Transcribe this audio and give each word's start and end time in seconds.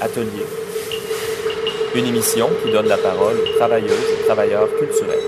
Atelier. 0.00 0.46
Une 1.94 2.06
émission 2.06 2.48
qui 2.62 2.70
donne 2.70 2.88
la 2.88 2.98
parole 2.98 3.36
aux 3.36 3.58
travailleuses 3.58 3.90
et 3.90 4.26
travailleurs 4.26 4.68
culturels. 4.78 5.18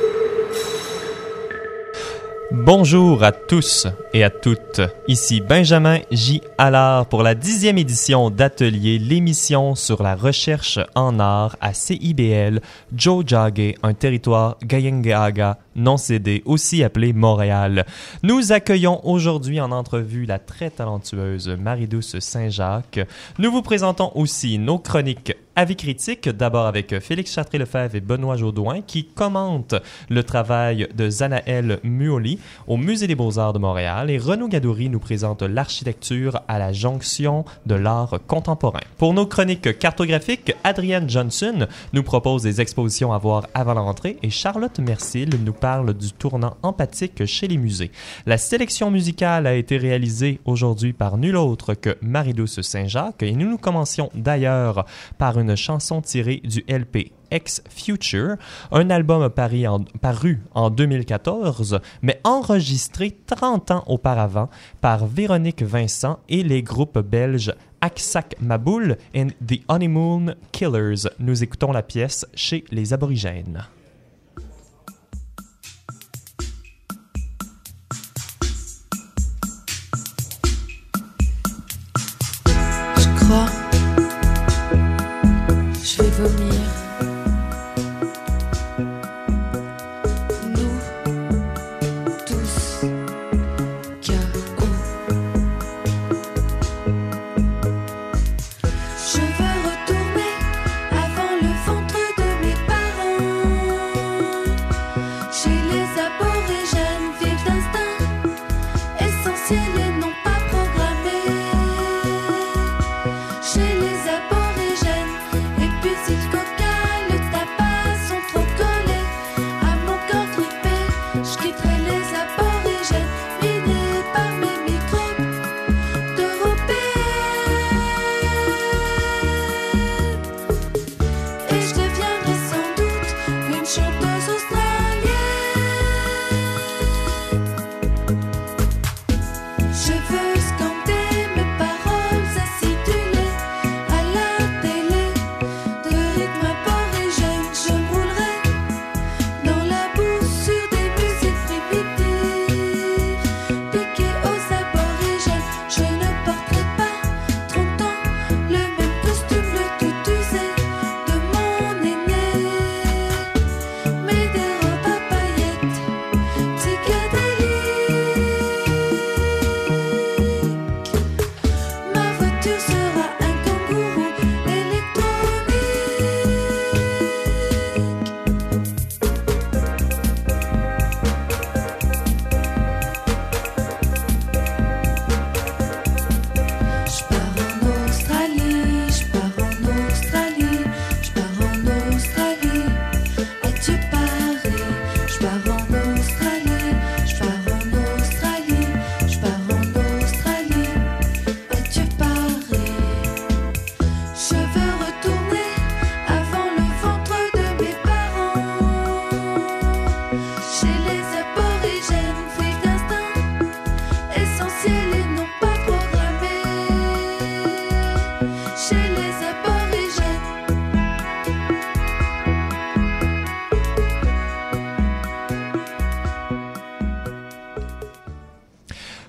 Bonjour 2.51 3.23
à 3.25 3.33
tous 3.33 3.87
et 4.15 4.25
à 4.25 4.31
toutes. 4.31 4.81
Ici 5.07 5.41
Benjamin 5.41 5.99
J. 6.11 6.41
Allard 6.57 7.07
pour 7.07 7.23
la 7.23 7.35
dixième 7.35 7.79
édition 7.79 8.31
d'Atelier, 8.31 8.99
l'émission 8.99 9.75
sur 9.75 10.03
la 10.03 10.15
recherche 10.15 10.79
en 10.95 11.19
art 11.21 11.57
à 11.61 11.75
CIBL, 11.75 12.61
Joe 12.95 13.25
Jagge, 13.27 13.75
un 13.83 13.95
territoire 13.95 14.57
Gayengaga 14.65 15.59
non 15.79 15.97
cédé, 15.97 16.43
aussi 16.45 16.85
appelé 16.85 17.13
Montréal. 17.13 17.87
Nous 18.23 18.53
accueillons 18.53 19.01
aujourd'hui 19.07 19.61
en 19.61 19.73
entrevue 19.73 20.27
la 20.27 20.39
très 20.39 20.71
talentueuse 20.71 21.49
Marie-Douce 21.49 22.19
Saint-Jacques. 22.19 23.01
Nous 23.39 23.51
vous 23.51 23.63
présentons 23.63 24.13
aussi 24.15 24.59
nos 24.59 24.79
chroniques 24.79 25.35
Avis 25.59 25.75
critique, 25.75 26.29
d'abord 26.29 26.67
avec 26.67 27.01
Félix 27.01 27.33
Chartré-Lefebvre 27.33 27.97
et 27.97 28.01
Benoît 28.01 28.37
Jaudoin, 28.37 28.81
qui 28.81 29.07
commentent 29.07 29.75
le 30.09 30.23
travail 30.23 30.87
de 30.95 31.11
Zanaël 31.11 31.81
Muoli 31.83 32.39
au 32.69 32.77
Musée 32.77 33.09
des 33.09 33.17
Beaux-Arts 33.17 33.55
de 33.55 33.59
Montréal. 33.59 34.09
Et 34.09 34.19
Renaud 34.19 34.47
Gadouri 34.47 34.89
nous 34.89 35.01
présente 35.01 35.43
l'architecture 35.43 36.43
à 36.47 36.61
la 36.61 36.73
jonction 36.73 37.45
de 37.67 37.75
l'art 37.75 38.21
contemporain. 38.29 38.79
Pour 38.99 39.15
nos 39.15 39.27
chroniques 39.27 39.77
cartographiques, 39.81 40.55
Adrienne 40.63 41.11
Johnson 41.11 41.67
nous 41.93 42.05
propose 42.05 42.45
des 42.45 42.61
expositions 42.61 43.13
à 43.13 43.19
voir 43.19 43.49
avant 43.53 43.75
la 43.75 43.81
rentrée 43.81 44.17
et 44.23 44.31
Charlotte 44.31 44.79
Mercil 44.79 45.31
nous 45.45 45.53
parle 45.53 45.68
du 45.77 46.13
tournant 46.13 46.57
empathique 46.63 47.27
chez 47.27 47.47
les 47.47 47.59
musées. 47.59 47.91
La 48.27 48.39
sélection 48.39 48.91
musicale 48.91 49.47
a 49.47 49.55
été 49.55 49.77
réalisée 49.77 50.41
aujourd'hui 50.45 50.93
par 50.93 51.19
nul 51.19 51.37
autre 51.37 51.75
que 51.75 51.97
Marie-Douce 52.01 52.63
Saint-Jacques 52.63 53.23
et 53.23 53.33
nous 53.33 53.51
nous 53.51 53.59
commencions 53.59 54.11
d'ailleurs 54.15 54.87
par 55.19 55.39
une 55.39 55.57
chanson 55.57 56.01
tirée 56.01 56.41
du 56.45 56.65
LP 56.69 57.13
Ex 57.31 57.63
Future, 57.69 58.37
un 58.73 58.89
album 58.89 59.29
paru 59.29 59.67
en, 59.67 59.81
paru 60.01 60.41
en 60.55 60.71
2014, 60.71 61.81
mais 62.01 62.21
enregistré 62.25 63.19
30 63.27 63.71
ans 63.71 63.85
auparavant 63.87 64.49
par 64.81 65.07
Véronique 65.07 65.63
Vincent 65.63 66.21
et 66.31 66.43
les 66.43 66.63
groupes 66.63 66.99
belges 66.99 67.53
Aksak 67.83 68.37
Maboul 68.41 68.97
et 69.15 69.27
The 69.27 69.61
Honeymoon 69.69 70.35
Killers. 70.53 71.09
Nous 71.19 71.43
écoutons 71.43 71.73
la 71.73 71.83
pièce 71.83 72.27
chez 72.35 72.65
les 72.71 72.93
Aborigènes. 72.93 73.67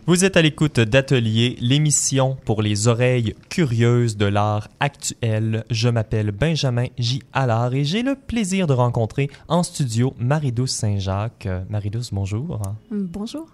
Vous 0.09 0.25
êtes 0.25 0.37
à 0.37 0.41
l'écoute 0.41 0.79
d'Atelier, 0.79 1.55
l'émission 1.61 2.35
pour 2.43 2.63
les 2.63 2.87
oreilles 2.87 3.35
curieuses 3.47 4.17
de 4.17 4.25
l'art 4.25 4.67
actuel. 4.79 5.63
Je 5.69 5.87
m'appelle 5.87 6.31
Benjamin 6.31 6.87
J. 6.97 7.21
Allard 7.31 7.75
et 7.75 7.83
j'ai 7.83 8.01
le 8.01 8.15
plaisir 8.15 8.65
de 8.65 8.73
rencontrer 8.73 9.29
en 9.47 9.61
studio 9.61 10.15
Marie-Douce 10.17 10.71
Saint-Jacques. 10.71 11.47
Marie-Douce, 11.69 12.11
bonjour. 12.11 12.59
Bonjour. 12.89 13.45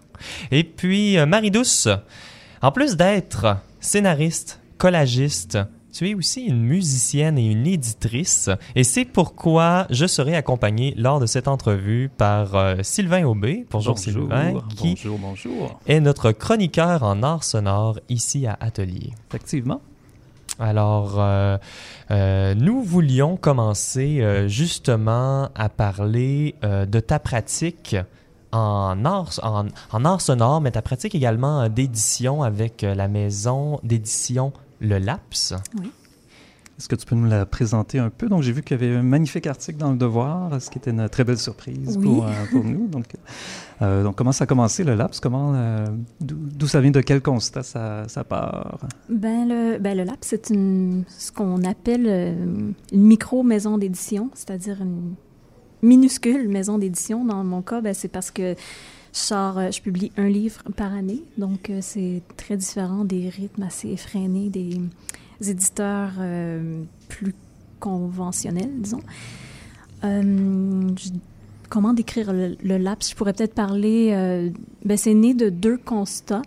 Et 0.49 0.63
puis, 0.63 1.17
euh, 1.17 1.25
Marie-Douce, 1.25 1.89
en 2.61 2.71
plus 2.71 2.95
d'être 2.95 3.57
scénariste, 3.81 4.61
collagiste, 4.77 5.57
tu 5.95 6.09
es 6.09 6.13
aussi 6.13 6.41
une 6.43 6.61
musicienne 6.61 7.37
et 7.37 7.45
une 7.45 7.65
éditrice. 7.65 8.49
Et 8.75 8.83
c'est 8.83 9.05
pourquoi 9.05 9.87
je 9.89 10.05
serai 10.05 10.35
accompagné 10.35 10.93
lors 10.97 11.21
de 11.21 11.25
cette 11.25 11.47
entrevue 11.47 12.09
par 12.17 12.55
euh, 12.55 12.75
Sylvain 12.81 13.23
Aubé. 13.23 13.65
Bonjour, 13.71 13.97
Sylvain. 13.97 14.61
Qui 14.75 14.95
Bonjour, 14.95 15.17
bonjour. 15.17 15.79
est 15.87 16.01
notre 16.01 16.33
chroniqueur 16.33 17.03
en 17.03 17.23
art 17.23 17.45
sonore 17.45 17.99
ici 18.09 18.45
à 18.45 18.57
Atelier. 18.59 19.13
Effectivement. 19.29 19.79
Alors, 20.59 21.15
euh, 21.17 21.57
euh, 22.11 22.55
nous 22.55 22.83
voulions 22.83 23.37
commencer 23.37 24.19
euh, 24.19 24.49
justement 24.49 25.49
à 25.55 25.69
parler 25.69 26.55
de 26.61 26.99
ta 26.99 27.19
pratique 27.19 27.95
en 28.51 29.03
art, 29.05 29.31
en, 29.43 29.65
en 29.91 30.05
art 30.05 30.21
sonore, 30.21 30.59
mais 30.59 30.71
ta 30.71 30.81
pratique 30.81 31.15
également 31.15 31.69
d'édition 31.69 32.43
avec 32.43 32.81
la 32.83 33.07
maison 33.07 33.79
d'édition 33.83 34.51
Le 34.81 34.97
Laps. 34.97 35.53
Oui. 35.79 35.91
Est-ce 36.77 36.89
que 36.89 36.95
tu 36.95 37.05
peux 37.05 37.15
nous 37.15 37.29
la 37.29 37.45
présenter 37.45 37.99
un 37.99 38.09
peu? 38.09 38.27
Donc, 38.27 38.41
j'ai 38.41 38.51
vu 38.51 38.61
qu'il 38.61 38.77
y 38.77 38.83
avait 38.83 38.97
un 38.97 39.01
magnifique 39.01 39.47
article 39.47 39.77
dans 39.77 39.91
Le 39.91 39.97
Devoir, 39.97 40.61
ce 40.61 40.69
qui 40.69 40.77
était 40.77 40.91
une 40.91 41.07
très 41.07 41.23
belle 41.23 41.37
surprise 41.37 41.95
Oui. 41.97 42.03
pour, 42.03 42.25
euh, 42.27 42.31
pour 42.51 42.65
nous. 42.65 42.87
Donc, 42.87 43.05
euh, 43.81 44.03
donc, 44.03 44.17
comment 44.17 44.33
ça 44.33 44.43
a 44.43 44.47
commencé 44.47 44.83
le 44.83 44.93
LAPS? 44.93 45.21
Comment, 45.21 45.53
euh, 45.55 45.85
d'où 46.19 46.67
ça 46.67 46.81
vient? 46.81 46.91
De 46.91 46.99
quel 46.99 47.21
constat 47.21 47.63
ça, 47.63 48.03
ça 48.09 48.25
part? 48.25 48.79
Ben 49.07 49.47
le, 49.47 49.77
ben, 49.79 49.97
le 49.97 50.03
LAP, 50.03 50.17
c'est 50.19 50.49
une, 50.49 51.05
ce 51.07 51.31
qu'on 51.31 51.63
appelle 51.63 52.07
euh, 52.07 52.33
une 52.91 53.03
micro-maison 53.03 53.77
d'édition, 53.77 54.29
c'est-à-dire 54.33 54.81
une 54.81 55.13
minuscule 55.81 56.49
maison 56.49 56.77
d'édition. 56.77 57.23
Dans 57.23 57.41
mon 57.45 57.61
cas, 57.61 57.79
ben, 57.79 57.93
c'est 57.93 58.09
parce 58.09 58.31
que 58.31 58.53
je 59.15 59.19
sors, 59.19 59.57
euh, 59.57 59.71
je 59.71 59.81
publie 59.81 60.11
un 60.17 60.27
livre 60.27 60.61
par 60.75 60.93
année, 60.93 61.23
donc 61.37 61.69
euh, 61.69 61.79
c'est 61.81 62.21
très 62.35 62.57
différent 62.57 63.05
des 63.05 63.29
rythmes 63.29 63.63
assez 63.63 63.89
effrénés 63.89 64.49
des 64.49 64.77
éditeurs 65.49 66.11
euh, 66.19 66.83
plus 67.07 67.33
conventionnels, 67.79 68.71
disons. 68.77 69.01
Euh, 70.03 70.89
comment 71.69 71.93
décrire 71.93 72.33
le, 72.33 72.77
laps? 72.77 73.09
Je 73.09 73.15
pourrais 73.15 73.33
peut-être 73.33 73.53
parler... 73.55 74.09
euh, 74.13 74.49
ben, 74.83 74.97
c'est 74.97 75.13
né 75.13 75.33
de 75.33 75.49
deux 75.49 75.77
constats. 75.77 76.41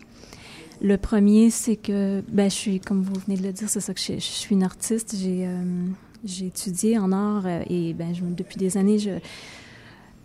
Le 0.83 0.97
premier, 0.97 1.51
c'est 1.51 1.77
que, 1.77 2.23
ben, 2.29 2.51
je 2.51 2.55
suis, 2.55 2.81
comme 2.81 3.03
vous 3.03 3.19
venez 3.27 3.39
de 3.39 3.43
le 3.45 3.53
dire, 3.53 3.69
c'est 3.71 3.81
ça 3.81 3.95
que 3.95 4.01
je, 4.01 4.15
je 4.15 4.19
suis 4.21 4.55
une 4.55 4.63
artiste. 4.63 5.17
J'ai 5.19 5.47
euh, 5.47 5.87
j'ai 6.25 6.47
étudié 6.47 6.99
en 6.99 7.13
art 7.13 7.47
et 7.69 7.95
ben, 7.95 8.15
je- 8.15 8.25
depuis 8.25 8.57
des 8.57 8.77
années, 8.77 8.99
je, 8.99 9.11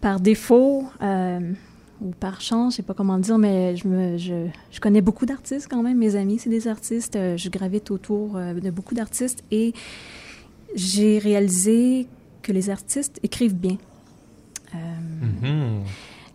par 0.02 0.20
défaut 0.20 0.86
euh, 1.02 1.40
ou 2.04 2.12
par 2.20 2.42
chance, 2.42 2.74
je 2.74 2.78
sais 2.78 2.84
pas 2.84 2.94
comment 2.94 3.18
dire, 3.18 3.38
mais 3.38 3.76
je, 3.76 3.88
me, 3.88 4.18
je, 4.18 4.48
je 4.72 4.80
connais 4.80 5.02
beaucoup 5.02 5.26
d'artistes 5.26 5.68
quand 5.70 5.82
même. 5.84 5.98
Mes 5.98 6.16
amis, 6.16 6.40
c'est 6.40 6.50
des 6.50 6.68
artistes. 6.68 7.16
Euh, 7.16 7.38
je 7.38 7.50
gravite 7.50 7.92
autour 7.92 8.36
euh, 8.36 8.54
de 8.54 8.70
beaucoup 8.70 8.94
d'artistes 8.96 9.44
et 9.52 9.74
j'ai 10.76 11.18
réalisé 11.20 12.08
que 12.42 12.52
les 12.52 12.70
artistes 12.70 13.20
écrivent 13.24 13.56
bien. 13.56 13.78
Euh, 14.76 14.78
Mhm. 15.22 15.84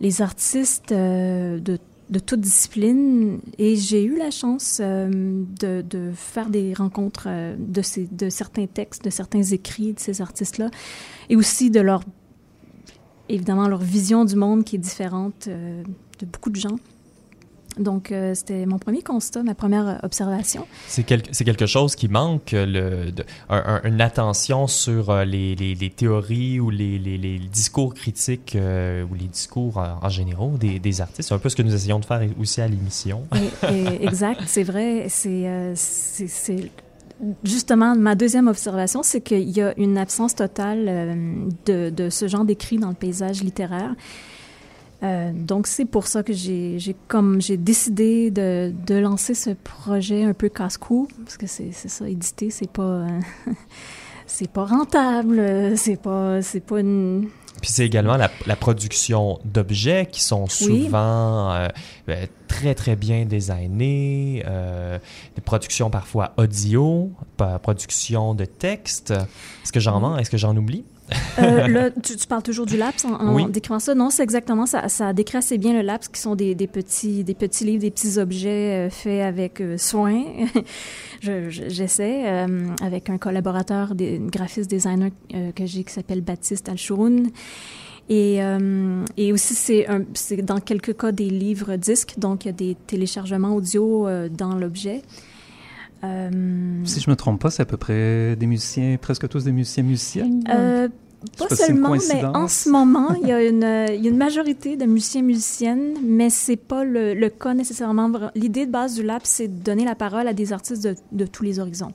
les 0.01 0.21
artistes 0.21 0.91
euh, 0.93 1.59
de, 1.59 1.77
de 2.09 2.19
toute 2.19 2.39
discipline 2.39 3.39
et 3.57 3.75
j'ai 3.75 4.03
eu 4.03 4.17
la 4.17 4.31
chance 4.31 4.79
euh, 4.81 5.43
de, 5.59 5.81
de 5.81 6.11
faire 6.15 6.49
des 6.49 6.73
rencontres 6.73 7.27
de, 7.57 7.81
ces, 7.81 8.07
de 8.11 8.29
certains 8.29 8.65
textes, 8.65 9.03
de 9.03 9.09
certains 9.09 9.43
écrits 9.43 9.93
de 9.93 9.99
ces 9.99 10.21
artistes-là 10.21 10.71
et 11.29 11.35
aussi 11.35 11.69
de 11.69 11.81
leur, 11.81 12.01
évidemment, 13.29 13.67
leur 13.67 13.79
vision 13.81 14.25
du 14.25 14.35
monde 14.35 14.63
qui 14.63 14.75
est 14.75 14.79
différente 14.79 15.45
euh, 15.47 15.83
de 16.19 16.25
beaucoup 16.25 16.49
de 16.49 16.55
gens. 16.57 16.77
Donc, 17.77 18.11
euh, 18.11 18.33
c'était 18.33 18.65
mon 18.65 18.77
premier 18.77 19.01
constat, 19.03 19.41
ma 19.43 19.53
première 19.55 19.99
observation. 20.03 20.65
C'est 20.87 21.03
quel- 21.03 21.21
quelque 21.21 21.65
chose 21.67 21.95
qui 21.95 22.09
manque, 22.09 22.53
euh, 22.53 22.65
le, 22.65 23.11
de- 23.11 23.23
un- 23.47 23.63
un- 23.75 23.81
une 23.87 24.01
attention 24.01 24.67
sur 24.67 25.11
euh, 25.11 25.23
les, 25.23 25.55
les- 25.55 25.75
les 25.75 25.89
théories 25.89 26.59
ou 26.59 26.71
les, 26.71 26.97
les- 26.99 27.17
discours 27.47 27.93
critiques 27.93 28.55
euh, 28.55 29.05
ou 29.09 29.13
les 29.13 29.27
discours 29.27 29.77
en, 29.77 30.09
général 30.09 30.57
des, 30.57 30.79
des 30.79 30.99
artistes? 30.99 31.29
C'est 31.29 31.33
un 31.35 31.39
peu 31.39 31.47
ce 31.47 31.55
que 31.55 31.61
nous 31.61 31.73
essayons 31.73 31.99
de 31.99 32.05
faire 32.05 32.21
aussi 32.39 32.59
à 32.59 32.67
l'émission. 32.67 33.23
Exact, 34.01 34.41
c'est 34.47 34.63
vrai. 34.63 35.05
C'est- 35.07 35.75
justement 37.43 37.95
ma 37.95 38.15
deuxième 38.15 38.47
observation, 38.47 39.03
c'est 39.03 39.21
qu'il 39.21 39.49
y 39.49 39.61
a 39.61 39.77
une 39.77 39.97
absence 39.97 40.35
totale 40.35 40.85
euh, 40.87 41.91
de, 41.91 42.09
ce 42.09 42.27
genre 42.27 42.45
d'écrit 42.45 42.77
dans 42.77 42.89
le 42.89 42.95
paysage 42.95 43.43
littéraire. 43.43 43.95
Euh, 45.01 45.31
donc 45.33 45.67
c'est 45.67 45.85
pour 45.85 46.07
ça 46.07 46.23
que 46.23 46.33
j'ai 46.33 46.77
comme 47.07 47.41
j'ai 47.41 47.55
décidé 47.55 48.31
de, 48.31 48.73
de 48.85 48.95
lancer 48.95 49.33
ce 49.33 49.51
projet 49.51 50.23
un 50.23 50.33
peu 50.33 50.49
casse-cou 50.49 51.07
parce 51.23 51.37
que 51.37 51.47
c'est 51.47 51.71
ça 51.71 52.09
éditer 52.09 52.49
c'est 52.49 52.69
pas 52.69 52.83
euh, 52.83 53.07
c'est 54.25 54.51
pas 54.51 54.65
rentable 54.65 55.77
c'est 55.77 55.95
pas 55.95 56.41
c'est 56.41 56.59
pas 56.59 56.81
une 56.81 57.29
Puis 57.61 57.71
c'est 57.71 57.85
également 57.85 58.17
la, 58.17 58.29
la 58.45 58.55
production 58.55 59.39
d'objets 59.45 60.07
qui 60.11 60.21
sont 60.21 60.47
souvent 60.47 61.51
euh, 61.51 61.67
euh, 62.09 62.25
très 62.47 62.73
très 62.73 62.95
bien 62.95 63.25
designés, 63.25 64.43
euh, 64.47 64.97
des 65.35 65.41
productions 65.41 65.89
parfois 65.89 66.33
audio, 66.37 67.11
production 67.61 68.33
de 68.33 68.45
texte. 68.45 69.11
Est-ce 69.11 69.71
que 69.71 69.79
j'en 69.79 70.13
Oui. 70.13 70.19
est-ce 70.19 70.29
que 70.29 70.37
j'en 70.37 70.55
oublie? 70.55 70.85
Euh, 71.41 71.67
là, 71.69 71.89
tu, 71.91 72.15
tu 72.15 72.27
parles 72.27 72.43
toujours 72.43 72.65
du 72.65 72.77
laps 72.77 73.05
en, 73.05 73.13
en 73.13 73.35
Oui. 73.35 73.45
décrivant 73.49 73.79
ça. 73.79 73.95
Non, 73.95 74.09
c'est 74.09 74.23
exactement 74.23 74.65
ça. 74.65 74.87
Ça 74.89 75.13
décrit 75.13 75.37
assez 75.37 75.57
bien 75.57 75.73
le 75.73 75.81
laps, 75.81 76.07
qui 76.09 76.19
sont 76.21 76.35
des, 76.35 76.55
des 76.55 76.67
petits, 76.67 77.23
des 77.23 77.33
petits 77.33 77.65
livres, 77.65 77.81
des 77.81 77.91
petits 77.91 78.17
objets 78.19 78.87
euh, 78.87 78.89
faits 78.89 79.21
avec 79.21 79.61
euh, 79.61 79.77
soin. 79.77 80.23
Je- 81.21 81.49
je- 81.49 81.67
J'essaie 81.67 82.23
euh, 82.27 82.67
avec 82.81 83.09
un 83.09 83.17
collaborateur, 83.17 83.93
des, 83.95 84.19
graphiste 84.19 84.69
designer 84.69 85.09
que 85.55 85.65
j'ai 85.65 85.83
qui 85.83 85.91
s'appelle 85.93 86.21
Baptiste 86.21 86.69
Alchouroun. 86.69 87.29
Et, 88.11 88.41
euh, 88.41 89.03
et 89.17 89.31
aussi, 89.33 89.53
c'est 89.53 89.85
dans 90.41 90.59
quelques 90.59 90.97
cas 90.97 91.11
des 91.11 91.29
livres 91.29 91.75
disques, 91.75 92.15
donc 92.17 92.45
il 92.45 92.47
y 92.47 92.49
a 92.49 92.53
des 92.53 92.75
téléchargements 92.87 93.53
audio 93.55 94.07
euh, 94.07 94.29
dans 94.29 94.55
l'objet. 94.55 95.01
Euh, 96.03 96.29
Si 96.85 97.01
je 97.01 97.09
me 97.09 97.15
trompe 97.15 97.41
pas, 97.41 97.51
c'est 97.51 97.61
à 97.61 97.65
peu 97.65 97.77
près 97.77 98.35
des 98.35 98.47
musiciens, 98.47 98.97
presque 98.99 99.27
tous 99.27 99.43
des 99.43 99.51
musiciens 99.51 99.83
musiciennes. 99.83 100.43
Pas 101.37 101.53
seulement, 101.53 101.95
mais 102.13 102.23
en 102.23 102.47
ce 102.47 102.69
moment, 102.69 103.13
il 103.21 103.27
y 103.27 103.31
a 103.31 103.43
une, 103.43 104.17
majorité 104.17 104.77
de 104.77 104.85
musiciens 104.85 105.21
musiciennes, 105.21 105.95
mais 106.01 106.29
c'est 106.29 106.55
pas 106.55 106.85
le, 106.85 107.13
le 107.13 107.29
cas 107.29 107.53
nécessairement. 107.53 108.09
L'idée 108.35 108.65
de 108.65 108.71
base 108.71 108.95
du 108.95 109.03
lab, 109.03 109.21
c'est 109.25 109.47
de 109.47 109.63
donner 109.63 109.83
la 109.83 109.95
parole 109.95 110.27
à 110.27 110.33
des 110.33 110.53
artistes 110.53 110.83
de, 110.83 110.95
de 111.11 111.25
tous 111.25 111.43
les 111.43 111.59
horizons 111.59 111.91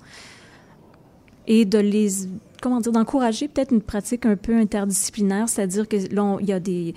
et 1.47 1.65
de 1.65 1.79
les, 1.79 2.09
comment 2.63 2.81
dire, 2.81 2.93
d'encourager 2.93 3.49
peut-être 3.49 3.73
une 3.73 3.83
pratique 3.83 4.27
un 4.27 4.37
peu 4.37 4.57
interdisciplinaire, 4.57 5.49
c'est-à-dire 5.49 5.89
que 5.89 5.97
là, 6.15 6.37
il 6.41 6.47
y 6.47 6.53
a 6.53 6.61
des 6.61 6.95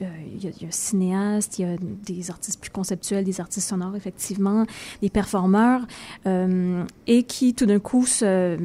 euh, 0.00 0.06
il 0.34 0.42
y, 0.42 0.48
a, 0.48 0.50
il 0.58 0.62
y 0.62 0.68
a 0.68 0.70
cinéastes, 0.70 1.58
il 1.58 1.62
y 1.62 1.64
a 1.68 1.76
des 1.78 2.30
artistes 2.30 2.60
plus 2.60 2.70
conceptuels, 2.70 3.24
des 3.24 3.40
artistes 3.40 3.68
sonores, 3.68 3.94
effectivement, 3.94 4.64
des 5.00 5.10
performeurs, 5.10 5.86
euh, 6.26 6.84
et 7.06 7.22
qui, 7.24 7.54
tout 7.54 7.66
d'un 7.66 7.78
coup, 7.78 8.06
se, 8.06 8.56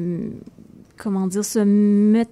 comment 0.96 1.26
dire, 1.26 1.44
se 1.44 1.58
mettent 1.58 2.30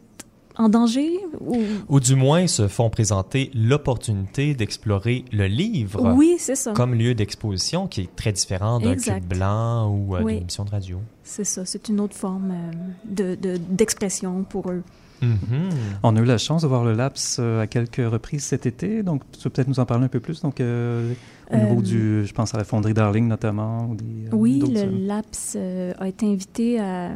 en 0.59 0.69
danger 0.69 1.19
ou... 1.41 1.59
Ou 1.89 2.01
du 2.01 2.15
moins 2.17 2.47
se 2.47 2.67
font 2.69 2.89
présenter 2.91 3.51
l'opportunité 3.55 4.55
d'explorer 4.55 5.25
le 5.33 5.47
livre 5.47 6.15
Oui, 6.17 6.37
c'est 6.39 6.55
ça. 6.57 6.73
comme 6.73 6.95
lieu 6.95 7.15
d'exposition 7.15 7.87
qui 7.87 8.03
est 8.03 8.17
très 8.17 8.33
différent 8.33 8.81
d'un 8.81 8.97
club 8.97 9.25
blanc 9.25 9.89
ou 9.91 10.17
euh, 10.17 10.23
Oui. 10.23 10.33
d'une 10.35 10.43
émission 10.43 10.65
de 10.65 10.71
radio. 10.71 10.99
C'est 11.25 11.45
ça. 11.45 11.65
C'est 11.65 11.89
une 11.89 12.01
autre 12.01 12.15
forme 12.17 12.51
euh, 12.53 12.73
de, 13.05 13.35
de- 13.35 13.59
d'expression 13.69 14.45
pour 14.45 14.71
eux. 14.71 14.83
Mhm. 15.23 15.71
On 16.03 16.15
a 16.15 16.21
eu 16.21 16.25
la 16.27 16.37
chance 16.39 16.61
de 16.63 16.67
voir 16.69 16.85
le 16.85 16.93
LAPS 16.93 17.39
euh, 17.39 17.63
à 17.63 17.67
quelques 17.67 17.97
reprises 18.07 18.45
cet 18.45 18.67
été, 18.67 19.03
donc 19.03 19.23
tu 19.33 19.43
peux 19.45 19.49
peut-être 19.51 19.69
nous 19.69 19.81
en 19.81 19.87
parler 19.87 20.05
un 20.05 20.09
peu 20.09 20.21
plus. 20.21 20.43
Donc, 20.43 20.61
euh, 20.61 21.15
au 21.51 21.57
niveau 21.57 21.79
Euh, 21.79 21.83
du, 21.83 22.27
je 22.27 22.33
pense 22.35 22.55
à 22.55 22.59
la 22.59 22.65
fonderie 22.65 22.93
Darling 22.93 23.27
notamment. 23.27 23.87
Ou 23.91 23.95
des, 23.95 24.05
euh, 24.05 24.29
Oui, 24.33 24.63
le 24.71 24.79
euh, 24.81 25.07
LAPS 25.07 25.55
euh, 25.57 25.93
a 25.99 26.09
été 26.09 26.27
invité 26.27 26.79
à... 26.81 27.13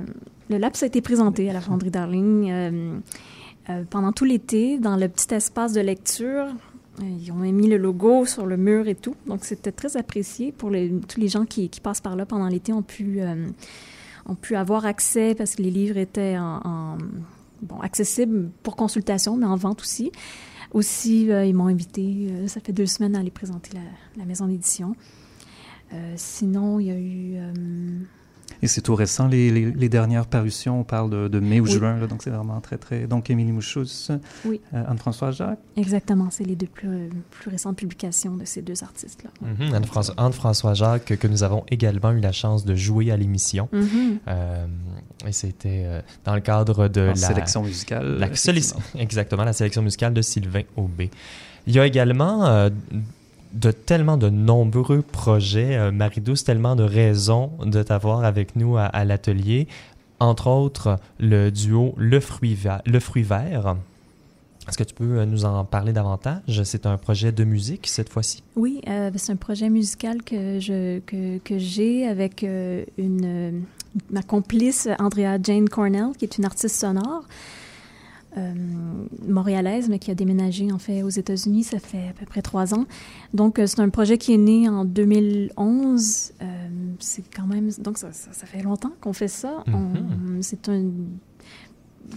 Le 0.49 0.57
LAPS 0.57 0.83
a 0.83 0.87
été 0.87 1.01
présenté 1.03 1.49
à 1.51 1.53
la 1.53 1.61
Fonderie 1.61 1.91
Darling 1.93 2.51
euh, 3.69 3.85
pendant 3.89 4.13
tout 4.13 4.25
l'été 4.25 4.79
dans 4.79 4.97
le 4.97 5.09
petit 5.09 5.35
espace 5.35 5.73
de 5.73 5.81
lecture. 5.81 6.47
Euh, 7.01 7.05
Ils 7.21 7.31
ont 7.31 7.37
mis 7.37 7.69
le 7.69 7.77
logo 7.77 8.25
sur 8.25 8.47
le 8.47 8.57
mur 8.57 8.89
et 8.89 8.95
tout. 8.95 9.15
Donc, 9.27 9.45
c'était 9.45 9.73
très 9.73 9.97
apprécié 9.97 10.53
pour 10.53 10.71
tous 11.09 11.21
les 11.21 11.29
gens 11.29 11.45
qui, 11.45 11.69
passent 11.83 12.01
par 12.01 12.17
là 12.17 12.27
pendant 12.27 12.49
l'été 12.49 12.73
ont 12.73 12.83
pu, 12.83 13.21
euh, 13.21 13.47
ont 14.27 14.35
pu 14.35 14.57
avoir 14.57 14.87
accès 14.87 15.35
parce 15.35 15.57
que 15.57 15.63
les 15.63 15.71
livres 15.71 15.99
étaient 15.99 16.37
en, 16.39 16.97
bon, 17.63 17.81
accessibles 17.81 18.51
pour 18.63 18.77
consultation, 18.77 19.37
mais 19.37 19.47
en 19.47 19.57
vente 19.57 19.83
aussi. 19.83 20.11
Aussi, 20.73 21.25
ils 21.25 21.53
m'ont 21.53 21.67
invité, 21.67 22.29
ça 22.47 22.61
fait 22.61 22.73
deux 22.73 22.87
semaines, 22.87 23.17
à 23.17 23.19
aller 23.19 23.33
présenter 23.33 23.77
la, 24.17 24.25
maison 24.25 24.47
d'édition. 24.47 24.95
Sinon, 26.15 26.79
il 26.79 26.87
y 26.87 26.91
a 26.93 26.99
eu... 26.99 27.41
Et 28.63 28.67
c'est 28.67 28.81
tout 28.83 28.95
récent, 28.95 29.27
les, 29.29 29.51
les, 29.51 29.71
les 29.71 29.89
dernières 29.89 30.27
parutions, 30.27 30.81
on 30.81 30.85
parle 30.85 31.11
de, 31.11 31.29
de 31.29 31.41
mai 31.41 31.61
ou 31.61 31.65
Oui. 31.65 31.71
juin, 31.73 31.99
là, 31.99 32.07
donc 32.07 32.23
c'est 32.23 32.31
vraiment 32.31 32.61
très, 32.61 32.77
très... 32.77 33.07
Donc, 33.07 33.31
Émilie 33.31 33.53
Mouchous, 33.53 34.09
Oui. 34.45 34.61
euh, 34.75 34.85
Anne-Françoise 34.89 35.37
Jacques. 35.37 35.59
exactement, 35.77 36.29
c'est 36.31 36.45
les 36.45 36.57
deux 36.57 36.67
plus, 36.67 37.09
plus 37.31 37.51
récentes 37.51 37.77
publications 37.77 38.37
de 38.37 38.45
ces 38.45 38.63
deux 38.63 38.83
artistes-là. 38.83 39.31
Mhm. 39.41 39.75
Anne-François, 39.75 40.15
Anne-François 40.19 40.75
Jacques, 40.75 41.17
que 41.17 41.27
nous 41.29 41.43
avons 41.43 41.65
également 41.71 42.11
eu 42.13 42.21
la 42.21 42.33
chance 42.33 42.65
de 42.65 42.75
jouer 42.75 43.11
à 43.11 43.17
l'émission. 43.17 43.69
Mhm. 43.73 44.19
Euh, 44.29 44.67
et 45.27 45.33
c'était 45.33 45.83
euh, 45.85 46.01
dans 46.25 46.35
le 46.35 46.41
cadre 46.41 46.89
de 46.89 47.01
en 47.03 47.07
la 47.07 47.15
sélection 47.17 47.63
musicale. 47.63 48.19
La 48.19 48.29
exactement, 49.01 49.45
la 49.45 49.53
sélection 49.53 49.83
musicale 49.83 50.15
de 50.15 50.23
Sylvain 50.23 50.63
Aubé. 50.77 51.11
Il 51.67 51.75
y 51.75 51.79
a 51.79 51.87
également 51.87 52.47
euh, 52.47 52.71
de 53.53 53.71
tellement 53.71 54.17
de 54.17 54.29
nombreux 54.29 55.03
projets, 55.03 55.77
euh, 55.77 55.91
Marie-Douce, 55.91 56.45
tellement 56.45 56.77
de 56.77 56.83
raisons 56.83 57.53
de 57.65 57.83
t'avoir 57.83 58.25
avec 58.25 58.57
nous 58.57 58.77
à, 58.77 59.05
l'atelier. 59.05 59.67
Entre 60.21 60.49
autres, 60.49 60.99
le 61.19 61.51
duo 61.51 61.95
Le 61.97 62.21
Fruit, 62.21 62.59
le 62.87 63.01
Fruit 63.01 63.23
Vert. 63.23 63.77
Est-ce 64.69 64.77
que 64.77 64.85
tu 64.85 64.95
peux 64.95 65.19
euh, 65.19 65.27
nous 65.27 65.45
en 65.45 65.65
parler 65.65 65.93
davantage? 65.93 66.63
C'est 66.65 66.87
un 66.87 66.97
projet 66.97 67.33
de 67.33 67.45
musique 67.45 67.87
cette 67.87 68.09
fois-ci. 68.09 68.43
Oui, 68.57 68.81
euh, 68.87 69.11
c'est 69.17 69.33
un 69.33 69.37
projet 69.37 69.71
musical 69.71 70.23
que 70.23 70.61
que, 71.01 71.59
j'ai 71.59 72.07
avec 72.07 72.43
une, 72.43 73.65
ma 74.11 74.23
complice, 74.23 74.89
Andrea 74.99 75.39
Jane 75.43 75.69
Cornell, 75.69 76.11
qui 76.17 76.25
est 76.25 76.39
une 76.39 76.45
artiste 76.45 76.77
sonore. 76.77 77.25
Euh, 78.37 78.55
montréalaise, 79.27 79.89
mais 79.89 79.99
qui 79.99 80.11
a 80.11 80.15
déménagé 80.15 80.71
en 80.73 80.79
fait 80.79 81.03
aux 81.03 81.09
États-Unis, 81.09 81.65
ça 81.65 81.79
fait 81.81 82.09
à 82.09 82.13
peu 82.13 82.27
près 82.27 82.43
trois 82.43 82.75
ans. 82.75 82.87
Donc 83.35 83.59
euh, 83.59 83.67
c'est 83.67 83.81
un 83.81 83.89
projet 83.89 84.19
qui 84.19 84.33
est 84.35 84.39
né 84.39 84.69
en 84.69 84.85
2011. 84.85 86.33
Euh, 86.41 86.45
c'est 87.01 87.25
quand 87.35 87.47
même 87.47 87.71
donc 87.81 87.99
ça, 87.99 88.13
ça- 88.13 88.33
ça 88.33 88.47
fait 88.47 88.63
longtemps 88.63 88.93
qu'on 89.01 89.13
fait 89.13 89.29
ça. 89.29 89.65
Mhm. 89.67 89.75
On- 89.75 90.43
c'est 90.43 90.69
un 90.69 90.85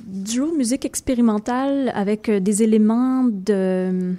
duo 0.08 0.56
musique 0.56 0.86
expérimentale 0.86 1.92
avec 1.96 2.30
des 2.30 2.64
éléments 2.64 3.24
de 3.26 4.14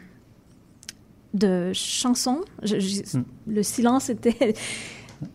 de 1.33 1.73
chansons. 1.73 2.43
Je- 2.63 2.79
je- 2.79 3.19
Mm. 3.19 3.25
Le 3.49 3.63
silence 3.65 4.09
était 4.09 4.55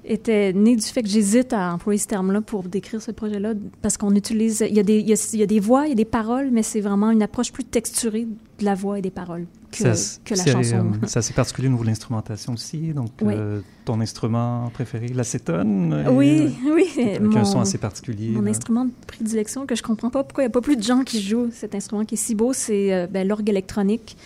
était 0.05 0.53
né 0.53 0.75
du 0.75 0.81
fait 0.85 1.01
que 1.03 1.09
j'hésite 1.09 1.53
à 1.53 1.73
employer 1.73 1.97
ce 1.99 2.07
terme-là 2.07 2.41
pour 2.41 2.63
décrire 2.63 3.01
ce 3.01 3.11
projet-là, 3.11 3.53
parce 3.81 3.97
qu'on 3.97 4.15
utilise, 4.15 4.63
il 4.67 4.75
y, 4.75 4.79
a 4.79 4.83
des, 4.83 4.99
il, 4.99 5.07
y 5.09 5.13
a, 5.13 5.29
il 5.33 5.39
y 5.39 5.43
a 5.43 5.45
des 5.45 5.59
voix, 5.59 5.85
il 5.85 5.89
y 5.89 5.93
a 5.93 5.95
des 5.95 6.05
paroles, 6.05 6.49
mais 6.51 6.63
c'est 6.63 6.81
vraiment 6.81 7.11
une 7.11 7.21
approche 7.23 7.51
plus 7.51 7.63
texturée 7.63 8.27
de 8.59 8.65
la 8.65 8.75
voix 8.75 8.99
et 8.99 9.01
des 9.01 9.09
paroles 9.11 9.45
que, 9.71 9.83
que 10.25 10.35
la 10.35 10.45
chanson. 10.45 10.75
euh, 10.75 11.07
C'est 11.07 11.19
assez 11.19 11.33
particulier 11.33 11.67
au 11.67 11.71
niveau 11.71 11.83
de 11.83 11.89
l'instrumentation 11.89 12.53
aussi. 12.53 12.77
Donc, 12.93 13.09
Oui. 13.21 13.33
euh, 13.37 13.61
ton 13.85 14.01
instrument 14.01 14.69
préféré, 14.73 15.07
l'acétone. 15.09 16.05
oui, 16.11 16.55
oui. 16.73 16.85
euh, 16.97 17.01
Avec 17.15 17.21
mon, 17.21 17.37
un 17.37 17.45
son 17.45 17.59
assez 17.61 17.77
particulier. 17.77 18.29
mon 18.31 18.41
là. 18.41 18.49
instrument 18.51 18.85
de 18.85 18.91
prédilection 19.07 19.65
que 19.65 19.75
je 19.75 19.83
comprends 19.83 20.09
pas 20.09 20.23
pourquoi 20.23 20.43
il 20.43 20.47
n'y 20.47 20.51
a 20.51 20.53
pas 20.53 20.61
plus 20.61 20.75
de 20.75 20.83
gens 20.83 21.03
qui 21.03 21.21
jouent 21.21 21.49
cet 21.53 21.75
instrument 21.75 22.03
qui 22.05 22.15
est 22.15 22.17
si 22.17 22.35
beau, 22.35 22.51
c'est 22.53 22.93
euh, 22.93 23.07
ben, 23.07 23.27
l'orgue 23.27 23.49
électronique. 23.49 24.17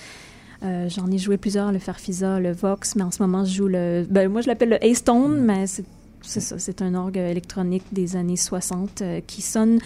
Euh, 0.63 0.87
J'en 0.89 1.09
ai 1.11 1.17
joué 1.17 1.37
plusieurs, 1.37 1.71
le 1.71 1.79
Farfisa, 1.79 2.39
le 2.39 2.51
Vox, 2.53 2.95
mais 2.95 3.03
en 3.03 3.11
ce 3.11 3.21
moment, 3.21 3.43
je 3.45 3.53
joue 3.55 3.67
le. 3.67 4.05
Ben, 4.09 4.29
moi, 4.29 4.41
je 4.41 4.47
l'appelle 4.47 4.69
le 4.69 4.83
A-Stone, 4.83 5.41
Mm. 5.41 5.45
mais 5.45 5.67
c'est 5.67 5.85
c'est 6.25 6.39
ça, 6.39 6.57
c'est 6.57 6.81
un 6.81 6.95
orgue 6.95 7.17
électronique 7.17 7.83
des 7.91 8.15
années 8.15 8.37
60 8.37 9.01
euh, 9.01 9.19
qui 9.27 9.41
sonne 9.41 9.79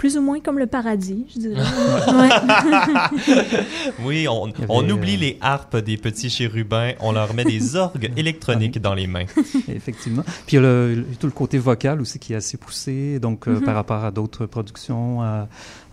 plus 0.00 0.16
ou 0.16 0.22
moins 0.22 0.40
comme 0.40 0.58
le 0.58 0.66
paradis, 0.66 1.26
je 1.34 1.38
dirais. 1.40 1.60
Oui, 4.04 4.26
on, 4.28 4.46
avait, 4.46 4.92
oublie 4.92 5.16
euh, 5.16 5.20
les 5.20 5.38
harpes 5.42 5.76
des 5.76 5.96
petits 5.98 6.30
chérubins, 6.30 6.92
on 7.00 7.12
leur 7.12 7.34
met 7.34 7.44
des 7.44 7.76
orgues 7.86 8.10
électroniques 8.16 8.80
dans 8.80 8.94
les 8.94 9.06
mains. 9.06 9.26
Effectivement. 9.68 10.22
Puis 10.46 10.56
il 10.56 10.56
y 10.56 10.58
a 10.58 10.62
le, 10.62 11.04
tout 11.18 11.26
le 11.26 11.32
côté 11.32 11.58
vocal 11.58 12.00
aussi 12.00 12.18
qui 12.18 12.32
est 12.32 12.36
assez 12.36 12.56
poussé, 12.56 13.18
donc 13.20 13.46
euh, 13.46 13.56
Mhm. 13.60 13.64
par 13.64 13.74
rapport 13.74 14.02
à 14.04 14.10
d'autres 14.10 14.46
productions, 14.46 15.22
euh, 15.22 15.42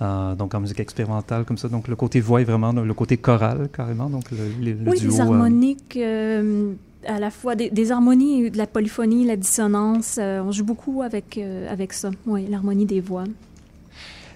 euh, 0.01 0.35
donc 0.35 0.55
en 0.55 0.61
musique 0.61 0.79
expérimentale 0.79 1.43
comme 1.43 1.57
ça. 1.57 1.67
Donc 1.67 1.87
le 1.89 1.95
côté 1.97 2.21
voix 2.21 2.39
est 2.41 2.45
vraiment 2.45 2.71
le 2.71 2.93
côté 2.93 3.17
choral 3.17 3.67
carrément, 3.75 4.09
donc 4.09 4.31
le, 4.31 4.37
le- 4.63 4.83
le 4.85 4.91
oui, 4.91 4.99
duo. 4.99 5.11
des 5.11 5.19
euh, 5.19 5.23
harmoniques, 5.23 5.97
euh, 5.97 6.71
à 7.05 7.19
la 7.19 7.29
fois 7.29 7.55
des, 7.55 7.69
des 7.69 7.91
harmonies, 7.91 8.49
de 8.51 8.57
la 8.57 8.67
polyphonie, 8.67 9.25
la 9.25 9.35
dissonance. 9.35 10.15
euh, 10.17 10.41
on 10.41 10.51
joue 10.53 10.63
beaucoup 10.65 11.01
avec, 11.01 11.37
euh, 11.37 11.69
avec 11.71 11.91
ça, 11.93 12.09
oui, 12.25 12.45
l'harmonie 12.49 12.85
des 12.85 13.01
voix. 13.01 13.25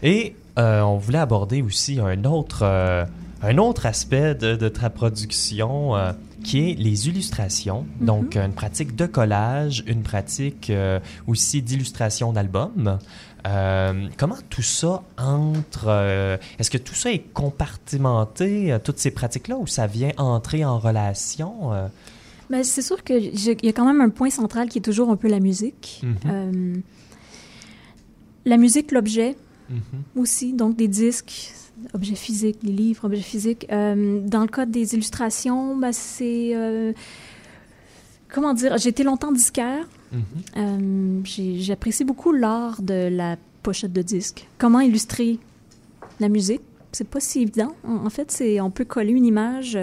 Et 0.03 0.36
euh, 0.58 0.81
on 0.81 0.98
voulait 0.98 1.20
aborder 1.20 1.62
aussi 1.62 2.00
un 2.00 2.24
autre, 2.25 2.62
euh, 2.63 3.05
un 3.41 3.58
autre 3.58 3.86
aspect 3.86 4.36
de, 4.36 4.55
de 4.55 4.70
ta 4.70 4.89
production 4.89 5.96
euh, 5.96 6.12
qui 6.43 6.72
est 6.72 6.74
les 6.74 7.08
illustrations. 7.08 7.86
Mhm. 8.00 8.05
Donc, 8.05 8.36
une 8.36 8.53
pratique 8.53 8.96
de 8.96 9.05
collage, 9.05 9.84
une 9.88 10.01
pratique 10.01 10.72
aussi 11.27 11.62
d'illustration 11.62 12.34
d'albums. 12.34 12.98
Comment 13.43 14.38
tout 14.50 14.62
ça 14.62 15.03
entre... 15.17 16.39
Est-ce 16.58 16.72
que 16.72 16.79
tout 16.79 16.96
ça 16.96 17.12
est 17.12 17.31
compartimenté, 17.34 18.75
toutes 18.84 18.98
ces 18.98 19.12
pratiques-là, 19.12 19.58
ou 19.58 19.67
ça 19.67 19.86
vient 19.88 20.12
entrer 20.17 20.65
en 20.65 20.79
relation? 20.79 21.72
Ben, 22.50 22.63
c'est 22.63 22.81
sûr 22.81 23.03
qu'il 23.03 23.39
y 23.39 23.70
a 23.70 23.74
quand 23.74 23.86
même 23.86 24.01
un 24.01 24.10
point 24.10 24.31
central 24.31 24.67
qui 24.67 24.79
est 24.79 24.81
toujours 24.81 25.12
un 25.12 25.15
peu 25.15 25.27
la 25.27 25.39
musique. 25.39 26.01
Mhm. 26.03 26.81
La 28.46 28.58
musique, 28.58 28.91
l'objet 28.91 29.36
Mhm. 29.72 30.22
aussi, 30.22 30.54
donc 30.54 30.75
des 30.75 30.88
disques, 30.88 31.54
objets 31.94 32.16
physiques, 32.16 32.58
les 32.63 32.72
livres, 32.74 33.06
objets 33.06 33.22
physiques. 33.22 33.66
Euh, 33.72 34.20
dans 34.28 34.42
le 34.42 34.48
cas 34.48 34.66
des 34.66 34.94
illustrations, 34.94 35.75
ben, 35.78 35.92
c'est... 35.92 36.51
euh, 36.56 36.94
comment 38.30 38.54
dire? 38.54 38.78
J'ai 38.78 38.90
été 38.90 39.04
longtemps 39.04 39.32
disquaire. 39.32 39.88
Euh, 40.58 41.22
j'ai- 41.24 41.60
J'apprécie 41.60 42.04
beaucoup 42.04 42.32
l'art 42.34 42.82
de 42.82 43.08
la 43.10 43.38
pochette 43.63 43.94
de 43.94 44.01
disque. 44.01 44.48
Comment 44.58 44.82
illustrer 44.82 45.40
la 46.20 46.28
musique? 46.30 46.62
C'est 46.92 47.08
pas 47.08 47.22
si 47.22 47.42
évident. 47.44 47.74
En, 47.88 48.06
en 48.06 48.10
fait, 48.10 48.30
c'est 48.32 48.60
on 48.60 48.70
peut 48.72 48.84
coller 48.84 49.13
une 49.13 49.25
image, 49.25 49.78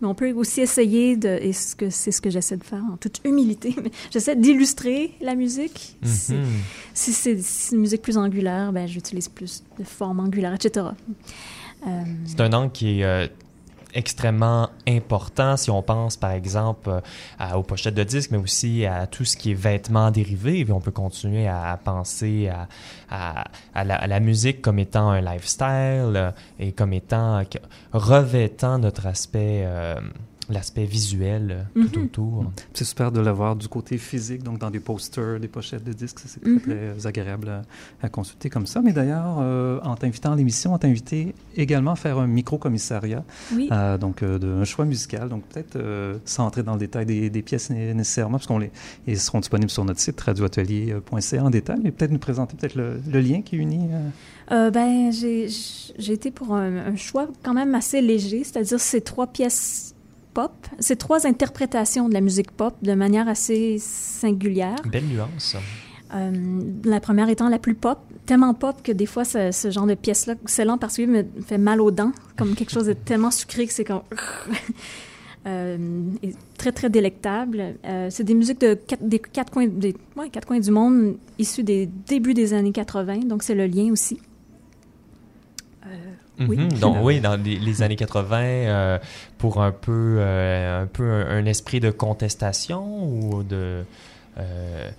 mais 0.00 0.08
on 0.08 0.14
peut 0.14 0.32
aussi 0.32 0.60
essayer 0.60 1.16
de. 1.16 1.28
Et 1.40 1.52
ce 1.52 1.74
que 1.76 1.88
c'est 1.90 2.10
ce 2.12 2.20
que 2.20 2.30
j'essaie 2.30 2.56
de 2.56 2.64
faire 2.64 2.82
en 2.92 2.96
toute 2.96 3.20
humilité. 3.24 3.74
mais 3.82 3.90
J'essaie 4.10 4.36
d'illustrer 4.36 5.12
la 5.20 5.34
musique. 5.34 5.96
Si- 6.02 6.32
Mhm. 6.34 6.44
Si 6.94 7.12
c'est 7.12 7.38
une 7.72 7.80
musique 7.80 8.02
plus 8.02 8.16
angulaire, 8.18 8.72
ben 8.72 8.86
j'utilise 8.86 9.28
plus 9.28 9.62
de 9.78 9.84
formes 9.84 10.20
angulaires, 10.20 10.54
etc. 10.54 10.86
Euh, 11.86 11.90
C'est 12.24 12.40
un 12.40 12.52
angle 12.52 12.72
qui 12.72 13.00
est 13.00 13.04
euh, 13.04 13.26
extrêmement 13.94 14.70
important 14.88 15.56
si 15.56 15.70
on 15.70 15.82
pense 15.82 16.16
par 16.16 16.32
exemple 16.32 16.90
euh, 16.90 17.54
aux 17.54 17.62
pochettes 17.62 17.94
de 17.94 18.04
disques, 18.04 18.30
mais 18.30 18.38
aussi 18.38 18.86
à 18.86 19.06
tout 19.06 19.24
ce 19.24 19.36
qui 19.36 19.52
est 19.52 19.54
vêtements 19.54 20.10
dérivés. 20.10 20.64
Puis 20.64 20.72
on 20.72 20.80
peut 20.80 20.90
continuer 20.90 21.48
à, 21.48 21.78
penser 21.82 22.50
à, 23.10 23.44
la, 23.84 24.20
musique 24.20 24.60
comme 24.62 24.78
étant 24.78 25.10
un 25.10 25.20
lifestyle 25.20 26.14
euh, 26.16 26.30
et 26.58 26.72
comme 26.72 26.92
étant 26.92 27.42
que- 27.44 27.58
revêtant 27.92 28.78
notre 28.78 29.06
aspect, 29.06 29.62
euh, 29.64 30.00
l'aspect 30.50 30.84
visuel 30.84 31.66
euh, 31.76 31.84
tout 31.92 31.98
Mhm. 32.00 32.04
autour. 32.06 32.52
C'est 32.74 32.84
super 32.84 33.10
de 33.12 33.20
l'avoir 33.20 33.56
du 33.56 33.68
côté 33.68 33.98
physique, 33.98 34.42
donc 34.42 34.58
dans 34.58 34.70
des 34.70 34.80
posters, 34.80 35.40
des 35.40 35.48
pochettes 35.48 35.84
de 35.84 35.92
disques, 35.92 36.20
c'est 36.26 36.40
très, 36.40 36.50
Mhm. 36.50 36.60
très 36.60 37.06
agréable 37.06 37.48
à, 37.48 37.62
à 38.02 38.08
consulter 38.08 38.50
comme 38.50 38.66
ça. 38.66 38.80
Mais 38.82 38.92
d'ailleurs, 38.92 39.38
euh, 39.40 39.80
en 39.82 39.94
t'invitant 39.96 40.32
à 40.32 40.36
l'émission, 40.36 40.74
on 40.74 40.78
t'a 40.78 40.88
invité 40.88 41.34
également 41.56 41.92
à 41.92 41.96
faire 41.96 42.18
un 42.18 42.26
micro-commissariat, 42.26 43.24
oui. 43.54 43.68
euh, 43.72 43.98
donc 43.98 44.22
euh, 44.22 44.38
d'un 44.38 44.64
choix 44.64 44.84
musical. 44.84 45.28
Donc 45.28 45.44
peut-être 45.44 45.76
euh, 45.76 46.16
sans 46.24 46.46
entrer 46.46 46.62
dans 46.62 46.74
le 46.74 46.78
détail 46.80 47.06
des, 47.06 47.30
des 47.30 47.42
pièces 47.42 47.70
né- 47.70 47.94
nécessairement, 47.94 48.38
parce 48.38 48.46
qu'on 48.46 48.58
les 48.58 48.70
ils 49.06 49.18
seront 49.18 49.40
disponibles 49.40 49.70
sur 49.70 49.84
notre 49.84 50.00
site 50.00 50.20
radioatelier.ca 50.20 51.42
en 51.44 51.50
détail, 51.50 51.78
mais 51.82 51.90
peut-être 51.90 52.10
nous 52.10 52.18
présenter 52.18 52.56
peut-être 52.56 52.74
le, 52.74 53.00
le 53.10 53.20
lien 53.20 53.42
qui 53.42 53.56
unit. 53.56 53.88
euh, 53.92 54.08
Euh, 54.52 54.70
ben, 54.70 55.10
j'ai 55.10 55.48
j'ai 55.98 56.12
été 56.12 56.30
pour 56.30 56.54
un, 56.54 56.76
un 56.92 56.96
choix 56.96 57.28
quand 57.42 57.54
même 57.54 57.74
assez 57.74 58.02
léger, 58.02 58.44
c'est-à-dire 58.44 58.78
ces 58.78 59.00
trois 59.00 59.26
pièces 59.26 59.93
pop, 60.34 60.52
ces 60.80 60.96
trois 60.96 61.26
interprétations 61.26 62.08
de 62.08 62.14
la 62.14 62.20
musique 62.20 62.50
pop 62.50 62.74
de 62.82 62.92
manière 62.94 63.28
assez 63.28 63.78
singulière. 63.78 64.76
Belle 64.90 65.06
nuance. 65.06 65.56
Euh, 66.14 66.60
la 66.84 67.00
première 67.00 67.28
étant 67.28 67.48
la 67.48 67.58
plus 67.58 67.74
pop, 67.74 67.98
tellement 68.26 68.54
pop 68.54 68.76
que 68.82 68.92
des 68.92 69.06
fois 69.06 69.24
ce, 69.24 69.50
ce 69.52 69.70
genre 69.70 69.86
de 69.86 69.94
pièce-là, 69.94 70.34
parce 70.78 70.96
qu'il 70.96 71.08
me 71.08 71.24
fait 71.46 71.58
mal 71.58 71.80
aux 71.80 71.90
dents, 71.90 72.12
comme 72.36 72.54
quelque 72.54 72.70
chose 72.70 72.86
de 72.86 72.92
tellement 72.92 73.30
sucré 73.30 73.66
que 73.66 73.72
c'est 73.72 73.84
comme... 73.84 74.02
Euh, 75.46 75.76
et 76.22 76.32
très 76.56 76.72
très 76.72 76.88
délectable. 76.88 77.74
Euh, 77.84 78.08
c'est 78.10 78.24
des 78.24 78.32
musiques 78.32 78.62
de 78.62 78.72
quatre, 78.72 79.06
des 79.06 79.18
quatre 79.18 79.52
coins, 79.52 79.66
des, 79.66 79.94
ouais, 80.16 80.30
quatre 80.30 80.46
coins 80.46 80.58
du 80.58 80.70
monde 80.70 81.18
issues 81.38 81.62
des 81.62 81.86
débuts 82.06 82.32
des 82.32 82.54
années 82.54 82.72
80, 82.72 83.26
donc 83.26 83.42
c'est 83.42 83.54
le 83.54 83.66
lien 83.66 83.92
aussi. 83.92 84.18
Oui. 86.38 86.56
Mhm. 86.56 86.78
Donc 86.78 86.96
oui, 87.02 87.20
dans 87.20 87.36
les, 87.36 87.56
les 87.56 87.82
années 87.82 87.96
80, 87.96 88.38
euh, 88.42 88.98
pour 89.38 89.62
un 89.62 89.70
peu, 89.70 90.16
euh, 90.18 90.82
un 90.82 90.86
peu 90.86 91.08
un, 91.08 91.38
un 91.38 91.46
esprit 91.46 91.80
de 91.80 91.90
contestation 91.90 93.04
ou 93.04 93.42
de, 93.42 93.84
euh, 94.38 94.90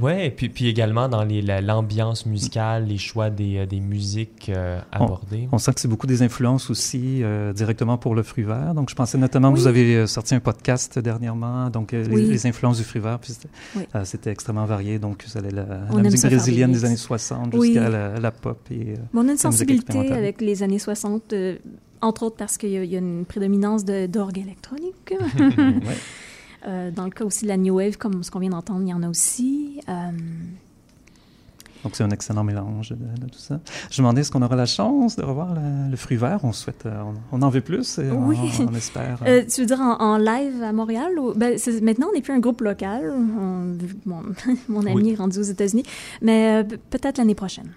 ouais, 0.00 0.30
puis 0.30 0.48
puis 0.48 0.68
également 0.68 1.08
dans 1.08 1.24
l'ambiance 1.62 2.26
musicale, 2.26 2.86
les 2.86 2.98
choix 2.98 3.30
des, 3.30 3.58
euh, 3.58 3.66
des 3.66 3.80
musiques 3.80 4.48
euh, 4.48 4.80
abordées. 4.92 5.48
On 5.52 5.58
sent 5.58 5.74
que 5.74 5.80
c'est 5.80 5.88
beaucoup 5.88 6.06
des 6.06 6.22
influences 6.22 6.70
aussi 6.70 7.22
euh, 7.22 7.52
directement 7.52 7.98
pour 7.98 8.14
le 8.14 8.22
fruit 8.22 8.44
vert. 8.44 8.74
Donc, 8.74 8.90
je 8.90 8.94
pensais 8.94 9.18
notamment, 9.18 9.50
Oui. 9.50 9.60
vous 9.60 9.66
avez 9.66 10.06
sorti 10.06 10.34
un 10.34 10.40
podcast 10.40 10.98
dernièrement, 10.98 11.70
donc 11.70 11.94
euh, 11.94 12.02
les, 12.04 12.14
Oui. 12.14 12.26
les 12.28 12.46
influences 12.46 12.78
du 12.78 12.84
fruit 12.84 13.00
vert. 13.00 13.18
puis 13.18 13.32
c'était 13.32 13.48
Oui. 13.76 13.82
euh, 13.94 14.30
extrêmement 14.30 14.64
varié. 14.66 14.98
Donc, 14.98 15.24
ça 15.26 15.38
allait 15.38 15.50
la, 15.50 15.64
la 15.92 16.02
musique 16.02 16.22
brésilienne 16.26 16.72
des 16.72 16.84
années 16.84 16.96
60 16.96 17.54
Oui. 17.54 17.68
jusqu'à 17.68 17.88
la, 17.88 18.18
la 18.18 18.30
pop. 18.30 18.58
Et, 18.70 18.94
Mais 19.12 19.20
on 19.20 19.28
a 19.28 19.32
une 19.32 19.36
sensibilité 19.38 20.12
avec 20.12 20.40
les 20.40 20.62
années 20.62 20.78
60, 20.78 21.32
euh, 21.32 21.56
entre 22.00 22.24
autres 22.24 22.36
parce 22.36 22.58
qu'il 22.58 22.70
y, 22.70 22.76
a- 22.76 22.84
il 22.84 22.90
y 22.90 22.96
a 22.96 22.98
une 22.98 23.24
prédominance 23.24 23.84
de- 23.84 24.06
d'orgue 24.06 24.38
électronique. 24.38 24.94
ouais. 25.40 25.96
Euh, 26.66 26.90
dans 26.90 27.04
le 27.04 27.10
cas 27.10 27.24
aussi 27.24 27.44
de 27.44 27.48
la 27.48 27.56
New 27.56 27.74
Wave, 27.76 27.96
comme 27.96 28.22
ce 28.24 28.30
qu'on 28.30 28.40
vient 28.40 28.50
d'entendre, 28.50 28.82
il 28.82 28.88
y 28.88 28.94
en 28.94 29.02
a 29.02 29.08
aussi. 29.08 29.80
Euh, 29.88 29.92
Donc, 31.84 31.94
c'est 31.94 32.02
un 32.02 32.10
excellent 32.10 32.42
mélange 32.42 32.90
de, 32.90 32.96
de 32.96 33.30
tout 33.30 33.38
ça. 33.38 33.60
Je 33.90 34.02
me 34.02 34.06
demandais, 34.06 34.22
est-ce 34.22 34.32
qu'on 34.32 34.42
aura 34.42 34.56
la 34.56 34.66
chance 34.66 35.14
de 35.14 35.22
revoir 35.22 35.54
la- 35.54 35.88
le 35.88 35.96
fruit 35.96 36.16
vert? 36.16 36.40
On 36.42 36.52
souhaite, 36.52 36.84
euh, 36.86 37.00
on, 37.30 37.38
on 37.38 37.42
en 37.42 37.48
veut 37.50 37.60
plus 37.60 37.98
et 38.00 38.10
Oui. 38.10 38.36
on, 38.68 38.74
espère. 38.74 39.20
euh, 39.24 39.44
tu 39.48 39.60
veux 39.60 39.66
dire 39.66 39.80
en, 39.80 40.00
en 40.00 40.16
live 40.18 40.60
à 40.64 40.72
Montréal? 40.72 41.16
Ou, 41.18 41.32
ben, 41.36 41.56
maintenant, 41.82 42.08
on 42.10 42.14
n'est 42.16 42.22
plus 42.22 42.32
un 42.32 42.40
groupe 42.40 42.60
local. 42.62 43.12
On- 43.16 43.76
mon, 44.04 44.22
mon 44.68 44.80
ami 44.80 44.94
Oui. 44.94 45.10
est 45.10 45.14
rendu 45.16 45.38
aux 45.38 45.42
États-Unis. 45.42 45.84
Mais 46.22 46.64
pe- 46.64 46.78
peut-être 46.90 47.18
l'année 47.18 47.36
prochaine. 47.36 47.70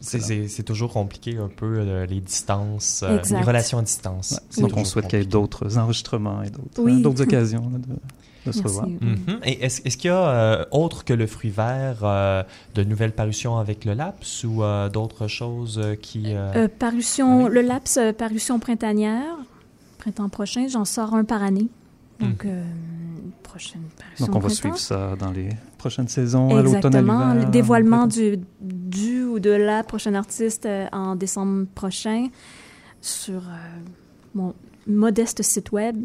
C'est- 0.00 0.62
toujours 0.62 0.92
compliqué 0.92 1.36
un 1.38 1.48
peu 1.48 1.76
euh, 1.78 2.06
les 2.06 2.20
distances, 2.20 3.02
euh, 3.04 3.18
les 3.30 3.40
relations 3.42 3.78
à 3.78 3.82
distance. 3.82 4.40
ouais. 4.56 4.62
Donc, 4.62 4.76
on 4.76 4.84
souhaite 4.84 5.08
qu'il 5.08 5.18
y 5.18 5.22
ait 5.22 5.26
d'autres 5.26 5.78
enregistrements 5.78 6.42
et 6.42 6.50
d'autres 6.50 6.80
Oui. 6.82 7.02
occasions. 7.20 7.70
là, 7.72 7.78
de- 7.78 8.00
de 8.46 8.52
se 8.52 8.62
revoir. 8.62 8.86
Mhm. 8.86 9.40
Et 9.44 9.64
est-ce 9.64 9.96
qu'il 9.96 10.08
y 10.08 10.12
a, 10.14 10.28
euh, 10.28 10.64
autre 10.70 11.04
que 11.04 11.12
le 11.12 11.26
fruit 11.26 11.50
vert, 11.50 11.98
euh, 12.04 12.44
de 12.76 12.84
nouvelles 12.84 13.10
parutions 13.10 13.58
avec 13.58 13.84
le 13.84 13.92
LAPS 13.94 14.44
ou 14.44 14.62
euh, 14.62 14.88
d'autres 14.88 15.26
choses 15.26 15.82
qui... 16.00 16.26
euh, 16.28 16.52
Euh, 16.54 16.68
parution, 16.68 17.48
le 17.48 17.60
laps, 17.62 17.98
parution 18.16 18.60
printanière, 18.60 19.34
printemps 19.98 20.28
prochain, 20.28 20.68
j'en 20.68 20.84
sors 20.84 21.12
un 21.14 21.24
par 21.24 21.42
année. 21.42 21.66
Donc, 22.20 22.44
euh, 22.44 22.64
prochaine 23.42 23.82
parution 23.96 24.26
Donc, 24.26 24.36
on 24.36 24.38
va 24.38 24.48
suivre 24.48 24.78
ça 24.78 25.16
dans 25.18 25.30
les 25.30 25.50
prochaines 25.78 26.08
saisons, 26.08 26.56
à 26.56 26.62
l'automne, 26.62 26.94
à 26.94 27.00
l'hiver. 27.00 27.34
Le 27.34 27.50
dévoilement 27.50 28.02
en 28.02 28.06
du, 28.06 28.38
du 28.60 29.24
ou 29.24 29.38
de 29.38 29.50
la 29.50 29.82
prochaine 29.82 30.16
artiste 30.16 30.66
euh, 30.66 30.86
en 30.92 31.16
décembre 31.16 31.66
prochain 31.74 32.28
sur 33.00 33.40
euh, 33.48 33.52
mon 34.34 34.54
modeste 34.86 35.42
site 35.42 35.72
web 35.72 35.96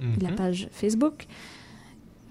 et 0.00 0.20
la 0.22 0.30
mhm. 0.30 0.36
page 0.36 0.68
Facebook. 0.72 1.26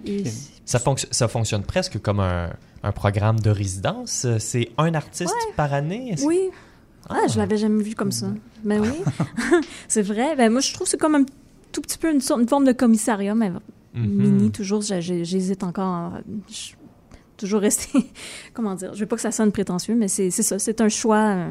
Et 0.05 0.23
ça, 0.65 0.77
fonc- 0.77 1.07
ça 1.11 1.27
fonctionne 1.27 1.63
presque 1.63 1.99
comme 1.99 2.19
un, 2.19 2.51
un 2.83 2.91
programme 2.91 3.39
de 3.39 3.49
résidence. 3.49 4.27
C'est 4.39 4.69
un 4.77 4.93
artiste 4.93 5.33
par 5.55 5.73
année? 5.73 6.11
Est-ce- 6.11 6.25
Oui. 6.25 6.49
Ah, 7.09 7.27
je 7.31 7.37
l'avais 7.37 7.57
jamais 7.57 7.83
vu 7.83 7.95
comme 7.95 8.11
ça. 8.11 8.27
Ben 8.63 8.81
oui. 8.81 8.89
c'est 9.87 10.01
vrai. 10.01 10.35
Ben 10.35 10.51
moi, 10.51 10.61
je 10.61 10.73
trouve 10.73 10.85
que 10.85 10.91
c'est 10.91 10.99
comme 10.99 11.15
un 11.15 11.25
tout 11.75 11.81
petit 11.81 11.97
peu 11.97 12.11
une, 12.11 12.21
sorte, 12.21 12.41
une 12.41 12.47
forme 12.47 12.65
de 12.65 12.71
commissariat, 12.71 13.35
mais 13.35 13.51
Mhm. 13.93 14.07
mini, 14.07 14.51
toujours. 14.51 14.81
J'hésite 14.81 15.63
encore. 15.63 16.13
Je 16.49 16.73
toujours 17.37 17.59
rester. 17.61 17.89
Comment 18.53 18.75
dire 18.75 18.93
Je 18.93 18.99
veux 19.01 19.05
pas 19.05 19.15
que 19.17 19.21
ça 19.21 19.31
sonne 19.31 19.51
prétentieux, 19.51 19.93
mais 19.95 20.07
c'est 20.07 20.31
c'est 20.31 20.43
ça. 20.43 20.57
C'est 20.59 20.79
un 20.81 20.89
choix. 20.89 21.17
Un, 21.19 21.49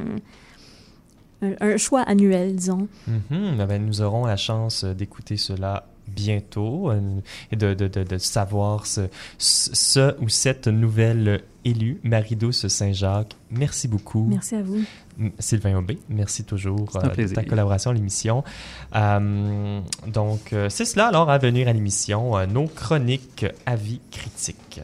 un- 1.42 1.54
un 1.60 1.76
choix 1.76 2.00
annuel, 2.02 2.56
disons. 2.56 2.88
Eh 3.08 3.64
ben, 3.66 3.84
nous 3.84 4.00
aurons 4.00 4.24
la 4.24 4.36
chance 4.38 4.84
euh, 4.84 4.94
d'écouter 4.94 5.36
cela 5.36 5.86
bientôt 6.08 6.90
euh, 6.90 7.00
et 7.50 7.56
de, 7.56 7.74
de, 7.74 7.88
de, 7.88 8.02
de 8.02 8.18
savoir 8.18 8.86
ce, 8.86 9.02
ce 9.38 9.70
ce 9.74 10.20
ou 10.22 10.28
cette 10.28 10.68
nouvelle 10.68 11.42
élue, 11.64 11.98
Marie-Douce 12.02 12.66
Saint-Jacques. 12.68 13.36
Merci 13.50 13.88
beaucoup. 13.88 14.26
Merci 14.30 14.54
à 14.54 14.62
vous. 14.62 14.80
Sylvain 15.38 15.76
Aubé, 15.76 15.98
merci 16.08 16.44
toujours 16.44 16.88
euh, 16.96 17.08
de 17.14 17.34
ta 17.34 17.44
collaboration 17.44 17.90
à 17.90 17.94
l'émission. 17.94 18.44
Euh, 18.94 19.80
donc, 20.06 20.52
euh, 20.52 20.68
c'est 20.68 20.84
cela 20.84 21.06
alors 21.06 21.30
à 21.30 21.38
venir 21.38 21.68
à 21.68 21.72
l'émission, 21.72 22.46
nos 22.46 22.66
chroniques 22.66 23.46
avis 23.66 24.00
critiques. 24.10 24.80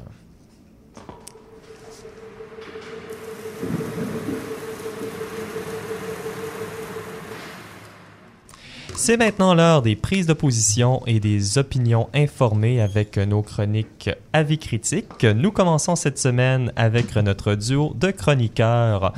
C'est 9.02 9.16
maintenant 9.16 9.54
l'heure 9.54 9.80
des 9.80 9.96
prises 9.96 10.26
de 10.26 10.34
position 10.34 11.00
et 11.06 11.20
des 11.20 11.56
opinions 11.56 12.10
informées 12.12 12.82
avec 12.82 13.16
nos 13.16 13.40
chroniques 13.40 14.10
avis 14.34 14.58
critiques. 14.58 15.25
Nous 15.25 15.52
commençons 15.52 15.96
cette 15.96 16.18
semaine 16.18 16.70
avec 16.76 17.16
notre 17.16 17.54
duo 17.54 17.94
de 17.99 18.10
chroniqueurs. 18.10 19.14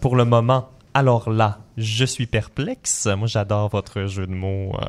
Pour 0.00 0.16
le 0.16 0.24
moment, 0.24 0.68
alors 0.94 1.30
là, 1.30 1.58
je 1.76 2.04
suis 2.04 2.26
perplexe. 2.26 3.06
Moi, 3.06 3.26
j'adore 3.26 3.68
votre 3.68 4.06
jeu 4.06 4.26
de 4.26 4.32
mots, 4.32 4.72
euh, 4.74 4.84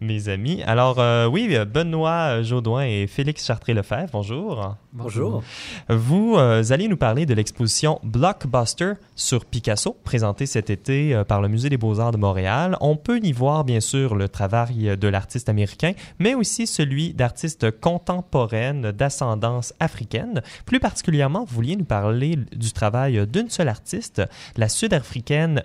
mes 0.00 0.28
amis. 0.28 0.62
Alors, 0.64 0.98
euh, 0.98 1.26
oui, 1.26 1.56
Benoît 1.66 2.42
Jaudoin 2.42 2.84
et 2.84 3.06
Félix 3.06 3.46
Chartré-Lefebvre, 3.46 4.10
bonjour. 4.12 4.76
Bonjour. 4.92 5.42
Vous 5.88 6.36
euh, 6.36 6.62
allez 6.70 6.88
nous 6.88 6.96
parler 6.96 7.26
de 7.26 7.34
l'exposition 7.34 8.00
Blockbuster 8.02 8.94
sur 9.16 9.44
Picasso, 9.44 9.96
présentée 10.02 10.46
cet 10.46 10.70
été 10.70 11.14
euh, 11.14 11.24
par 11.24 11.40
le 11.40 11.48
Musée 11.48 11.68
des 11.68 11.76
Beaux-Arts 11.76 12.12
de 12.12 12.16
Montréal. 12.16 12.76
On 12.80 12.96
peut 12.96 13.20
y 13.22 13.32
voir, 13.32 13.64
bien 13.64 13.80
sûr, 13.80 14.14
le 14.14 14.28
travail 14.28 14.96
de 14.96 15.08
l'artiste 15.08 15.48
américain, 15.48 15.92
mais 16.18 16.34
aussi 16.34 16.66
celui 16.66 17.14
d'artistes 17.14 17.70
contemporaines 17.80 18.92
d'ascendance 18.92 19.74
africaine. 19.78 20.42
Plus 20.64 20.80
particulièrement, 20.80 21.44
vous 21.44 21.54
vouliez 21.54 21.76
nous 21.76 21.84
parler 21.84 22.36
du 22.56 22.72
travail 22.72 23.26
d'une 23.26 23.50
seule 23.50 23.68
artiste, 23.68 24.22
la 24.56 24.68
sud-africaine 24.68 25.62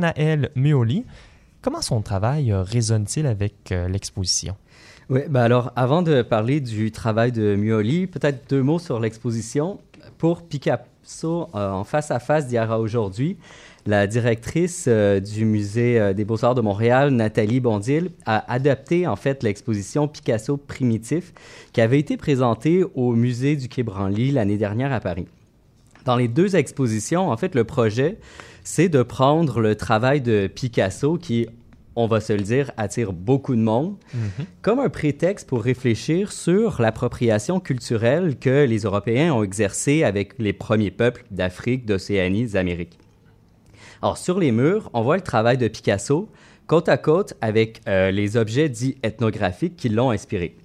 Zanael 0.00 0.50
Muoli. 0.54 1.04
Comment 1.62 1.82
son 1.82 2.00
travail 2.00 2.52
euh, 2.52 2.62
résonne-t-il 2.62 3.26
avec 3.26 3.70
euh, 3.70 3.86
l'exposition? 3.88 4.56
Oui, 5.10 5.20
ben 5.28 5.42
alors, 5.42 5.72
avant 5.76 6.02
de 6.02 6.22
parler 6.22 6.60
du 6.60 6.90
travail 6.90 7.32
de 7.32 7.54
Muoli, 7.54 8.06
peut-être 8.06 8.48
deux 8.48 8.62
mots 8.62 8.78
sur 8.78 8.98
l'exposition. 8.98 9.78
Pour 10.16 10.42
Picasso, 10.42 11.48
euh, 11.54 11.70
en 11.70 11.84
face 11.84 12.10
à 12.10 12.18
face 12.18 12.46
d'hier 12.46 12.70
à 12.70 12.80
aujourd'hui, 12.80 13.36
la 13.86 14.06
directrice 14.06 14.88
du 14.88 15.46
Musée 15.46 16.12
des 16.12 16.24
Beaux-Arts 16.26 16.54
de 16.54 16.60
Montréal, 16.60 17.10
Nathalie 17.10 17.60
Bondil, 17.60 18.10
a 18.26 18.52
adapté 18.52 19.06
en 19.06 19.16
fait 19.16 19.42
l'exposition 19.42 20.06
Picasso 20.06 20.58
Primitif 20.58 21.32
qui 21.72 21.80
avait 21.80 21.98
été 21.98 22.18
présentée 22.18 22.84
au 22.94 23.14
Musée 23.14 23.56
du 23.56 23.68
Quai 23.68 23.82
Branly 23.82 24.32
l'année 24.32 24.58
dernière 24.58 24.92
à 24.92 25.00
Paris. 25.00 25.26
Dans 26.04 26.16
les 26.16 26.28
deux 26.28 26.56
expositions, 26.56 27.30
en 27.30 27.36
fait, 27.38 27.54
le 27.54 27.64
projet, 27.64 28.18
c'est 28.64 28.88
de 28.88 29.02
prendre 29.02 29.60
le 29.60 29.74
travail 29.74 30.20
de 30.20 30.46
Picasso 30.46 31.16
qui, 31.16 31.46
on 31.96 32.06
va 32.06 32.20
se 32.20 32.32
le 32.32 32.42
dire, 32.42 32.70
attire 32.76 33.12
beaucoup 33.12 33.54
de 33.54 33.60
monde, 33.60 33.96
comme 34.62 34.78
un 34.78 34.88
prétexte 34.88 35.48
pour 35.48 35.62
réfléchir 35.62 36.32
sur 36.32 36.80
l'appropriation 36.80 37.60
culturelle 37.60 38.38
que 38.38 38.64
les 38.64 38.80
Européens 38.80 39.32
ont 39.32 39.42
exercée 39.42 40.04
avec 40.04 40.34
les 40.38 40.52
premiers 40.52 40.90
peuples 40.90 41.24
d'Afrique, 41.30 41.86
d'Océanie, 41.86 42.42
des 42.42 42.56
Amériques. 42.56 42.98
Alors, 44.02 44.16
sur 44.16 44.38
les 44.38 44.50
murs, 44.50 44.90
on 44.94 45.02
voit 45.02 45.16
le 45.16 45.22
travail 45.22 45.58
de 45.58 45.68
Picasso 45.68 46.28
côte 46.66 46.88
à 46.88 46.96
côte 46.96 47.34
avec 47.40 47.80
euh, 47.88 48.12
les 48.12 48.36
objets 48.36 48.68
dits 48.68 48.96
ethnographiques 49.02 49.76
qui 49.76 49.88
l'ont 49.88 50.10
inspiré. 50.10 50.56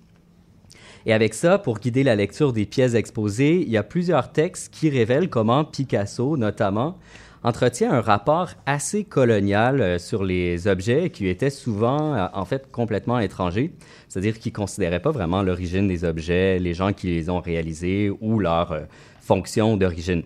Et 1.07 1.13
avec 1.13 1.33
ça, 1.33 1.57
pour 1.57 1.79
guider 1.79 2.03
la 2.03 2.15
lecture 2.15 2.53
des 2.53 2.65
pièces 2.65 2.93
exposées, 2.93 3.61
il 3.61 3.69
y 3.69 3.77
a 3.77 3.83
plusieurs 3.83 4.31
textes 4.31 4.71
qui 4.71 4.89
révèlent 4.89 5.29
comment 5.29 5.65
Picasso, 5.65 6.37
notamment, 6.37 6.97
entretient 7.45 7.91
un 7.91 8.01
rapport 8.01 8.49
assez 8.65 9.03
colonial 9.03 9.79
euh, 9.79 9.99
sur 9.99 10.23
les 10.23 10.67
objets 10.67 11.11
qui 11.11 11.27
étaient 11.27 11.51
souvent, 11.51 12.15
euh, 12.15 12.25
en 12.33 12.43
fait, 12.43 12.71
complètement 12.71 13.19
étrangers. 13.19 13.71
C'est-à-dire 14.09 14.39
qu'il 14.39 14.51
ne 14.51 14.55
considérait 14.55 14.99
pas 14.99 15.11
vraiment 15.11 15.43
l'origine 15.43 15.87
des 15.87 16.03
objets, 16.03 16.57
les 16.57 16.73
gens 16.73 16.91
qui 16.91 17.07
les 17.07 17.29
ont 17.29 17.39
réalisés 17.39 18.11
ou 18.19 18.39
leur 18.39 18.71
euh, 18.71 18.81
fonction 19.21 19.77
d'origine. 19.77 20.23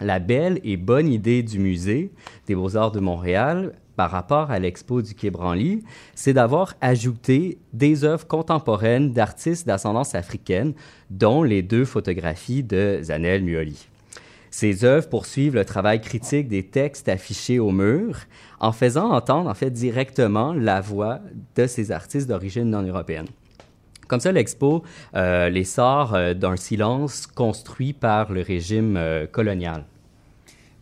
La 0.00 0.18
belle 0.18 0.60
et 0.64 0.76
bonne 0.76 1.06
idée 1.06 1.44
du 1.44 1.60
musée 1.60 2.10
des 2.48 2.56
Beaux-Arts 2.56 2.90
de 2.90 2.98
Montréal 2.98 3.72
par 3.94 4.10
rapport 4.10 4.50
à 4.50 4.58
l'expo 4.58 5.00
du 5.00 5.14
Quai 5.14 5.30
Branly, 5.30 5.84
c'est 6.16 6.32
d'avoir 6.32 6.74
ajouté 6.80 7.58
des 7.72 8.02
œuvres 8.02 8.26
contemporaines 8.26 9.12
d'artistes 9.12 9.64
d'ascendance 9.66 10.16
africaine, 10.16 10.72
dont 11.10 11.44
les 11.44 11.62
deux 11.62 11.84
photographies 11.84 12.64
de 12.64 12.98
Zanel 13.02 13.44
Muoli. 13.44 13.91
Ces 14.54 14.84
œuvres 14.84 15.08
poursuivent 15.08 15.54
le 15.54 15.64
travail 15.64 16.02
critique 16.02 16.46
des 16.46 16.62
textes 16.62 17.08
affichés 17.08 17.58
au 17.58 17.70
mur, 17.70 18.18
en 18.60 18.70
faisant 18.70 19.10
entendre 19.10 19.48
en 19.48 19.54
fait 19.54 19.70
directement 19.70 20.52
la 20.52 20.82
voix 20.82 21.20
de 21.56 21.66
ces 21.66 21.90
artistes 21.90 22.28
d'origine 22.28 22.68
non 22.68 22.82
européenne. 22.82 23.26
Comme 24.08 24.20
ça, 24.20 24.30
l'expo 24.30 24.84
euh, 25.14 25.48
les 25.48 25.64
sort 25.64 26.14
euh, 26.14 26.34
d'un 26.34 26.56
silence 26.56 27.26
construit 27.26 27.94
par 27.94 28.30
le 28.30 28.42
régime 28.42 28.98
euh, 28.98 29.26
colonial. 29.26 29.86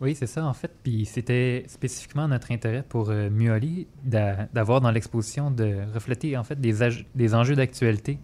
Oui, 0.01 0.15
c'est 0.15 0.27
ça, 0.27 0.43
en 0.43 0.53
fait. 0.53 0.71
Puis 0.83 1.05
c'était 1.05 1.63
spécifiquement 1.67 2.27
notre 2.27 2.51
intérêt 2.51 2.83
pour 2.83 3.09
euh, 3.09 3.29
Muoli 3.29 3.87
d'a- 4.03 4.49
d'avoir 4.53 4.81
dans 4.81 4.91
l'exposition 4.91 5.49
de 5.49 5.77
refléter, 5.93 6.35
en 6.35 6.43
fait, 6.43 6.59
des, 6.59 6.75
des 7.15 7.33
enjeux 7.33 7.55
d'actualité 7.55 8.19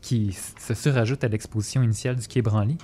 qui 0.00 0.32
se 0.32 0.74
surajoutent 0.74 1.24
à 1.24 1.28
l'exposition 1.28 1.82
initiale 1.82 2.16
du 2.16 2.28
Quai 2.28 2.40
Branly. 2.40 2.76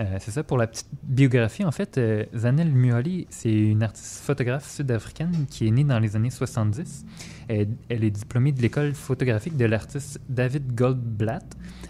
Euh, 0.00 0.16
c'est 0.20 0.30
ça, 0.30 0.44
pour 0.44 0.58
la 0.58 0.68
petite 0.68 0.86
biographie, 1.02 1.64
en 1.64 1.72
fait, 1.72 1.98
euh, 1.98 2.24
Zanel 2.36 2.70
Muoli, 2.70 3.26
c'est 3.30 3.52
une 3.52 3.82
artiste 3.82 4.22
photographe 4.24 4.68
sud-africaine 4.70 5.46
qui 5.50 5.66
est 5.66 5.70
née 5.72 5.82
dans 5.82 5.98
les 5.98 6.14
années 6.14 6.30
70. 6.30 7.04
Elle, 7.48 7.68
elle 7.88 8.04
est 8.04 8.10
diplômée 8.10 8.52
de 8.52 8.62
l'école 8.62 8.94
photographique 8.94 9.56
de 9.56 9.64
l'artiste 9.64 10.20
David 10.28 10.72
Goldblatt 10.74 11.44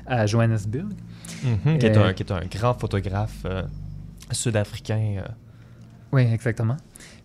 à 0.06 0.24
Johannesburg. 0.26 0.88
Mhm, 1.44 1.78
qui, 1.78 1.86
est 1.86 1.96
Euh, 1.98 2.06
un, 2.08 2.12
qui 2.14 2.22
est 2.22 2.32
un 2.32 2.40
grand 2.46 2.72
photographe 2.74 3.42
euh, 3.44 3.62
sud-africain. 4.32 5.16
euh. 5.18 5.28
Oui, 6.12 6.22
exactement. 6.22 6.76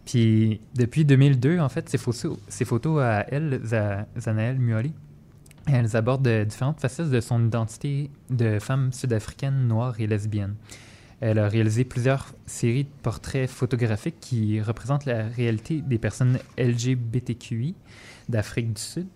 Puis 0.05 0.59
depuis 0.75 1.05
2002, 1.05 1.59
en 1.59 1.69
fait, 1.69 1.87
ces 1.87 1.97
photos, 1.97 2.37
ces 2.49 2.65
photos 2.65 3.01
à 3.01 3.25
elle, 3.29 3.61
Za- 3.63 4.05
Zanaël 4.19 4.59
Muoli, 4.59 4.93
elles 5.67 5.95
abordent 5.95 6.23
de 6.23 6.43
différentes 6.43 6.79
facettes 6.79 7.09
de 7.09 7.21
son 7.21 7.45
identité 7.45 8.09
de 8.29 8.59
femme 8.59 8.91
sud-africaine, 8.91 9.67
noire 9.67 9.99
et 9.99 10.07
lesbienne. 10.07 10.55
Elle 11.21 11.39
a 11.39 11.47
réalisé 11.47 11.85
plusieurs 11.85 12.33
séries 12.45 12.83
de 12.83 12.89
portraits 13.01 13.49
photographiques 13.49 14.19
qui 14.19 14.59
représentent 14.59 15.05
la 15.05 15.27
réalité 15.27 15.81
des 15.81 15.97
personnes 15.97 16.37
LGBTQI 16.57 17.75
d'Afrique 18.27 18.73
du 18.73 18.81
Sud. 18.81 19.07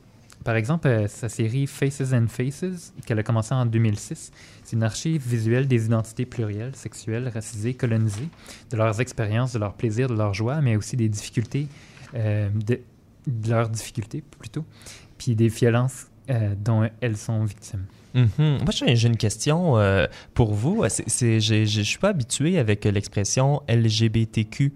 Par 0.45 0.55
exemple, 0.55 0.87
euh, 0.87 1.07
sa 1.07 1.27
série 1.27 1.67
Faces 1.67 2.13
and 2.13 2.27
Faces, 2.27 2.93
qu'elle 3.05 3.19
a 3.19 3.23
commencé 3.23 3.53
en 3.53 3.65
2006, 3.65 4.31
c'est 4.63 4.75
une 4.77 4.83
archive 4.83 5.21
visuelle 5.27 5.67
des 5.67 5.87
identités 5.87 6.25
plurielles, 6.25 6.75
sexuelles, 6.75 7.27
racisées, 7.27 7.73
colonisées, 7.73 8.29
de 8.71 8.77
leurs 8.77 9.01
expériences, 9.01 9.51
de 9.51 9.59
leurs 9.59 9.73
plaisirs, 9.73 10.07
de 10.07 10.15
leurs 10.15 10.33
joies, 10.33 10.61
mais 10.61 10.77
aussi 10.77 10.95
des 10.95 11.09
difficultés, 11.09 11.67
euh, 12.13 12.49
de 12.65 12.79
leurs 13.49 13.67
difficultés 13.67 14.23
plutôt, 14.39 14.63
puis 15.17 15.35
des 15.35 15.49
violences 15.49 16.07
euh, 16.29 16.53
dont 16.57 16.89
elles 17.01 17.17
sont 17.17 17.43
victimes. 17.43 17.85
Mhm. 18.13 18.29
Moi, 18.63 18.71
j'ai 18.71 18.95
j'ai 18.95 19.07
une 19.07 19.17
question 19.17 19.77
euh, 19.77 20.07
pour 20.33 20.53
vous. 20.53 20.83
Je 20.85 21.81
suis 21.83 21.97
pas 21.99 22.09
habitué 22.09 22.57
avec 22.57 22.85
l'expression 22.85 23.61
LGBTQI. 23.69 24.71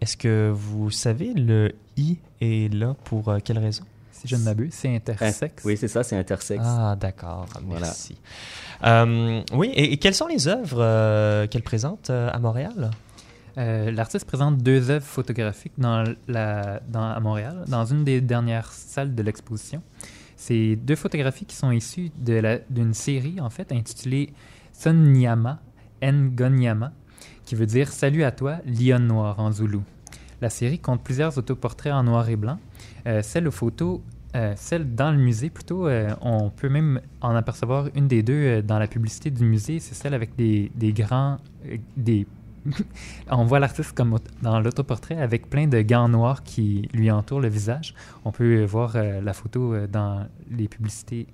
Est-ce 0.00 0.16
que 0.16 0.50
vous 0.54 0.90
savez, 0.90 1.32
le 1.34 1.72
I 1.96 2.18
est 2.40 2.72
là 2.72 2.94
pour 3.04 3.28
euh, 3.28 3.38
quelle 3.42 3.58
raison? 3.58 3.84
Si 4.10 4.28
je 4.28 4.36
ne 4.36 4.42
m'abuse, 4.42 4.72
c'est 4.72 4.94
intersexe. 4.94 5.64
Oui, 5.64 5.76
c'est 5.76 5.88
ça, 5.88 6.02
c'est 6.02 6.16
intersexe. 6.16 6.62
Ah, 6.64 6.96
d'accord. 6.98 7.46
Voilà. 7.64 7.86
Merci. 7.86 8.16
Euh, 8.84 9.42
oui, 9.52 9.68
et, 9.74 9.92
et 9.92 9.96
quelles 9.96 10.14
sont 10.14 10.26
les 10.26 10.48
œuvres 10.48 10.80
euh, 10.80 11.46
qu'elle 11.46 11.62
présente 11.62 12.10
euh, 12.10 12.30
à 12.32 12.38
Montréal? 12.38 12.90
Euh, 13.58 13.90
L'artiste 13.90 14.24
présente 14.26 14.58
deux 14.58 14.90
œuvres 14.90 15.04
photographiques 15.06 15.72
dans 15.76 16.04
la, 16.28 16.80
dans, 16.88 17.02
à 17.02 17.20
Montréal, 17.20 17.64
dans 17.68 17.84
une 17.84 18.04
des 18.04 18.20
dernières 18.20 18.72
salles 18.72 19.14
de 19.14 19.22
l'exposition. 19.22 19.82
C'est 20.44 20.74
deux 20.74 20.96
photographies 20.96 21.44
qui 21.44 21.54
sont 21.54 21.70
issues 21.70 22.10
d'une 22.18 22.94
série, 22.94 23.40
en 23.40 23.48
fait, 23.48 23.70
intitulée 23.70 24.32
Sonyama 24.72 25.60
Ngonyama, 26.02 26.92
qui 27.44 27.54
veut 27.54 27.66
dire 27.66 27.92
Salut 27.92 28.24
à 28.24 28.32
toi, 28.32 28.56
lion 28.66 28.98
noir 28.98 29.38
en 29.38 29.52
zoulou. 29.52 29.84
La 30.40 30.50
série 30.50 30.80
compte 30.80 31.04
plusieurs 31.04 31.38
autoportraits 31.38 31.92
en 31.92 32.02
noir 32.02 32.28
et 32.28 32.34
blanc. 32.34 32.58
Euh, 33.06 33.22
celle 33.22 33.46
aux 33.46 33.52
euh, 34.34 34.52
celle 34.56 34.96
dans 34.96 35.12
le 35.12 35.18
musée, 35.18 35.48
plutôt, 35.48 35.86
euh, 35.86 36.10
on 36.20 36.50
peut 36.50 36.68
même 36.68 37.00
en 37.20 37.36
apercevoir 37.36 37.90
une 37.94 38.08
des 38.08 38.24
deux 38.24 38.62
dans 38.62 38.80
la 38.80 38.88
publicité 38.88 39.30
du 39.30 39.44
musée. 39.44 39.78
C'est 39.78 39.94
celle 39.94 40.12
avec 40.12 40.34
des, 40.34 40.72
des 40.74 40.92
grands, 40.92 41.36
des 41.96 42.26
on 43.30 43.44
voit 43.44 43.58
l'artiste 43.58 43.92
comme 43.92 44.18
dans 44.42 44.60
l'autoportrait 44.60 45.20
avec 45.20 45.48
plein 45.48 45.66
de 45.66 45.80
gants 45.80 46.08
noirs 46.08 46.42
qui 46.42 46.88
lui 46.92 47.10
entourent 47.10 47.40
le 47.40 47.48
visage. 47.48 47.94
On 48.24 48.32
peut 48.32 48.64
voir 48.64 48.92
euh, 48.94 49.20
la 49.20 49.32
photo 49.32 49.74
euh, 49.74 49.86
dans 49.86 50.26
les 50.50 50.68
publicités 50.68 51.26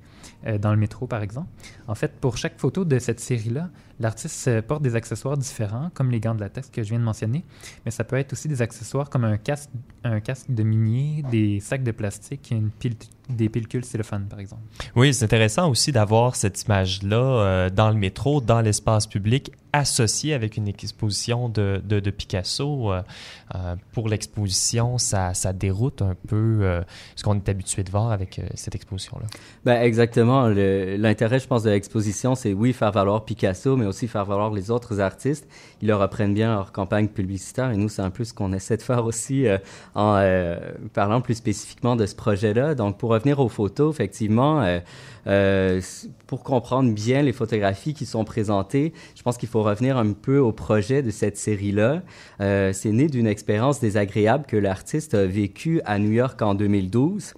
euh, 0.46 0.58
dans 0.58 0.70
le 0.70 0.76
métro, 0.76 1.06
par 1.06 1.22
exemple. 1.22 1.48
En 1.86 1.94
fait, 1.94 2.12
pour 2.20 2.36
chaque 2.36 2.58
photo 2.58 2.84
de 2.84 2.98
cette 2.98 3.20
série-là, 3.20 3.68
l'artiste 4.00 4.60
porte 4.62 4.82
des 4.82 4.96
accessoires 4.96 5.36
différents, 5.36 5.90
comme 5.94 6.10
les 6.10 6.20
gants 6.20 6.34
de 6.34 6.40
latex 6.40 6.70
que 6.70 6.82
je 6.82 6.90
viens 6.90 6.98
de 6.98 7.04
mentionner, 7.04 7.44
mais 7.84 7.90
ça 7.90 8.04
peut 8.04 8.16
être 8.16 8.32
aussi 8.32 8.48
des 8.48 8.62
accessoires 8.62 9.10
comme 9.10 9.24
un 9.24 9.36
casque, 9.38 9.70
de 10.48 10.62
minier, 10.62 11.24
des 11.30 11.60
sacs 11.60 11.82
de 11.82 11.90
plastique, 11.90 12.50
une 12.50 12.70
des 13.28 13.48
pellicules 13.48 13.84
cellophane, 13.84 14.26
par 14.28 14.38
exemple. 14.40 14.62
Oui, 14.94 15.12
c'est 15.12 15.24
intéressant 15.24 15.68
aussi 15.68 15.92
d'avoir 15.92 16.36
cette 16.36 16.62
image-là 16.62 17.70
dans 17.70 17.90
le 17.90 17.96
métro, 17.96 18.40
dans 18.40 18.60
l'espace 18.60 19.06
public, 19.06 19.52
associée 19.72 20.35
avec 20.35 20.57
une 20.57 20.68
exposition 20.68 21.48
de, 21.48 21.83
de, 21.85 22.11
Picasso. 22.11 22.92
Euh, 22.92 23.02
euh, 23.54 23.76
pour 23.92 24.09
l'exposition, 24.09 24.98
ça, 24.98 25.35
ça 25.35 25.52
déroute 25.52 26.02
un 26.02 26.16
peu 26.26 26.61
euh, 26.62 26.83
ce 27.16 27.22
qu'on 27.22 27.35
est 27.37 27.48
habitué 27.48 27.83
de 27.83 27.90
voir 27.90 28.11
avec 28.12 28.40
cette 28.54 28.74
exposition-là. 28.74 29.26
Ben, 29.64 29.83
exactement. 29.83 30.48
L'intérêt, 30.48 31.38
je 31.38 31.46
pense, 31.46 31.62
de 31.62 31.70
l'exposition, 31.70 32.35
c'est 32.35 32.52
oui, 32.52 32.72
faire 32.72 32.92
valoir 32.92 33.24
Picasso, 33.24 33.76
mais 33.76 33.87
aussi 33.87 34.09
faire 34.09 34.24
valoir 34.24 34.52
les 34.52 34.70
autres 34.70 35.00
artistes. 35.00 35.46
Ils 35.83 35.88
leur 35.88 36.02
apprennent 36.02 36.35
bien 36.35 36.54
leur 36.54 36.72
campagne 36.72 37.09
publicitaire 37.09 37.70
et 37.70 37.76
nous, 37.76 37.88
c'est 37.88 38.02
un 38.02 38.11
peu 38.11 38.24
ce 38.24 38.35
qu'on 38.35 38.52
essaie 38.52 38.76
de 38.76 38.83
faire 38.83 39.04
aussi 39.04 39.46
en 39.94 40.20
parlant 40.92 41.20
plus 41.20 41.35
spécifiquement 41.35 41.96
de 41.96 42.07
ce 42.07 42.14
projet-là. 42.14 42.74
Donc, 42.74 42.98
pour 42.98 43.11
revenir 43.11 43.40
aux 43.40 43.48
photos, 43.48 43.94
effectivement, 43.94 44.81
pour 46.26 46.42
comprendre 46.42 46.92
bien 46.92 47.22
les 47.22 47.33
photographies 47.33 47.94
qui 47.94 48.07
sont 48.07 48.24
présentées, 48.24 48.92
je 49.14 49.22
pense 49.22 49.37
qu'il 49.37 49.48
faut 49.48 49.62
revenir 49.68 49.96
un 49.96 50.12
peu 50.12 50.38
au 50.38 50.52
projet 50.52 51.02
de 51.02 51.11
cette 51.11 51.37
série-là. 51.37 52.02
Euh, 52.40 52.72
c'est 52.72 52.92
né 52.92 53.07
d'une 53.07 53.26
expérience 53.26 53.81
désagréable 53.81 54.44
que 54.46 54.57
l'artiste 54.57 55.14
a 55.14 55.26
vécue 55.26 55.81
à 55.85 55.98
New 55.98 56.12
York 56.12 56.40
en 56.42 56.54
2012. 56.54 57.35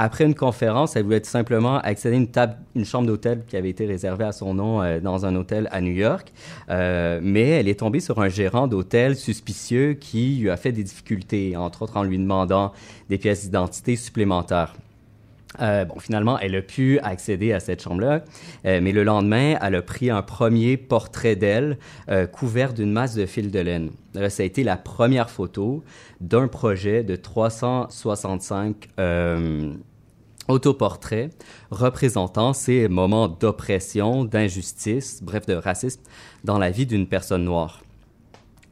Après 0.00 0.24
une 0.24 0.36
conférence, 0.36 0.94
elle 0.94 1.02
voulait 1.02 1.20
tout 1.20 1.28
simplement 1.28 1.78
accéder 1.78 2.24
à 2.36 2.56
une, 2.76 2.84
chambre 2.84 3.08
d'hôtel 3.08 3.42
qui 3.48 3.56
avait 3.56 3.70
été 3.70 3.84
réservée 3.84 4.26
à 4.26 4.30
son 4.30 4.54
nom 4.54 4.80
euh, 4.80 5.00
dans 5.00 5.26
un 5.26 5.34
hôtel 5.34 5.68
à 5.72 5.80
New 5.80 5.92
York. 5.92 6.32
Euh, 6.70 7.18
mais 7.20 7.48
elle 7.48 7.66
est 7.66 7.80
tombée 7.80 7.98
sur 7.98 8.20
un 8.20 8.28
gérant 8.28 8.68
d'hôtel 8.68 9.16
suspicieux 9.16 9.94
qui 9.94 10.36
lui 10.36 10.50
a 10.50 10.56
fait 10.56 10.70
des 10.70 10.84
difficultés, 10.84 11.56
entre 11.56 11.82
autres 11.82 11.96
en 11.96 12.04
lui 12.04 12.16
demandant 12.16 12.72
des 13.08 13.18
pièces 13.18 13.44
d'identité 13.44 13.96
supplémentaires. 13.96 14.74
Euh, 15.60 15.84
bon, 15.84 15.98
finalement, 15.98 16.38
elle 16.38 16.54
a 16.54 16.62
pu 16.62 16.98
accéder 17.00 17.52
à 17.52 17.60
cette 17.60 17.82
chambre-là, 17.82 18.24
euh, 18.64 18.80
mais 18.82 18.92
le 18.92 19.02
lendemain, 19.04 19.56
elle 19.60 19.74
a 19.74 19.82
pris 19.82 20.10
un 20.10 20.22
premier 20.22 20.76
portrait 20.76 21.36
d'elle 21.36 21.78
euh, 22.08 22.26
couvert 22.26 22.72
d'une 22.72 22.92
masse 22.92 23.14
de 23.14 23.26
fil 23.26 23.50
de 23.50 23.58
laine. 23.58 23.90
Ça 24.28 24.42
a 24.42 24.46
été 24.46 24.64
la 24.64 24.76
première 24.76 25.30
photo 25.30 25.84
d'un 26.20 26.48
projet 26.48 27.04
de 27.04 27.16
365 27.16 28.88
euh, 28.98 29.74
autoportraits 30.48 31.30
représentant 31.70 32.52
ces 32.52 32.88
moments 32.88 33.28
d'oppression, 33.28 34.24
d'injustice, 34.24 35.22
bref, 35.22 35.46
de 35.46 35.54
racisme 35.54 36.00
dans 36.44 36.58
la 36.58 36.70
vie 36.70 36.86
d'une 36.86 37.06
personne 37.06 37.44
noire. 37.44 37.82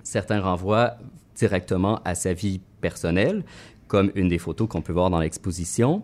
Certains 0.03 0.41
renvoient 0.41 0.97
directement 1.37 2.01
à 2.05 2.15
sa 2.15 2.33
vie 2.33 2.61
personnelle, 2.81 3.45
comme 3.89 4.11
une 4.15 4.29
des 4.29 4.39
photos 4.39 4.69
qu'on 4.69 4.83
peut 4.83 4.93
voir 4.93 5.11
dans 5.11 5.21
l'exposition, 5.21 6.03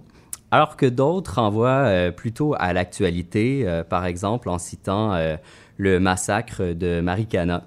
alors 0.52 0.76
que 0.76 0.84
d'autres 0.84 1.40
renvoient 1.40 1.86
euh, 1.86 2.12
plutôt 2.12 2.54
à 2.58 2.74
l'actualité, 2.74 3.62
euh, 3.66 3.82
par 3.82 4.04
exemple 4.04 4.50
en 4.50 4.58
citant 4.58 5.14
euh, 5.14 5.36
le 5.78 5.98
massacre 5.98 6.74
de 6.74 7.00
Marikana, 7.00 7.64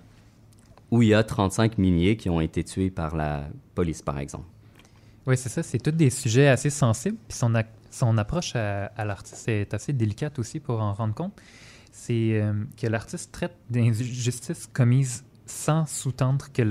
où 0.91 1.01
il 1.01 1.09
y 1.09 1.13
a 1.15 1.23
35 1.23 1.79
miniers 1.79 2.15
qui 2.15 2.29
ont 2.29 2.39
été 2.39 2.63
tués 2.63 2.91
par 2.91 3.15
la 3.15 3.45
police, 3.73 4.03
par 4.03 4.19
exemple. 4.19 4.45
Oui, 5.25 5.35
c'est 5.35 5.49
ça. 5.49 5.63
C'est 5.63 5.79
tous 5.79 5.89
des 5.89 6.11
sujets 6.11 6.47
assez 6.47 6.69
sensibles. 6.69 7.17
Puis 7.27 7.35
son, 7.35 7.51
son 7.89 8.17
approche 8.19 8.55
à, 8.55 9.03
l'artiste 9.03 9.47
est 9.47 9.73
assez 9.73 9.91
délicate 9.91 10.37
aussi 10.37 10.59
pour 10.59 10.79
en 10.79 10.93
rendre 10.93 11.15
compte. 11.15 11.33
C'est 11.91 12.43
que 12.77 12.85
l'artiste 12.85 13.31
traite 13.31 13.55
d'injustices 13.71 14.67
commises 14.71 15.23
sans 15.45 15.85
sous-tendre 15.85 16.47
que 16.51 16.61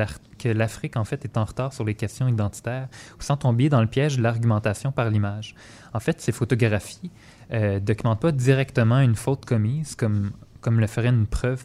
l'Afrique, 0.49 0.97
en 0.97 1.05
fait, 1.05 1.25
est 1.25 1.37
en 1.37 1.45
retard 1.45 1.73
sur 1.73 1.85
les 1.85 1.95
questions 1.95 2.29
identitaires 2.29 2.89
ou 3.19 3.23
sans 3.23 3.37
tomber 3.37 3.69
dans 3.69 3.81
le 3.81 3.87
piège 3.87 4.17
de 4.17 4.23
l'argumentation 4.23 4.93
par 4.93 5.11
l'image. 5.11 5.55
En 5.93 6.01
fait, 6.01 6.21
ces 6.21 6.33
photographies 6.33 7.11
euh, 7.53 7.81
documentent 7.81 8.21
pas 8.21 8.33
directement 8.33 9.01
une 9.01 9.15
faute 9.15 9.45
commise, 9.45 9.95
comme, 9.95 10.33
le 10.67 10.87
ferait 10.87 11.09
une 11.09 11.27
preuve, 11.27 11.65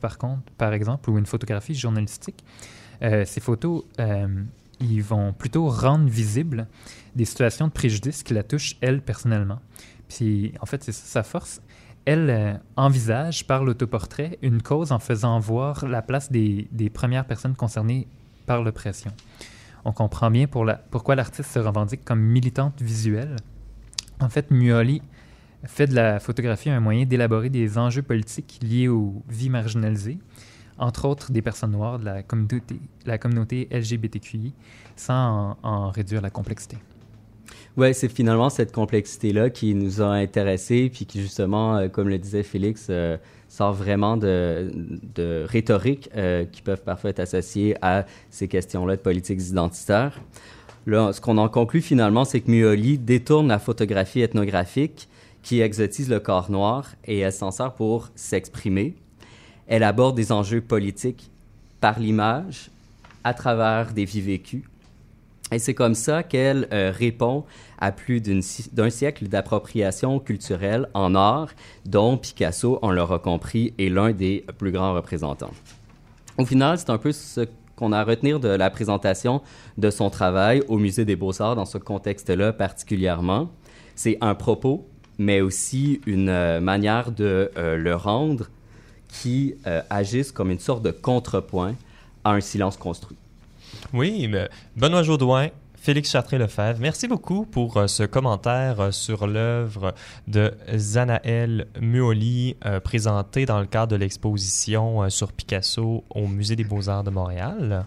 par 0.58 0.74
exemple, 0.74 1.10
ou 1.10 1.18
une 1.18 1.26
photographie 1.26 1.76
journalistique. 1.76 2.44
Euh, 3.02 3.26
ces 3.26 3.40
photos, 3.40 3.84
euh, 4.00 4.28
ils 4.80 5.02
vont 5.02 5.34
plutôt 5.34 5.70
rendre 5.70 6.08
visibles 6.08 6.68
des 7.16 7.26
situations 7.26 7.68
de 7.68 7.72
préjudice 7.72 8.24
qui 8.24 8.34
la 8.34 8.44
touchent, 8.44 8.78
elle, 8.82 9.02
personnellement. 9.02 9.60
Puis, 10.10 10.54
en 10.60 10.66
fait, 10.66 10.84
c'est 10.84 10.92
sa 10.92 11.24
force. 11.24 11.62
Elle 12.12 12.30
euh, 12.32 12.54
envisage, 12.76 13.46
par 13.46 13.64
l'autoportrait, 13.64 14.40
une 14.42 14.64
cause 14.64 14.92
en 14.92 14.98
faisant 14.98 15.38
voir 15.38 15.86
la 15.86 16.02
place 16.02 16.32
des, 16.32 16.68
premières 16.92 17.24
personnes 17.24 17.56
concernées 17.56 18.08
par 18.48 18.64
l'oppression. 18.64 19.12
On 19.86 19.92
comprend 19.92 20.32
bien 20.32 20.48
pourquoi 20.48 21.14
l'artiste 21.14 21.52
se 21.52 21.60
revendique 21.60 22.04
comme 22.04 22.20
militante 22.20 22.82
visuelle. 22.82 23.36
En 24.20 24.28
fait, 24.28 24.50
Muoli 24.50 25.04
fait 25.66 25.86
de 25.86 25.94
la 25.94 26.20
photographie 26.20 26.72
un 26.72 26.80
moyen 26.80 27.06
d'élaborer 27.06 27.52
des 27.52 27.78
enjeux 27.78 28.02
politiques 28.02 28.60
liés 28.64 28.88
aux 28.88 29.22
vies 29.30 29.52
marginalisées, 29.52 30.18
entre 30.80 31.06
autres 31.06 31.32
des 31.32 31.44
personnes 31.44 31.74
noires 31.74 32.00
de 32.00 32.06
la 32.06 32.24
communauté, 33.20 33.70
LGBTQI, 33.72 34.56
sans 34.96 35.60
en 35.62 35.92
réduire 35.92 36.24
la 36.24 36.32
complexité. 36.32 36.80
Ouais, 37.80 37.94
c'est 37.94 38.10
finalement 38.10 38.50
cette 38.50 38.74
complexité-là 38.74 39.50
qui 39.50 39.74
nous 39.74 40.02
a 40.02 40.08
intéressés, 40.08 40.92
puis 40.94 41.06
qui 41.06 41.22
justement, 41.22 41.78
euh, 41.78 41.88
comme 41.88 42.10
le 42.10 42.18
disait 42.18 42.44
Félix, 42.44 42.88
euh, 42.90 43.16
sort 43.48 43.72
vraiment 43.72 44.18
de, 44.18 44.70
de 45.16 45.46
rhétorique 45.48 46.10
euh, 46.14 46.44
qui 46.44 46.62
peuvent 46.62 46.84
parfois 46.84 47.12
être 47.12 47.22
associées 47.22 47.78
à 47.82 48.06
ces 48.32 48.50
questions-là 48.50 48.98
de 48.98 49.02
politiques 49.02 49.40
identitaires. 49.48 50.20
Là, 50.88 51.14
ce 51.14 51.22
qu'on 51.22 51.38
en 51.38 51.48
conclut 51.48 51.80
finalement, 51.80 52.26
c'est 52.26 52.42
que 52.42 52.52
Muoli 52.52 52.98
détourne 52.98 53.48
la 53.48 53.60
photographie 53.60 54.20
ethnographique 54.20 55.08
qui 55.42 55.62
exotise 55.62 56.10
le 56.10 56.20
corps 56.20 56.52
noir 56.52 56.96
et 57.06 57.20
elle 57.20 57.32
s'en 57.32 57.52
sert 57.52 57.72
pour 57.72 58.10
s'exprimer. 58.14 58.94
Elle 59.68 59.84
aborde 59.84 60.18
des 60.18 60.34
enjeux 60.34 60.60
politiques 60.60 61.32
par 61.80 61.98
l'image, 61.98 62.72
à 63.24 63.34
travers 63.34 63.94
des 63.94 64.04
vies 64.04 64.20
vécues. 64.20 64.66
Et 65.52 65.60
c'est 65.60 65.74
comme 65.74 65.96
ça 65.96 66.24
qu'elle 66.24 66.68
euh, 66.72 66.92
répond 66.96 67.44
à 67.80 67.92
plus 67.92 68.22
d'un 68.22 68.90
siècle 68.90 69.28
d'appropriation 69.28 70.20
culturelle 70.20 70.88
en 70.94 71.16
art, 71.16 71.50
dont 71.86 72.18
Picasso, 72.18 72.78
on 72.82 72.92
l'aura 72.92 73.20
compris, 73.20 73.74
est 73.80 73.90
l'un 73.90 74.12
des 74.12 74.46
plus 74.58 74.72
grands 74.72 74.94
représentants. 74.94 75.54
Au 76.38 76.46
final, 76.46 76.78
c'est 76.78 76.90
un 76.90 76.98
peu 76.98 77.12
ce 77.12 77.48
qu'on 77.76 77.94
a 77.94 78.00
à 78.00 78.04
retenir 78.04 78.40
de 78.40 78.50
la 78.50 78.70
présentation 78.70 79.42
de 79.78 79.90
son 79.90 80.10
travail 80.10 80.62
au 80.68 80.78
Musée 80.78 81.06
des 81.06 81.16
Beaux-Arts 81.16 81.56
dans 81.56 81.66
ce 81.66 81.78
contexte-là 81.78 82.52
particulièrement. 82.54 83.50
C'est 83.96 84.18
un 84.22 84.36
propos, 84.36 84.88
mais 85.18 85.42
aussi 85.42 86.02
une 86.06 86.30
euh, 86.30 86.60
manière 86.60 87.12
de 87.12 87.52
euh, 87.58 87.78
le 87.78 87.96
rendre 87.96 88.48
qui 89.08 89.56
euh, 89.66 89.82
agisse 89.90 90.32
comme 90.32 90.52
une 90.52 90.60
sorte 90.60 90.84
de 90.84 90.92
contrepoint 90.92 91.76
à 92.24 92.32
un 92.32 92.42
silence 92.42 92.78
construit. 92.78 93.18
Oui, 93.94 94.28
mais 94.28 94.50
Benoît 94.76 95.04
Jaudoin, 95.04 95.48
Félix 95.76 96.12
Chartré-Lefebvre, 96.12 96.80
merci 96.80 97.08
beaucoup 97.08 97.46
pour 97.46 97.78
euh, 97.78 97.88
ce 97.88 98.04
commentaire 98.04 98.80
euh, 98.82 98.92
sur 98.92 99.28
l'œuvre 99.28 99.94
de 100.28 100.54
Zanaël 100.76 101.68
Muoli, 101.80 102.58
euh, 102.66 102.80
présentée 102.82 103.46
dans 103.46 103.60
le 103.60 103.66
cadre 103.66 103.94
de 103.94 103.96
l'exposition 103.96 105.10
sur 105.10 105.32
Picasso 105.32 106.04
au 106.10 106.28
Musée 106.28 106.58
des 106.58 106.66
Beaux-Arts 106.66 107.06
de 107.06 107.12
Montréal. 107.12 107.86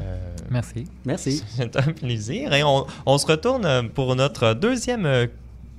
Euh, 0.00 0.36
Merci. 0.50 0.86
Merci. 1.04 1.44
C'est 1.48 1.76
un 1.76 1.92
plaisir. 1.92 2.52
Et 2.52 2.64
on, 2.64 2.86
on 3.06 3.18
se 3.18 3.26
retourne 3.26 3.88
pour 3.90 4.16
notre 4.16 4.54
deuxième, 4.54 5.28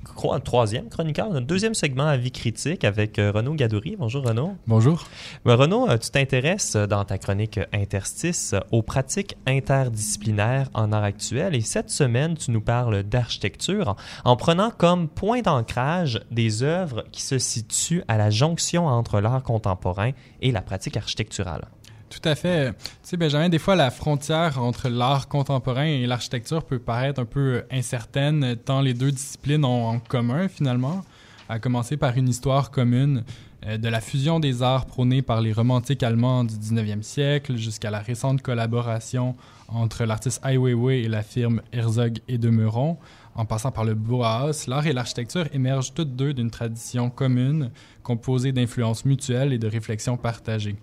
euh, 0.08 0.14
cro- 0.14 0.38
troisième 0.40 0.88
chroniqueur, 0.88 1.30
notre 1.30 1.46
deuxième 1.46 1.74
segment 1.74 2.06
à 2.06 2.16
vie 2.16 2.30
critique 2.30 2.84
avec 2.84 3.18
euh, 3.18 3.32
Renaud 3.32 3.54
Gadouri. 3.54 3.96
Bonjour 3.96 4.24
Renaud. 4.24 4.56
Bonjour. 4.66 5.06
Ben, 5.44 5.54
Renaud, 5.54 5.88
euh, 5.88 5.98
tu 5.98 6.10
t'intéresses 6.10 6.76
euh, 6.76 6.86
dans 6.86 7.04
ta 7.04 7.18
chronique 7.18 7.60
Interstice 7.72 8.54
aux 8.72 8.82
pratiques 8.82 9.36
interdisciplinaires 9.46 10.68
en 10.74 10.92
art 10.92 11.04
actuel 11.04 11.54
et 11.54 11.60
cette 11.60 11.90
semaine, 11.90 12.36
tu 12.36 12.50
nous 12.50 12.60
parles 12.60 13.02
d'architecture 13.02 13.96
en, 14.24 14.32
en 14.32 14.36
prenant 14.36 14.70
comme 14.70 15.08
point 15.08 15.40
d'ancrage 15.40 16.20
des 16.30 16.62
œuvres 16.62 17.04
qui 17.12 17.22
se 17.22 17.38
situent 17.38 18.04
à 18.08 18.16
la 18.16 18.30
jonction 18.30 18.86
entre 18.86 19.20
l'art 19.20 19.42
contemporain 19.42 20.10
et 20.40 20.52
la 20.52 20.62
pratique 20.62 20.96
architecturale. 20.96 21.66
Tout 22.08 22.28
à 22.28 22.34
fait. 22.34 22.72
Tu 22.72 22.90
sais, 23.02 23.16
Benjamin, 23.16 23.48
des 23.48 23.58
fois, 23.58 23.74
la 23.74 23.90
frontière 23.90 24.62
entre 24.62 24.88
l'art 24.88 25.28
contemporain 25.28 25.84
et 25.84 26.06
l'architecture 26.06 26.64
peut 26.64 26.78
paraître 26.78 27.20
un 27.20 27.24
peu 27.24 27.64
incertaine, 27.70 28.56
tant 28.64 28.80
les 28.80 28.94
deux 28.94 29.10
disciplines 29.10 29.64
ont 29.64 29.88
en 29.88 29.98
commun, 29.98 30.48
finalement, 30.48 31.04
à 31.48 31.58
commencer 31.58 31.96
par 31.96 32.16
une 32.16 32.28
histoire 32.28 32.70
commune 32.70 33.24
euh, 33.66 33.76
de 33.76 33.88
la 33.88 34.00
fusion 34.00 34.40
des 34.40 34.62
arts 34.62 34.86
prônée 34.86 35.22
par 35.22 35.40
les 35.40 35.52
romantiques 35.52 36.02
allemands 36.02 36.44
du 36.44 36.54
19e 36.54 37.02
siècle 37.02 37.56
jusqu'à 37.56 37.90
la 37.90 38.00
récente 38.00 38.42
collaboration 38.42 39.34
entre 39.68 40.04
l'artiste 40.04 40.40
Ai 40.44 40.56
Weiwei 40.56 41.02
et 41.02 41.08
la 41.08 41.22
firme 41.22 41.62
Herzog 41.72 42.18
et 42.28 42.38
de 42.38 42.50
Meuron. 42.50 42.98
En 43.34 43.44
passant 43.44 43.70
par 43.70 43.84
le 43.84 43.94
Bauhaus, 43.94 44.66
l'art 44.66 44.86
et 44.86 44.92
l'architecture 44.92 45.46
émergent 45.52 45.92
toutes 45.92 46.16
deux 46.16 46.32
d'une 46.32 46.50
tradition 46.50 47.10
commune 47.10 47.70
composée 48.02 48.52
d'influences 48.52 49.04
mutuelles 49.04 49.52
et 49.52 49.58
de 49.58 49.66
réflexions 49.66 50.16
partagées. 50.16 50.76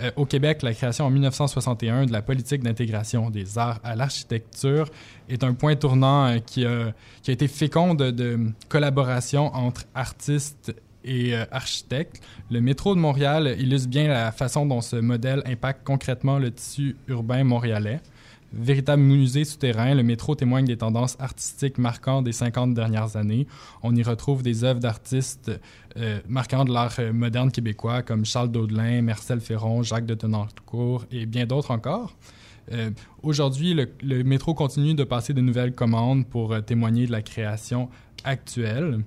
Euh, 0.00 0.10
au 0.16 0.26
Québec, 0.26 0.62
la 0.62 0.74
création 0.74 1.06
en 1.06 1.10
1961 1.10 2.06
de 2.06 2.12
la 2.12 2.22
politique 2.22 2.62
d'intégration 2.62 3.30
des 3.30 3.58
arts 3.58 3.80
à 3.82 3.96
l'architecture 3.96 4.90
est 5.28 5.42
un 5.42 5.54
point 5.54 5.74
tournant 5.76 6.26
euh, 6.26 6.38
qui, 6.38 6.64
a, 6.66 6.92
qui 7.22 7.30
a 7.30 7.34
été 7.34 7.48
fécond 7.48 7.94
de, 7.94 8.38
collaboration 8.68 9.54
entre 9.54 9.84
artistes 9.94 10.74
et 11.04 11.34
euh, 11.34 11.44
architectes. 11.50 12.20
Le 12.50 12.60
métro 12.60 12.94
de 12.94 13.00
Montréal 13.00 13.56
illustre 13.58 13.88
bien 13.88 14.08
la 14.08 14.32
façon 14.32 14.66
dont 14.66 14.80
ce 14.80 14.96
modèle 14.96 15.42
impacte 15.46 15.80
concrètement 15.84 16.38
le 16.38 16.50
tissu 16.50 16.96
urbain 17.08 17.44
montréalais. 17.44 18.00
Véritable 18.52 19.02
musée 19.02 19.44
souterrain, 19.44 19.94
le 19.94 20.02
métro 20.02 20.34
témoigne 20.34 20.66
des 20.66 20.76
tendances 20.76 21.16
artistiques 21.18 21.78
marquantes 21.78 22.24
des 22.24 22.32
50 22.32 22.74
dernières 22.74 23.16
années. 23.16 23.46
On 23.82 23.94
y 23.94 24.02
retrouve 24.02 24.42
des 24.42 24.62
œuvres 24.62 24.78
d'artistes 24.78 25.50
euh, 25.96 26.20
marquants 26.28 26.64
de 26.64 26.72
l'art 26.72 26.94
euh, 27.00 27.12
moderne 27.12 27.50
québécois 27.50 28.02
comme 28.02 28.24
Charles 28.24 28.50
Daudelin, 28.50 29.02
Marcel 29.02 29.40
Ferron, 29.40 29.82
Jacques 29.82 30.06
de 30.06 30.14
Tenancourt 30.14 31.06
et 31.10 31.26
bien 31.26 31.44
d'autres 31.44 31.72
encore. 31.72 32.16
Euh, 32.72 32.90
Aujourd'hui, 33.22 33.74
le, 33.74 34.22
métro 34.22 34.54
continue 34.54 34.94
de 34.94 35.04
passer 35.04 35.34
de 35.34 35.40
nouvelles 35.40 35.74
commandes 35.74 36.24
pour 36.26 36.64
témoigner 36.64 37.06
de 37.06 37.12
la 37.12 37.22
création 37.22 37.90
actuelle. 38.22 39.00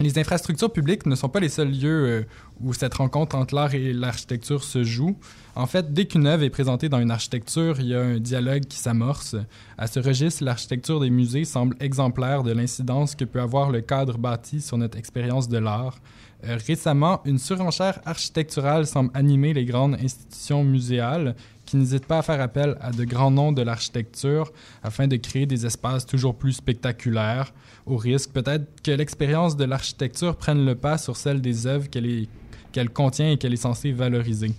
Les 0.00 0.18
infrastructures 0.18 0.72
publiques 0.72 1.06
ne 1.06 1.14
sont 1.14 1.28
pas 1.28 1.40
les 1.40 1.48
seuls 1.48 1.70
lieux 1.70 2.26
où 2.60 2.72
cette 2.74 2.94
rencontre 2.94 3.36
entre 3.36 3.54
l'art 3.54 3.74
et 3.74 3.92
l'architecture 3.92 4.64
se 4.64 4.82
joue. 4.82 5.16
En 5.56 5.64
fait, 5.64 5.94
dès 5.94 6.04
qu'une 6.04 6.26
œuvre 6.26 6.42
est 6.42 6.50
présentée 6.50 6.90
dans 6.90 7.00
une 7.00 7.10
architecture, 7.10 7.80
il 7.80 7.86
y 7.86 7.94
a 7.94 8.02
un 8.02 8.18
dialogue 8.18 8.66
qui 8.66 8.76
s'amorce. 8.76 9.36
À 9.78 9.86
ce 9.86 9.98
registre, 9.98 10.44
l'architecture 10.44 11.00
des 11.00 11.08
musées 11.08 11.46
semble 11.46 11.74
exemplaire 11.80 12.42
de 12.42 12.52
l'incidence 12.52 13.14
que 13.14 13.24
peut 13.24 13.40
avoir 13.40 13.70
le 13.70 13.80
cadre 13.80 14.18
bâti 14.18 14.60
sur 14.60 14.76
notre 14.76 14.98
expérience 14.98 15.48
de 15.48 15.56
l'art. 15.56 15.98
Euh, 16.44 16.58
récemment, 16.66 17.22
une 17.24 17.38
surenchère 17.38 18.00
architecturale 18.04 18.86
semble 18.86 19.10
animer 19.14 19.54
les 19.54 19.64
grandes 19.64 19.94
institutions 19.94 20.62
muséales 20.62 21.34
qui 21.64 21.78
n'hésitent 21.78 22.04
pas 22.04 22.18
à 22.18 22.22
faire 22.22 22.42
appel 22.42 22.76
à 22.82 22.90
de 22.90 23.04
grands 23.04 23.30
noms 23.30 23.52
de 23.52 23.62
l'architecture 23.62 24.52
afin 24.82 25.08
de 25.08 25.16
créer 25.16 25.46
des 25.46 25.64
espaces 25.64 26.04
toujours 26.04 26.34
plus 26.34 26.52
spectaculaires, 26.52 27.54
au 27.86 27.96
risque 27.96 28.30
peut-être 28.32 28.82
que 28.82 28.90
l'expérience 28.90 29.56
de 29.56 29.64
l'architecture 29.64 30.36
prenne 30.36 30.66
le 30.66 30.74
pas 30.74 30.98
sur 30.98 31.16
celle 31.16 31.40
des 31.40 31.66
œuvres 31.66 31.88
qu'elle 31.88 32.90
contient 32.90 33.30
et 33.30 33.38
qu'elle 33.38 33.54
est 33.54 33.56
censée 33.56 33.92
valoriser. 33.92 34.52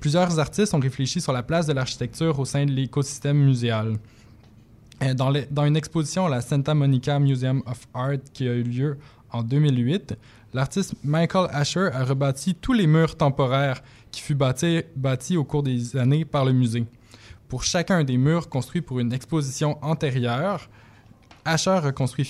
Plusieurs 0.00 0.38
artistes 0.38 0.74
ont 0.74 0.80
réfléchi 0.80 1.20
sur 1.20 1.32
la 1.32 1.42
place 1.42 1.66
de 1.66 1.72
l'architecture 1.72 2.38
au 2.38 2.44
sein 2.44 2.64
de 2.64 2.70
l'écosystème 2.72 3.38
muséal. 3.38 3.94
Euh, 5.02 5.14
Dans, 5.14 5.64
une 5.64 5.76
exposition 5.76 6.26
à 6.26 6.28
la 6.28 6.40
Santa 6.40 6.74
Monica 6.74 7.18
Museum 7.18 7.62
of 7.66 7.86
Art 7.94 8.18
qui 8.32 8.48
a 8.48 8.52
eu 8.54 8.62
lieu 8.62 8.98
en 9.30 9.42
2008, 9.42 10.16
l'artiste 10.54 10.94
Michael 11.04 11.48
Asher 11.52 11.88
a 11.92 12.04
rebâti 12.04 12.54
tous 12.54 12.72
les 12.72 12.86
murs 12.86 13.16
temporaires 13.16 13.82
qui 14.10 14.20
fut 14.22 14.34
bâti, 14.34 14.82
bâti 14.96 15.36
au 15.36 15.44
cours 15.44 15.62
des 15.62 15.96
années 15.96 16.24
par 16.24 16.44
le 16.44 16.52
musée. 16.52 16.84
Pour 17.48 17.62
chacun 17.64 18.04
des 18.04 18.16
murs 18.18 18.48
construits 18.48 18.80
pour 18.82 19.00
une 19.00 19.12
exposition 19.12 19.78
antérieure, 19.82 20.68
Asher 21.44 21.78
reconstruit 21.82 22.24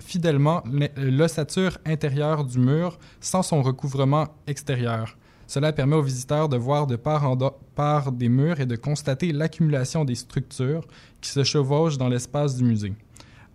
fidèlement 0.00 0.62
l'e- 0.70 0.90
l'ossature 0.96 1.78
intérieure 1.86 2.44
du 2.44 2.58
mur 2.58 2.98
sans 3.20 3.42
son 3.42 3.62
recouvrement 3.62 4.26
extérieur. 4.46 5.16
Cela 5.46 5.72
permet 5.72 5.96
aux 5.96 6.02
visiteurs 6.02 6.48
de 6.48 6.56
voir 6.56 6.86
de 6.86 6.96
part 6.96 7.28
en 7.28 7.36
part 7.74 8.12
des 8.12 8.28
murs 8.28 8.60
et 8.60 8.66
de 8.66 8.76
constater 8.76 9.32
l'accumulation 9.32 10.04
des 10.04 10.14
structures 10.14 10.86
qui 11.20 11.30
se 11.30 11.44
chevauchent 11.44 11.98
dans 11.98 12.08
l'espace 12.08 12.56
du 12.56 12.64
musée. 12.64 12.94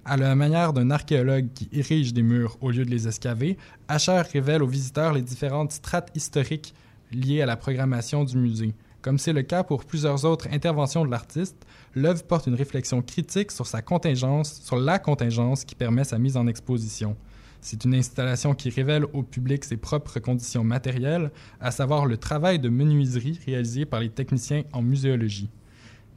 À 0.06 0.18
la 0.18 0.34
manière 0.36 0.74
d'un 0.74 0.92
archéologue 0.92 1.50
qui 1.54 1.70
érige 1.72 2.14
des 2.14 2.24
murs 2.24 2.58
au 2.62 2.72
lieu 2.72 2.86
de 2.86 2.90
les 2.90 3.08
excaver, 3.08 3.58
Asher 3.88 4.22
révèle 4.32 4.64
aux 4.64 4.68
visiteurs 4.68 5.14
les 5.14 5.22
différentes 5.22 5.72
strates 5.72 6.12
historiques 6.16 6.74
liées 7.12 7.42
à 7.42 7.46
la 7.46 7.58
programmation 7.58 8.24
du 8.24 8.38
musée. 8.38 8.74
Comme 9.02 9.18
c'est 9.18 9.34
le 9.34 9.44
cas 9.44 9.64
pour 9.64 9.86
plusieurs 9.86 10.26
autres 10.26 10.48
interventions 10.52 11.06
de 11.06 11.12
l'artiste, 11.12 11.56
l'œuvre 11.96 12.24
porte 12.24 12.48
une 12.48 12.56
réflexion 12.56 13.02
critique 13.02 13.52
sur 13.52 13.66
sa 13.66 13.82
contingence, 13.82 14.62
sur 14.62 14.76
la 14.76 15.00
contingence 15.00 15.64
qui 15.64 15.76
permet 15.76 16.04
sa 16.04 16.18
mise 16.18 16.36
en 16.36 16.48
exposition. 16.48 17.16
C'est 17.62 17.84
une 17.84 17.94
installation 17.94 18.54
qui 18.54 18.70
révèle 18.70 19.06
au 19.14 19.24
public 19.24 19.66
ses 19.66 19.78
propres 19.78 20.20
conditions 20.20 20.64
matérielles, 20.64 21.32
à 21.60 21.72
savoir 21.72 22.06
le 22.06 22.18
travail 22.18 22.60
de 22.60 22.70
menuiserie 22.70 23.40
réalisé 23.46 23.86
par 23.86 24.00
les 24.00 24.10
techniciens 24.10 24.64
en 24.72 24.82
muséologie. 24.82 25.50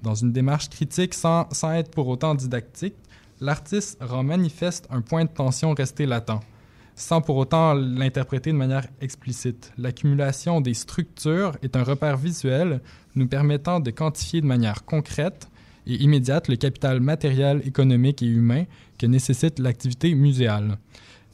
Dans 0.03 0.15
une 0.15 0.33
démarche 0.33 0.69
critique 0.69 1.15
sans, 1.15 1.49
sans 1.53 1.73
être 1.73 1.91
pour 1.91 2.09
autant 2.09 2.35
didactique, 2.35 2.95
l'artiste 3.41 3.99
rend 4.01 4.23
manifeste 4.23 4.87
un 4.91 5.01
point 5.01 5.25
de 5.25 5.31
tension 5.31 5.75
resté 5.75 6.07
latent, 6.07 6.41
sans 6.95 7.21
pour 7.21 7.37
autant 7.37 7.75
l'interpréter 7.75 8.53
de 8.53 8.57
manière 8.57 8.87
explicite. 9.01 9.73
L'accumulation 9.79 10.61
des 10.61 10.75
structures 10.75 11.57
est 11.63 11.77
un 11.77 11.83
repère 11.83 12.17
visuel 12.17 12.81
nous 13.15 13.27
permettant 13.27 13.81
de 13.81 13.91
quantifier 13.91 14.41
de 14.41 14.47
manière 14.47 14.85
concrète 14.85 15.49
et 15.87 15.95
immédiate 15.97 16.49
le 16.49 16.57
capital 16.57 17.01
matériel, 17.01 17.61
économique 17.65 18.23
et 18.23 18.27
humain 18.27 18.65
que 18.99 19.07
nécessite 19.07 19.59
l'activité 19.59 20.15
muséale. 20.15 20.79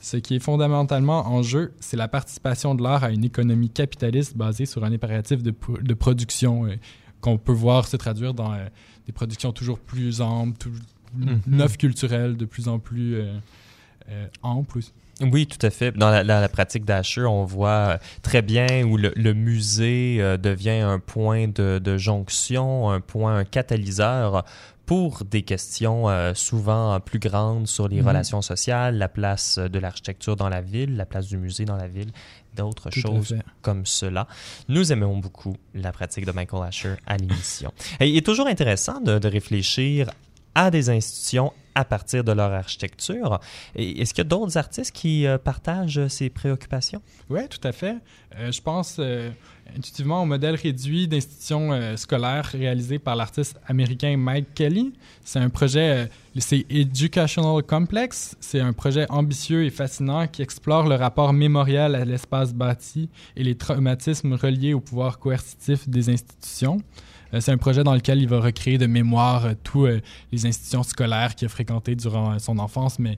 Ce 0.00 0.16
qui 0.16 0.36
est 0.36 0.38
fondamentalement 0.38 1.26
en 1.26 1.42
jeu, 1.42 1.72
c'est 1.80 1.96
la 1.96 2.08
participation 2.08 2.74
de 2.74 2.82
l'art 2.82 3.02
à 3.04 3.10
une 3.10 3.24
économie 3.24 3.68
capitaliste 3.70 4.36
basée 4.36 4.64
sur 4.66 4.84
un 4.84 4.92
impératif 4.92 5.42
de, 5.42 5.50
pro- 5.50 5.78
de 5.78 5.94
production 5.94 6.66
euh, 6.66 6.76
qu'on 7.20 7.36
peut 7.38 7.52
voir 7.52 7.86
se 7.88 7.96
traduire 7.96 8.32
dans 8.34 8.52
euh, 8.52 8.66
des 9.06 9.12
productions 9.12 9.52
toujours 9.52 9.78
plus 9.78 10.20
amples, 10.20 10.56
tout- 10.58 10.70
Mhm. 11.16 11.40
neufs 11.46 11.78
culturelles, 11.78 12.36
de 12.36 12.44
plus 12.44 12.68
en 12.68 12.78
plus 12.78 13.14
euh, 13.16 13.32
euh, 14.10 14.26
amples. 14.42 14.78
aussi. 14.78 14.92
Oui, 15.22 15.46
tout 15.46 15.58
à 15.66 15.70
fait. 15.70 15.90
Dans 15.96 16.10
la, 16.10 16.22
la- 16.22 16.40
la 16.42 16.48
pratique 16.50 16.84
d'Asher, 16.84 17.24
on 17.24 17.44
voit 17.44 17.98
très 18.22 18.42
bien 18.42 18.84
où 18.84 18.96
le, 18.98 19.12
le 19.16 19.32
musée 19.34 20.18
devient 20.40 20.78
un 20.84 20.98
point 21.00 21.48
de, 21.48 21.80
de 21.82 21.96
jonction, 21.96 22.90
un 22.90 23.00
point, 23.00 23.38
un 23.38 23.44
catalyseur 23.44 24.44
pour 24.88 25.22
des 25.26 25.42
questions 25.42 26.08
euh, 26.08 26.32
souvent 26.32 26.98
plus 26.98 27.18
grandes 27.18 27.66
sur 27.68 27.88
les 27.88 28.00
Mhm. 28.00 28.08
relations 28.08 28.40
sociales, 28.42 28.96
la 28.96 29.08
place 29.08 29.58
de 29.58 29.78
l'architecture 29.78 30.34
dans 30.34 30.48
la 30.48 30.62
ville, 30.62 30.96
la 30.96 31.04
place 31.04 31.26
du 31.26 31.36
musée 31.36 31.66
dans 31.66 31.76
la 31.76 31.88
ville, 31.88 32.10
d'autres 32.56 32.90
choses 32.90 33.36
comme 33.60 33.84
cela. 33.84 34.26
Nous 34.68 34.90
aimons 34.90 35.18
beaucoup 35.18 35.54
la 35.74 35.92
pratique 35.92 36.24
de 36.24 36.32
Michael 36.32 36.62
Asher 36.66 36.94
à 37.06 37.18
l'émission. 37.18 37.70
Et 38.00 38.08
il 38.08 38.16
est 38.16 38.24
toujours 38.24 38.46
intéressant 38.46 38.98
de, 39.02 39.18
de 39.18 39.28
réfléchir 39.28 40.10
à 40.54 40.70
des 40.70 40.88
institutions 40.88 41.52
à 41.74 41.84
partir 41.84 42.24
de 42.24 42.32
leur 42.32 42.50
architecture. 42.52 43.38
Est-ce 43.76 44.12
qu'il 44.12 44.24
y 44.24 44.26
a 44.26 44.30
d'autres 44.36 44.56
artistes 44.56 44.90
qui 44.92 45.26
euh, 45.26 45.38
partagent 45.38 46.08
ces 46.08 46.30
préoccupations? 46.30 47.00
Oui, 47.28 47.42
tout 47.48 47.60
à 47.62 47.70
fait. 47.70 47.96
Euh, 48.36 48.50
je 48.50 48.60
pense 48.60 48.96
euh, 48.98 49.30
intuitivement 49.76 50.22
au 50.22 50.26
modèle 50.26 50.54
réduit 50.54 51.08
d'institution 51.08 51.72
euh, 51.72 51.96
scolaire 51.96 52.44
réalisé 52.46 52.98
par 52.98 53.16
l'artiste 53.16 53.58
américain 53.66 54.16
Mike 54.16 54.54
Kelly. 54.54 54.92
C'est 55.24 55.38
un 55.38 55.48
projet, 55.48 55.90
euh, 55.90 56.06
c'est 56.38 56.66
Educational 56.70 57.62
Complex. 57.62 58.36
C'est 58.40 58.60
un 58.60 58.72
projet 58.72 59.06
ambitieux 59.10 59.64
et 59.64 59.70
fascinant 59.70 60.26
qui 60.26 60.42
explore 60.42 60.88
le 60.88 60.94
rapport 60.94 61.32
mémorial 61.32 61.94
à 61.94 62.04
l'espace 62.04 62.54
bâti 62.54 63.08
et 63.36 63.44
les 63.44 63.54
traumatismes 63.54 64.34
reliés 64.34 64.74
au 64.74 64.80
pouvoir 64.80 65.18
coercitif 65.18 65.88
des 65.88 66.10
institutions. 66.10 66.80
Euh, 67.34 67.40
C'est 67.40 67.52
un 67.52 67.58
projet 67.58 67.84
dans 67.84 67.94
lequel 67.94 68.20
il 68.20 68.28
va 68.28 68.40
recréer 68.40 68.78
de 68.78 68.86
mémoire 68.86 69.46
euh, 69.46 69.52
tous 69.62 69.86
les 70.32 70.46
institutions 70.46 70.82
scolaires 70.82 71.34
qu'il 71.34 71.46
a 71.46 71.48
fréquentées 71.48 71.94
durant 71.94 72.38
son 72.38 72.58
enfance, 72.58 72.98
mais, 72.98 73.16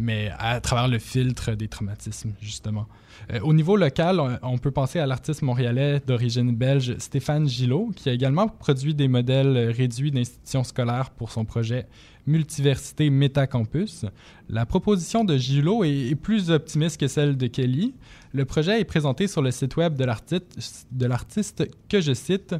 mais 0.00 0.30
à 0.38 0.60
travers 0.60 0.88
le 0.88 0.98
filtre 0.98 1.52
des 1.52 1.68
traumatismes, 1.68 2.32
justement. 2.40 2.86
Euh, 3.32 3.40
au 3.42 3.52
niveau 3.52 3.76
local, 3.76 4.20
on, 4.42 4.58
peut 4.58 4.70
penser 4.70 4.98
à 4.98 5.06
l'artiste 5.06 5.42
montréalais 5.42 6.00
d'origine 6.06 6.54
belge 6.54 6.96
Stéphane 6.98 7.48
Gillot, 7.48 7.90
qui 7.94 8.08
a 8.08 8.12
également 8.12 8.48
produit 8.48 8.94
des 8.94 9.08
modèles 9.08 9.56
euh, 9.56 9.70
réduits 9.70 10.10
d'institutions 10.10 10.64
scolaires 10.64 11.10
pour 11.10 11.30
son 11.30 11.44
projet 11.44 11.86
Multiversité 12.26 13.10
Métacampus. 13.10 14.06
La 14.48 14.66
proposition 14.66 15.24
de 15.24 15.36
Gillot 15.36 15.84
est, 15.84 16.14
plus 16.14 16.50
optimiste 16.50 16.98
que 16.98 17.08
celle 17.08 17.36
de 17.36 17.46
Kelly. 17.46 17.94
Le 18.32 18.44
projet 18.44 18.80
est 18.80 18.84
présenté 18.84 19.26
sur 19.26 19.42
le 19.42 19.50
site 19.50 19.76
web 19.76 19.96
de 19.96 21.06
l'artiste 21.06 21.68
que 21.88 22.00
je 22.00 22.12
cite 22.12 22.54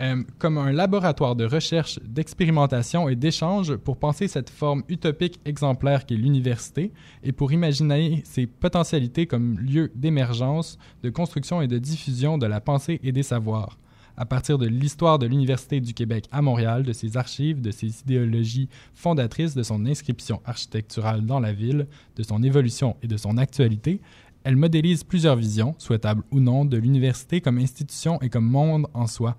euh, 0.00 0.22
comme 0.38 0.58
un 0.58 0.70
laboratoire 0.70 1.34
de 1.34 1.44
recherche, 1.44 1.98
d'expérimentation 2.04 3.08
et 3.08 3.16
d'échange 3.16 3.74
pour 3.76 3.96
penser 3.96 4.28
cette 4.28 4.48
forme 4.48 4.84
utopique 4.88 5.40
exemplaire 5.44 6.06
qu'est 6.06 6.14
l'université 6.14 6.92
et 7.24 7.32
pour 7.32 7.52
imaginer 7.52 8.22
ses 8.24 8.46
potentialités 8.46 9.26
comme 9.26 9.58
lieu 9.58 9.90
d'émergence, 9.96 10.78
de 11.02 11.10
construction 11.10 11.62
et 11.62 11.66
de 11.66 11.78
diffusion 11.78 12.38
de 12.38 12.46
la 12.46 12.60
pensée 12.60 13.00
et 13.02 13.10
des 13.10 13.24
savoirs. 13.24 13.76
À 14.16 14.24
partir 14.24 14.58
de 14.58 14.66
l'histoire 14.66 15.18
de 15.18 15.26
l'Université 15.26 15.80
du 15.80 15.94
Québec 15.94 16.26
à 16.32 16.42
Montréal, 16.42 16.82
de 16.82 16.92
ses 16.92 17.16
archives, 17.16 17.60
de 17.60 17.70
ses 17.70 18.00
idéologies 18.00 18.68
fondatrices, 18.92 19.54
de 19.54 19.62
son 19.62 19.86
inscription 19.86 20.40
architecturale 20.44 21.24
dans 21.24 21.38
la 21.38 21.52
ville, 21.52 21.86
de 22.16 22.22
son 22.24 22.42
évolution 22.42 22.96
et 23.02 23.06
de 23.06 23.16
son 23.16 23.36
actualité, 23.36 24.00
elle 24.42 24.56
modélise 24.56 25.04
plusieurs 25.04 25.36
visions, 25.36 25.74
souhaitables 25.78 26.22
ou 26.30 26.40
non, 26.40 26.64
de 26.64 26.76
l'université 26.76 27.40
comme 27.40 27.58
institution 27.58 28.20
et 28.20 28.28
comme 28.28 28.46
monde 28.46 28.86
en 28.94 29.06
soi. 29.06 29.36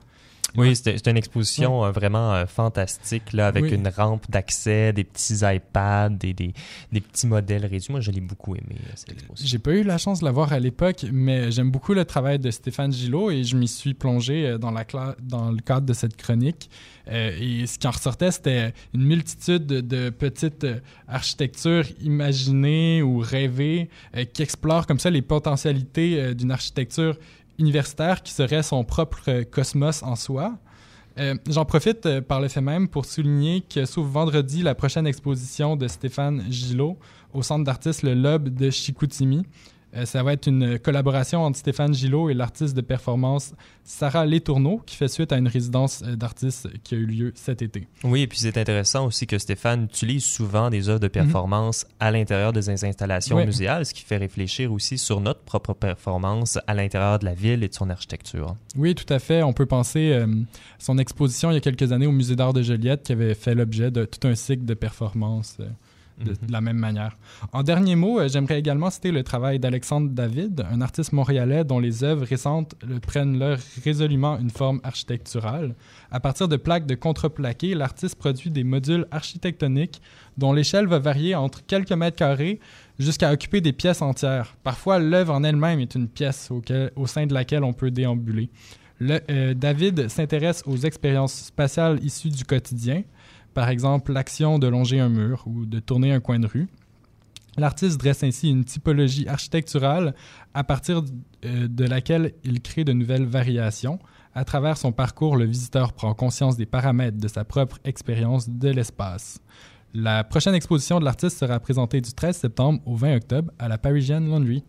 Oui, 0.55 0.75
c'était 0.75 1.11
une 1.11 1.17
exposition 1.17 1.85
euh, 1.85 1.91
vraiment 1.91 2.33
euh, 2.33 2.45
fantastique, 2.45 3.33
là, 3.33 3.47
avec 3.47 3.63
Oui. 3.63 3.73
une 3.73 3.87
rampe 3.87 4.25
d'accès, 4.29 4.93
des 4.93 5.03
petits 5.03 5.39
iPads, 5.43 6.09
des, 6.09 6.33
des, 6.33 6.53
des 6.91 7.01
petits 7.01 7.27
modèles 7.27 7.65
réduits. 7.65 7.87
Moi, 7.91 8.01
je 8.01 8.11
l'ai 8.11 8.21
beaucoup 8.21 8.55
aimé, 8.55 8.75
euh, 8.79 8.91
cette 8.95 9.11
exposition. 9.11 9.47
J'ai 9.47 9.59
pas 9.59 9.71
eu 9.71 9.83
la 9.83 9.97
chance 9.97 10.19
de 10.21 10.25
la 10.25 10.31
voir 10.31 10.51
à 10.53 10.59
l'époque, 10.59 11.05
mais 11.11 11.51
j'aime 11.51 11.71
beaucoup 11.71 11.93
le 11.93 12.05
travail 12.05 12.39
de 12.39 12.49
Stéphane 12.51 12.91
Gillot 12.91 13.31
et 13.31 13.43
je 13.43 13.55
m'y 13.55 13.67
suis 13.67 13.93
plongé 13.93 14.57
dans, 14.59 14.71
la 14.71 14.85
dans 15.21 15.51
le 15.51 15.59
cadre 15.59 15.85
de 15.85 15.93
cette 15.93 16.15
chronique. 16.17 16.69
Euh, 17.07 17.31
et 17.39 17.65
ce 17.65 17.79
qui 17.79 17.87
en 17.87 17.91
ressortait, 17.91 18.31
c'était 18.31 18.73
une 18.93 19.03
multitude 19.03 19.65
de, 19.65 19.81
de 19.81 20.09
petites 20.11 20.65
architectures 21.07 21.85
imaginées 22.01 23.01
ou 23.01 23.19
rêvées 23.19 23.89
euh, 24.15 24.25
qui 24.25 24.43
explorent 24.43 24.85
comme 24.85 24.99
ça 24.99 25.09
les 25.09 25.21
potentialités 25.23 26.33
d'une 26.35 26.51
architecture 26.51 27.17
universitaire 27.59 28.23
qui 28.23 28.33
serait 28.33 28.63
son 28.63 28.83
propre 28.83 29.21
euh, 29.27 29.43
cosmos 29.43 30.01
en 30.03 30.15
soi. 30.15 30.57
Euh, 31.19 31.35
J'en 31.49 31.65
profite 31.65 32.05
euh, 32.05 32.21
par 32.21 32.39
le 32.39 32.47
fait 32.47 32.61
même 32.61 32.87
pour 32.87 33.05
souligner 33.05 33.61
que 33.61 33.85
s'ouvre 33.85 34.09
vendredi 34.09 34.63
la 34.63 34.73
prochaine 34.73 35.05
exposition 35.05 35.75
de 35.75 35.87
Stéphane 35.87 36.45
Gillot 36.49 36.97
au 37.33 37.43
Centre 37.43 37.65
d'artistes 37.65 38.03
Le 38.03 38.13
Lobe 38.13 38.49
de 38.49 38.69
Chicoutimi. 38.69 39.43
Euh, 39.95 40.05
ça 40.05 40.23
va 40.23 40.33
être 40.33 40.47
une 40.47 40.79
collaboration 40.79 41.43
entre 41.43 41.57
Stéphane 41.57 41.93
Gillot 41.93 42.29
et 42.29 42.33
l'artiste 42.33 42.75
de 42.75 42.81
performance 42.81 43.53
Sarah 43.83 44.25
Létourneau 44.25 44.81
qui 44.85 44.95
fait 44.95 45.07
suite 45.07 45.31
à 45.31 45.37
une 45.37 45.47
résidence 45.47 46.03
euh, 46.05 46.15
d'artistes 46.15 46.67
qui 46.83 46.95
a 46.95 46.97
eu 46.97 47.05
lieu 47.05 47.31
cet 47.35 47.61
été. 47.61 47.87
Oui, 48.03 48.21
et 48.21 48.27
puis 48.27 48.37
c'est 48.37 48.57
intéressant 48.57 49.07
aussi 49.07 49.25
que 49.25 49.39
Stéphane 49.39 49.85
utilise 49.85 50.23
souvent 50.23 50.69
des 50.69 50.89
œuvres 50.89 50.99
de 50.99 51.07
performance 51.07 51.87
à 51.99 52.11
l'intérieur 52.11 52.53
de 52.53 52.61
ses 52.61 52.85
installations 52.85 53.43
muséales, 53.43 53.85
ce 53.85 53.93
qui 53.93 54.03
fait 54.03 54.17
réfléchir 54.17 54.71
aussi 54.71 54.97
sur 54.97 55.21
notre 55.21 55.41
propre 55.41 55.73
performance 55.73 56.59
à 56.67 56.73
l'intérieur 56.75 57.17
de 57.17 57.25
la 57.25 57.33
ville 57.33 57.63
et 57.63 57.67
de 57.67 57.73
son 57.73 57.89
architecture. 57.89 58.55
Oui, 58.75 58.93
tout 58.93 59.11
à 59.11 59.19
fait. 59.19 59.41
On 59.41 59.53
peut 59.53 59.65
penser 59.65 60.11
euh, 60.11 60.27
son 60.77 60.97
exposition 60.97 61.49
il 61.49 61.55
y 61.55 61.57
a 61.57 61.61
quelques 61.61 61.91
années 61.91 62.07
au 62.07 62.11
Musée 62.11 62.35
d'art 62.35 62.53
de 62.53 62.61
Joliette 62.61 63.03
qui 63.03 63.13
avait 63.13 63.33
fait 63.33 63.55
l'objet 63.55 63.89
de 63.89 64.05
tout 64.05 64.27
un 64.27 64.35
cycle 64.35 64.65
de 64.65 64.73
performances 64.75 65.57
euh, 65.59 65.67
de, 66.23 66.31
Mhm. 66.31 66.37
de 66.47 66.51
la 66.51 66.61
même 66.61 66.77
manière. 66.77 67.17
En 67.53 67.63
dernier 67.63 67.95
mot, 67.95 68.19
euh, 68.19 68.27
j'aimerais 68.27 68.59
également 68.59 68.89
citer 68.89 69.11
le 69.11 69.23
travail 69.23 69.59
d'Alexandre 69.59 70.09
David, 70.09 70.65
un 70.71 70.81
artiste 70.81 71.13
montréalais 71.13 71.63
dont 71.63 71.79
les 71.79 72.03
œuvres 72.03 72.25
récentes 72.25 72.75
prennent 73.07 73.37
leur 73.39 73.57
résolument 73.83 74.37
une 74.39 74.49
forme 74.49 74.79
architecturale. 74.83 75.75
À 76.11 76.19
partir 76.19 76.47
de 76.47 76.57
plaques 76.57 76.85
de 76.85 76.95
contreplaqué, 76.95 77.73
l'artiste 77.75 78.15
produit 78.15 78.49
des 78.49 78.63
modules 78.63 79.05
architectoniques 79.11 80.01
dont 80.37 80.53
l'échelle 80.53 80.87
va 80.87 80.99
varier 80.99 81.35
entre 81.35 81.65
quelques 81.65 81.91
mètres 81.91 82.17
carrés 82.17 82.59
jusqu'à 82.97 83.31
occuper 83.31 83.61
des 83.61 83.73
pièces 83.73 84.01
entières. 84.01 84.55
Parfois, 84.63 84.99
l'œuvre 84.99 85.33
en 85.33 85.43
elle-même 85.43 85.79
est 85.79 85.95
une 85.95 86.07
pièce 86.07 86.49
auquel- 86.51 86.91
au 86.95 87.07
sein 87.07 87.25
de 87.25 87.33
laquelle 87.33 87.63
on 87.63 87.73
peut 87.73 87.91
déambuler. 87.91 88.49
Le- 89.01 89.21
euh, 89.31 89.53
David 89.53 90.09
s'intéresse 90.09 90.61
aux 90.65 90.75
expériences 90.77 91.33
spatiales 91.45 92.03
issues 92.03 92.29
du 92.29 92.43
quotidien, 92.43 93.03
par 93.59 93.67
exemple 93.67 94.13
l'action 94.13 94.57
de 94.57 94.67
longer 94.67 95.01
un 95.01 95.09
mur 95.09 95.43
ou 95.45 95.65
de 95.65 95.81
tourner 95.81 96.13
un 96.13 96.21
coin 96.21 96.39
de 96.39 96.47
rue. 96.47 96.69
L'artiste 97.57 97.99
dresse 97.99 98.23
ainsi 98.23 98.49
une 98.49 98.63
typologie 98.63 99.27
architecturale 99.27 100.15
à 100.53 100.63
partir 100.63 101.03
euh, 101.43 101.67
de 101.67 101.83
laquelle 101.83 102.35
il 102.45 102.61
crée 102.61 102.85
de 102.85 102.93
nouvelles 102.93 103.25
variations. 103.25 103.99
À 104.33 104.45
travers 104.45 104.77
son 104.77 104.93
parcours, 104.93 105.35
le 105.35 105.43
visiteur 105.43 105.91
prend 105.91 106.13
conscience 106.13 106.55
des 106.55 106.65
paramètres 106.65 107.17
de 107.17 107.27
sa 107.27 107.43
propre 107.43 107.79
expérience 107.83 108.47
de 108.47 108.69
l'espace. 108.69 109.41
La 109.93 110.23
prochaine 110.23 110.55
exposition 110.55 111.01
de 111.01 111.03
l'artiste 111.03 111.37
sera 111.37 111.59
présentée 111.59 111.99
du 111.99 112.13
13 112.13 112.37
septembre 112.37 112.79
au 112.85 112.95
20 112.95 113.17
octobre 113.17 113.51
à 113.59 113.67
la 113.67 113.77
Parisian 113.77 114.21
Laundry. 114.21 114.63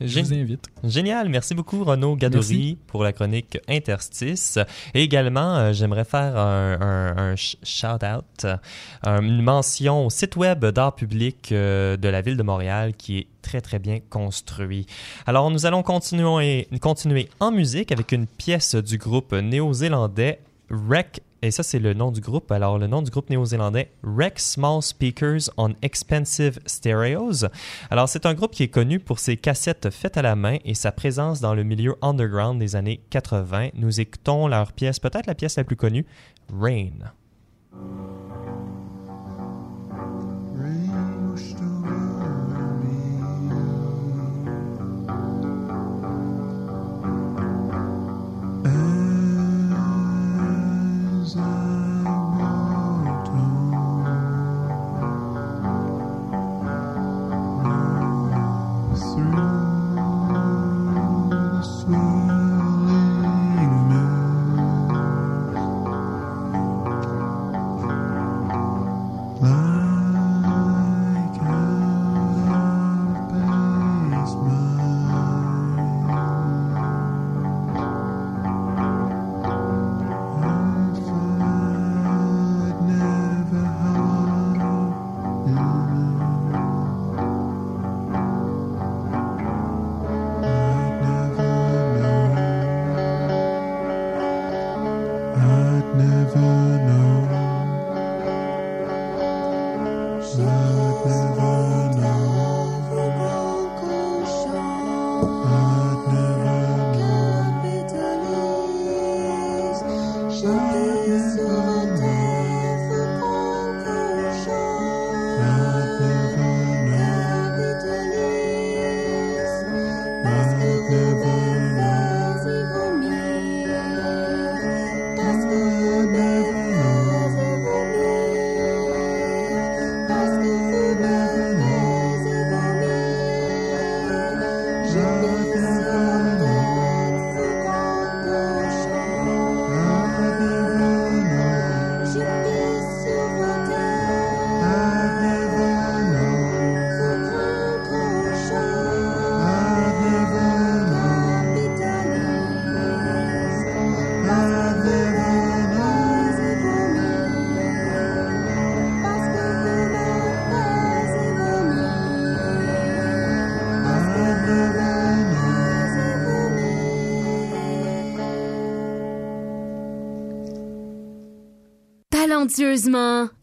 Je 0.00 0.20
vous 0.20 0.32
invite. 0.34 0.66
Génial. 0.82 1.28
Merci 1.28 1.54
beaucoup, 1.54 1.84
Renaud 1.84 2.16
Gadouri, 2.16 2.56
Merci. 2.58 2.78
pour 2.88 3.04
la 3.04 3.12
chronique 3.12 3.58
Interstice. 3.68 4.58
Et 4.94 5.02
également, 5.02 5.56
euh, 5.56 5.72
j'aimerais 5.72 6.04
faire 6.04 6.36
un, 6.36 6.78
un- 6.80 7.16
un 7.16 7.34
sh- 7.34 7.56
shout-out, 7.62 8.44
euh, 8.44 9.20
une 9.20 9.42
mention 9.42 10.06
au 10.06 10.10
site 10.10 10.36
web 10.36 10.64
d'art 10.64 10.94
public 10.94 11.50
euh, 11.52 11.96
de 11.96 12.08
la 12.08 12.20
ville 12.22 12.36
de 12.36 12.42
Montréal 12.42 12.94
qui 12.96 13.18
est 13.18 13.26
très, 13.42 13.60
très 13.60 13.78
bien 13.78 14.00
construit. 14.10 14.86
Alors, 15.26 15.50
nous 15.50 15.66
allons 15.66 15.82
continuer, 15.82 16.66
continuer 16.80 17.28
en 17.40 17.52
musique 17.52 17.92
avec 17.92 18.12
une 18.12 18.26
pièce 18.26 18.74
du 18.74 18.98
groupe 18.98 19.32
néo-zélandais 19.32 20.40
Rec. 20.70 21.20
Et 21.44 21.50
ça, 21.50 21.62
c'est 21.62 21.78
le 21.78 21.92
nom 21.92 22.10
du 22.10 22.22
groupe. 22.22 22.50
Alors, 22.50 22.78
le 22.78 22.86
nom 22.86 23.02
du 23.02 23.10
groupe 23.10 23.28
néo-zélandais, 23.28 23.90
Rec 24.02 24.40
Small 24.40 24.80
Speakers 24.82 25.50
on 25.58 25.74
Expensive 25.82 26.58
Stereos. 26.64 27.44
Alors, 27.90 28.08
c'est 28.08 28.24
un 28.24 28.32
groupe 28.32 28.52
qui 28.52 28.62
est 28.62 28.68
connu 28.68 28.98
pour 28.98 29.18
ses 29.18 29.36
cassettes 29.36 29.90
faites 29.90 30.16
à 30.16 30.22
la 30.22 30.36
main 30.36 30.56
et 30.64 30.72
sa 30.72 30.90
présence 30.90 31.42
dans 31.42 31.54
le 31.54 31.62
milieu 31.62 31.96
underground 32.00 32.58
des 32.58 32.76
années 32.76 33.02
80. 33.10 33.68
Nous 33.74 34.00
écoutons 34.00 34.48
leur 34.48 34.72
pièce, 34.72 34.98
peut-être 34.98 35.26
la 35.26 35.34
pièce 35.34 35.56
la 35.56 35.64
plus 35.64 35.76
connue, 35.76 36.06
Rain. 36.50 37.12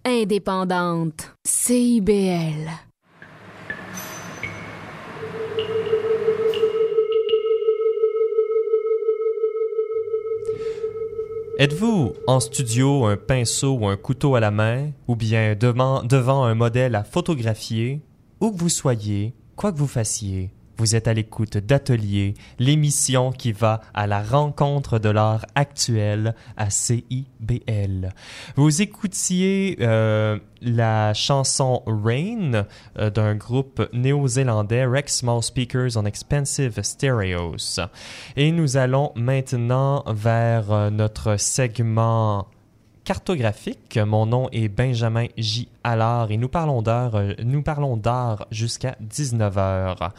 Indépendante. 0.05 1.35
CIBL. 1.43 2.69
Êtes-vous 11.57 12.13
en 12.27 12.39
studio 12.39 13.05
un 13.05 13.17
pinceau 13.17 13.73
ou 13.73 13.87
un 13.87 13.97
couteau 13.97 14.35
à 14.35 14.39
la 14.39 14.51
main, 14.51 14.91
ou 15.07 15.15
bien 15.15 15.55
devant 15.55 16.43
un 16.43 16.55
modèle 16.55 16.95
à 16.95 17.03
photographier, 17.03 18.01
où 18.39 18.51
que 18.51 18.57
vous 18.57 18.69
soyez, 18.69 19.33
quoi 19.55 19.71
que 19.71 19.77
vous 19.77 19.87
fassiez, 19.87 20.51
vous 20.81 20.95
êtes 20.95 21.07
à 21.07 21.13
l'écoute 21.13 21.57
d'Atelier, 21.57 22.33
l'émission 22.57 23.31
qui 23.31 23.51
va 23.51 23.81
à 23.93 24.07
la 24.07 24.23
rencontre 24.23 24.97
de 24.97 25.09
l'art 25.09 25.45
actuel 25.53 26.33
à 26.57 26.71
CIBL. 26.71 28.09
Vous 28.55 28.81
écoutiez 28.81 29.77
euh, 29.81 30.39
la 30.59 31.13
chanson 31.13 31.83
Rain 31.85 32.65
euh, 32.97 33.11
d'un 33.11 33.35
groupe 33.35 33.87
néo-zélandais 33.93 34.87
Rex 34.87 35.17
Small 35.17 35.43
Speakers 35.43 35.97
on 35.97 36.05
Expensive 36.05 36.81
Stereos. 36.81 37.79
Et 38.35 38.51
nous 38.51 38.75
allons 38.75 39.11
maintenant 39.13 40.03
vers 40.07 40.71
euh, 40.71 40.89
notre 40.89 41.37
segment 41.37 42.47
cartographique. 43.03 43.99
Mon 44.03 44.25
nom 44.25 44.49
est 44.51 44.67
Benjamin 44.67 45.27
J. 45.37 45.69
Allard 45.83 46.31
et 46.31 46.37
nous 46.37 46.49
parlons 46.49 46.81
d'art, 46.81 47.21
nous 47.43 47.61
parlons 47.61 47.97
d'art 47.97 48.47
jusqu'à 48.49 48.97
19h. 49.07 50.09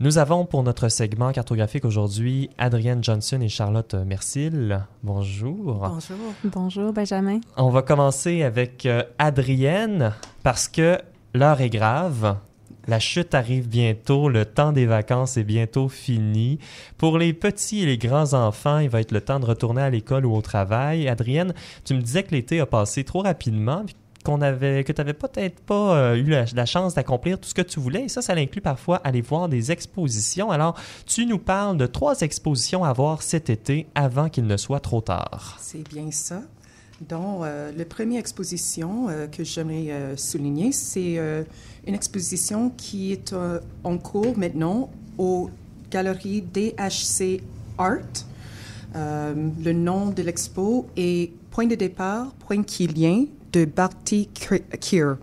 Nous 0.00 0.18
avons 0.18 0.44
pour 0.46 0.62
notre 0.62 0.88
segment 0.88 1.30
cartographique 1.32 1.84
aujourd'hui 1.84 2.50
Adrienne 2.58 3.04
Johnson 3.04 3.40
et 3.40 3.48
Charlotte 3.48 3.94
Mercil. 3.94 4.84
Bonjour. 5.02 5.88
Bonjour. 5.88 6.34
Bonjour, 6.44 6.92
Benjamin. 6.92 7.40
On 7.56 7.70
va 7.70 7.82
commencer 7.82 8.42
avec 8.42 8.86
euh, 8.86 9.04
Adrienne 9.18 10.12
parce 10.42 10.66
que 10.66 10.98
l'heure 11.34 11.60
est 11.60 11.70
grave. 11.70 12.36
La 12.88 12.98
chute 12.98 13.32
arrive 13.34 13.68
bientôt, 13.68 14.28
le 14.28 14.44
temps 14.44 14.72
des 14.72 14.86
vacances 14.86 15.36
est 15.36 15.44
bientôt 15.44 15.88
fini. 15.88 16.58
Pour 16.98 17.16
les 17.16 17.32
petits 17.32 17.82
et 17.82 17.86
les 17.86 17.98
grands 17.98 18.32
enfants, 18.32 18.78
il 18.80 18.88
va 18.88 19.00
être 19.00 19.12
le 19.12 19.20
temps 19.20 19.38
de 19.38 19.46
retourner 19.46 19.82
à 19.82 19.90
l'école 19.90 20.26
ou 20.26 20.34
au 20.34 20.42
travail. 20.42 21.06
Adrienne, 21.06 21.54
tu 21.84 21.94
me 21.94 22.00
disais 22.00 22.24
que 22.24 22.32
l'été 22.32 22.58
a 22.58 22.66
passé 22.66 23.04
trop 23.04 23.20
rapidement, 23.20 23.84
puis 23.86 23.94
qu'on 24.22 24.40
avait, 24.40 24.84
que 24.84 24.92
tu 24.92 25.00
n'avais 25.00 25.14
peut-être 25.14 25.60
pas 25.60 25.96
euh, 25.96 26.14
eu 26.14 26.24
la, 26.24 26.66
chance 26.66 26.94
d'accomplir 26.94 27.38
tout 27.38 27.48
ce 27.48 27.54
que 27.54 27.62
tu 27.62 27.80
voulais. 27.80 28.04
Et 28.04 28.08
ça, 28.08 28.22
ça 28.22 28.34
inclut 28.34 28.60
parfois 28.60 29.00
aller 29.04 29.20
voir 29.20 29.48
des 29.48 29.72
expositions. 29.72 30.50
Alors, 30.50 30.76
tu 31.06 31.26
nous 31.26 31.38
parles 31.38 31.76
de 31.76 31.86
trois 31.86 32.20
expositions 32.20 32.84
à 32.84 32.92
voir 32.92 33.22
cet 33.22 33.50
été 33.50 33.86
avant 33.94 34.28
qu'il 34.28 34.46
ne 34.46 34.56
soit 34.56 34.80
trop 34.80 35.00
tard. 35.00 35.58
C'est 35.60 35.86
bien 35.88 36.10
ça. 36.10 36.42
Donc, 37.08 37.42
euh, 37.42 37.72
la 37.76 37.84
première 37.84 38.20
exposition 38.20 39.08
euh, 39.08 39.26
que 39.26 39.42
j'aimerais 39.42 40.16
souligner, 40.16 40.72
c'est 40.72 41.16
une 41.86 41.94
exposition 41.94 42.70
qui 42.70 43.12
est 43.12 43.34
en 43.82 43.98
cours 43.98 44.38
maintenant 44.38 44.90
aux 45.18 45.50
galeries 45.90 46.42
DHC 46.42 47.42
Art. 47.76 48.26
Le 48.94 49.72
nom 49.72 50.10
de 50.10 50.22
l'expo 50.22 50.86
est 50.96 51.32
Point 51.50 51.66
de 51.66 51.74
départ, 51.74 52.32
Point 52.46 52.62
qui 52.62 52.86
lien 52.86 53.26
de 53.52 53.64
Bharti 53.64 54.28
Kier. 54.80 55.14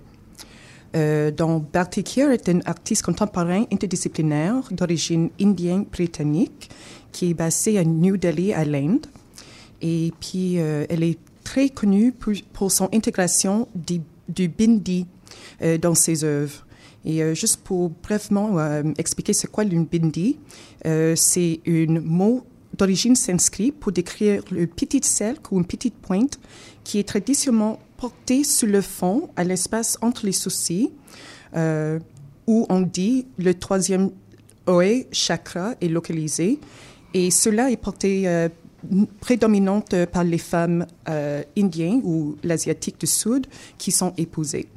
Euh, 0.96 1.32
donc, 1.32 1.72
Bharti 1.72 2.04
Kier 2.04 2.34
est 2.34 2.50
un 2.50 2.60
artiste 2.66 3.04
contemporain 3.04 3.66
interdisciplinaire 3.72 4.64
d'origine 4.72 5.30
indienne-britannique 5.40 6.70
qui 7.12 7.32
est 7.32 7.34
basé 7.34 7.78
à 7.78 7.84
New 7.84 8.18
Delhi, 8.18 8.54
à 8.54 8.66
l'Inde. 8.66 9.06
Et 9.82 10.14
puis, 10.20 10.60
euh, 10.60 10.86
elle 10.90 11.04
est 11.04 11.18
très 11.44 11.70
connue 11.70 12.14
pour, 12.54 12.72
son 12.72 12.90
intégration 12.94 13.68
du, 13.76 14.02
bindi 14.48 15.06
euh, 15.62 15.78
dans 15.78 15.96
ses 15.96 16.24
œuvres. 16.24 16.66
Et 17.06 17.24
euh, 17.24 17.34
juste 17.34 17.62
pour 17.64 17.90
brièvement 17.90 18.58
expliquer 18.98 19.34
c'est 19.34 19.50
quoi 19.50 19.64
le 19.64 19.84
bindi, 19.84 20.38
c'est 21.16 21.60
un 21.68 22.00
mot 22.02 22.44
d'origine 22.78 23.16
sanskrit 23.16 23.72
pour 23.72 23.92
décrire 23.92 24.44
le 24.52 24.68
petit 24.68 25.02
cercle 25.04 25.42
ou 25.52 25.58
une 25.58 25.66
petite 25.66 25.96
pointe 25.96 26.40
qui 26.84 27.00
est 27.00 27.08
traditionnellement 27.08 27.80
portée 28.00 28.44
sur 28.44 28.68
le 28.68 28.82
fond 28.82 29.30
à 29.36 29.44
l'espace 29.44 29.98
entre 30.02 30.26
les 30.26 30.32
sourcils, 30.32 30.92
euh, 31.56 32.00
où 32.48 32.66
on 32.70 32.82
dit 32.82 33.28
le 33.38 33.54
troisième 33.54 34.12
œil 34.68 35.08
chakra 35.12 35.74
est 35.82 35.90
localisé. 35.90 36.60
Et 37.14 37.32
cela 37.32 37.70
est 37.72 37.78
porté 37.78 38.28
euh, 38.28 38.48
prédominante 39.20 40.06
par 40.06 40.24
les 40.24 40.38
femmes 40.38 40.86
euh, 41.10 41.44
indiennes 41.58 42.02
ou 42.04 42.38
l'asiatique 42.44 43.00
du 43.00 43.08
Sud 43.08 43.48
qui 43.78 43.92
sont 43.92 44.14
épousées. 44.18 44.68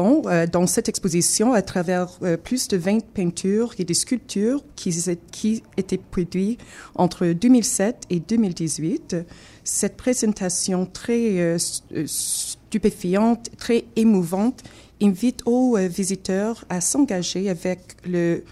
Euh, 0.00 0.46
dans 0.46 0.66
cette 0.66 0.88
exposition, 0.88 1.52
à 1.52 1.62
travers 1.62 2.08
euh, 2.22 2.36
plus 2.36 2.68
de 2.68 2.76
20 2.76 3.04
peintures 3.12 3.74
et 3.78 3.84
des 3.84 3.94
sculptures 3.94 4.62
qui, 4.76 5.62
étaient 5.76 5.98
produites 5.98 6.60
entre 6.94 7.26
2007 7.26 8.04
et 8.10 8.20
2018, 8.20 9.16
cette 9.64 9.96
présentation 9.96 10.86
très 10.86 11.38
euh, 11.38 11.58
stupéfiante, 12.06 13.50
très 13.58 13.84
émouvante, 13.96 14.62
invite 15.02 15.42
aux 15.46 15.76
visiteurs 15.76 16.64
à 16.68 16.80
s'engager 16.80 17.48
avec 17.48 17.80
le 18.06 18.44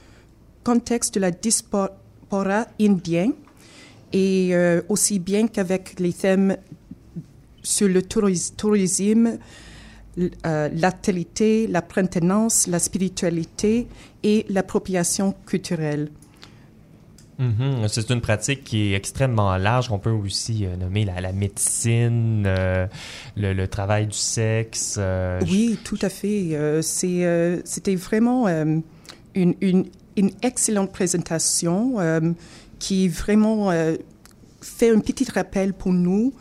contexte 0.64 1.14
de 1.14 1.20
la 1.20 1.30
diaspora 1.30 1.90
indienne 2.80 3.34
et 4.14 4.54
aussi 4.88 5.18
bien 5.18 5.46
qu'avec 5.46 6.00
les 6.00 6.14
thèmes 6.14 6.56
sur 7.62 7.86
le 7.86 8.00
touris- 8.00 8.54
tourisme, 8.56 9.38
euh, 10.46 10.68
l'actualité, 10.74 11.66
la 11.66 11.82
maintenance, 11.96 12.66
la 12.66 12.78
spiritualité 12.78 13.86
et 14.22 14.44
l'appropriation 14.48 15.34
culturelle. 15.46 16.10
Mhm. 17.38 17.86
C'est 17.86 18.10
une 18.10 18.20
pratique 18.20 18.64
qui 18.64 18.92
est 18.92 18.96
extrêmement 18.96 19.56
large. 19.58 19.92
On 19.92 20.00
peut 20.00 20.10
aussi 20.10 20.66
euh, 20.66 20.74
nommer 20.76 21.04
la, 21.04 21.20
la 21.20 21.30
médecine, 21.32 22.42
euh, 22.46 22.86
le, 23.36 23.52
le 23.52 23.68
travail 23.68 24.08
du 24.08 24.16
sexe. 24.16 24.96
euh, 24.98 25.40
Oui, 25.48 25.78
tout 25.84 25.98
à 26.02 26.08
fait. 26.08 26.58
C'était 26.82 27.94
vraiment 27.94 28.48
une, 28.48 28.82
une, 29.60 29.84
une 30.16 30.30
excellente 30.42 30.90
présentation 30.92 31.94
qui 32.80 33.06
vraiment 33.08 33.70
fait 34.60 34.90
un 34.90 34.98
petit 34.98 35.26
rappel 35.32 35.72
pour 35.74 35.92
nous 35.92 36.32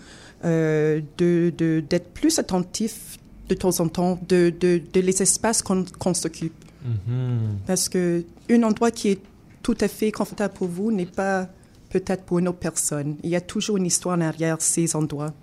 euh, 0.46 1.02
de, 1.20 1.54
de- 1.56 1.84
d'être 1.88 2.10
plus 2.14 2.40
attentifs 2.40 3.17
de 3.50 3.56
temps 3.56 3.80
en 3.80 3.88
temps 3.88 4.20
de, 4.28 4.54
de, 4.60 4.82
de 4.94 5.00
les 5.00 5.22
espaces 5.22 5.62
qu'on, 5.62 5.86
s'occupe. 6.14 6.54
mhm. 6.86 7.58
Parce 7.66 7.90
que 7.90 8.24
un 8.50 8.64
endroit 8.64 8.92
qui 8.92 9.10
est 9.10 9.20
tout 9.64 9.78
à 9.82 9.88
fait 9.88 10.12
confortable 10.12 10.54
pour 10.54 10.68
vous 10.68 10.92
n'est 10.92 11.06
pas 11.06 11.48
peut-être 11.90 12.24
pour 12.24 12.40
une 12.40 12.48
autre 12.50 12.60
personne. 12.60 13.16
Il 13.24 13.30
y 13.30 13.36
a 13.36 13.42
toujours 13.42 13.78
une 13.78 13.86
histoire 13.86 14.18
derrière 14.18 14.62
ces 14.62 14.96
endroits. 14.96 15.34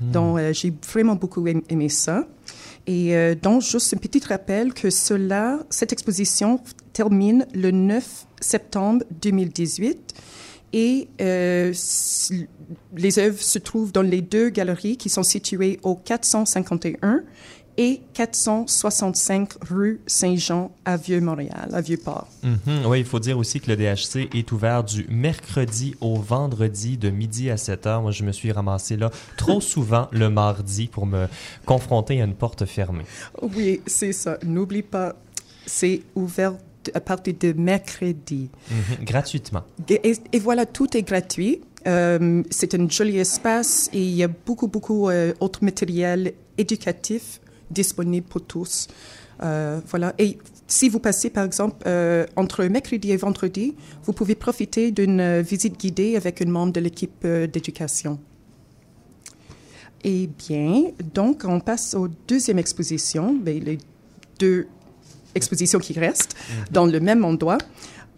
Donc, 0.00 0.38
euh, 0.38 0.52
j'ai 0.52 0.72
vraiment 0.92 1.14
beaucoup 1.14 1.46
aim- 1.46 1.62
aimé 1.68 1.88
ça. 1.88 2.26
Et 2.86 3.14
euh, 3.14 3.34
donc, 3.40 3.62
juste 3.62 3.94
un 3.94 3.98
petit 3.98 4.20
rappel 4.26 4.72
que 4.74 4.90
cela, 4.90 5.60
cette 5.70 5.92
exposition 5.92 6.58
termine 6.92 7.46
le 7.54 7.70
9 7.70 8.26
septembre 8.40 9.04
2018 9.22 10.14
et 10.72 11.08
euh, 11.20 11.72
les 12.96 13.18
œuvres 13.18 13.40
se 13.40 13.58
trouvent 13.58 13.92
dans 13.92 14.02
les 14.02 14.20
deux 14.20 14.50
galeries 14.50 14.96
qui 14.96 15.08
sont 15.08 15.22
situées 15.22 15.80
au 15.82 15.96
451 15.96 17.22
et 17.76 18.02
465 18.12 19.52
rue 19.70 20.00
Saint-Jean 20.06 20.70
à 20.84 20.96
Vieux-Montréal, 20.96 21.70
à 21.72 21.80
Vieux-Port. 21.80 22.28
Mhm. 22.42 22.84
Oui, 22.86 23.00
il 23.00 23.06
faut 23.06 23.20
dire 23.20 23.38
aussi 23.38 23.60
que 23.60 23.70
le 23.70 23.76
DHC 23.76 24.28
est 24.36 24.52
ouvert 24.52 24.84
du 24.84 25.06
mercredi 25.08 25.94
au 26.00 26.16
vendredi 26.16 26.98
de 26.98 27.10
midi 27.10 27.48
à 27.48 27.56
7 27.56 27.86
heures. 27.86 28.02
Moi, 28.02 28.10
je 28.10 28.24
me 28.24 28.32
suis 28.32 28.52
ramassé 28.52 28.96
là 28.96 29.10
trop 29.36 29.60
souvent 29.62 30.08
le 30.12 30.28
mardi 30.28 30.88
pour 30.88 31.06
me 31.06 31.26
confronter 31.64 32.20
à 32.20 32.24
une 32.24 32.34
porte 32.34 32.66
fermée. 32.66 33.04
Oui, 33.40 33.80
c'est 33.86 34.12
ça. 34.12 34.38
N'oublie 34.44 34.82
pas, 34.82 35.16
c'est 35.64 36.02
ouvert 36.14 36.54
à 36.94 37.00
partir 37.00 37.34
de 37.38 37.52
mercredi. 37.52 38.50
Mhm. 38.70 39.04
Gratuitement. 39.04 39.62
Et, 39.88 40.14
et 40.32 40.38
voilà, 40.38 40.66
tout 40.66 40.96
est 40.96 41.02
gratuit. 41.02 41.60
Euh, 41.86 42.42
c'est 42.50 42.74
un 42.74 42.88
joli 42.88 43.18
espace 43.18 43.88
et 43.92 44.02
il 44.02 44.14
y 44.14 44.22
a 44.22 44.28
beaucoup, 44.28 44.68
beaucoup 44.68 45.08
euh, 45.08 45.32
autre 45.40 45.64
matériel 45.64 46.34
éducatif 46.58 47.40
disponible 47.70 48.26
pour 48.26 48.42
tous. 48.42 48.88
Euh, 49.42 49.80
voilà. 49.88 50.12
Et 50.18 50.38
si 50.66 50.88
vous 50.88 51.00
passez, 51.00 51.30
par 51.30 51.44
exemple, 51.44 51.76
euh, 51.86 52.26
entre 52.36 52.64
mercredi 52.64 53.10
et 53.10 53.16
vendredi, 53.16 53.74
vous 54.04 54.12
pouvez 54.12 54.34
profiter 54.34 54.90
d'une 54.90 55.20
euh, 55.20 55.42
visite 55.42 55.78
guidée 55.78 56.16
avec 56.16 56.42
un 56.42 56.50
membre 56.50 56.72
de 56.72 56.80
l'équipe 56.80 57.24
euh, 57.24 57.46
d'éducation. 57.46 58.18
Eh 60.04 60.28
bien, 60.28 60.84
donc, 61.14 61.42
on 61.44 61.60
passe 61.60 61.94
aux 61.94 62.08
deuxième 62.28 62.58
exposition, 62.58 63.34
ben, 63.34 63.62
les 63.62 63.78
deux 64.38 64.66
expositions 65.34 65.78
qui 65.78 65.98
restent 65.98 66.36
dans 66.70 66.86
le 66.86 67.00
même 67.00 67.24
endroit. 67.24 67.58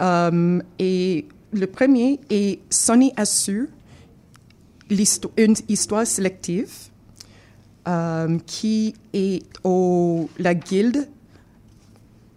Euh, 0.00 0.60
et 0.78 1.26
le 1.52 1.66
premier 1.66 2.18
est 2.30 2.60
Sonny 2.70 3.12
l'histo- 4.90 5.32
une 5.36 5.54
histoire 5.68 6.06
sélective. 6.06 6.70
euh, 7.88 8.38
qui 8.46 8.94
est 9.12 9.42
au 9.64 10.30
la 10.38 10.54
guilde, 10.54 11.08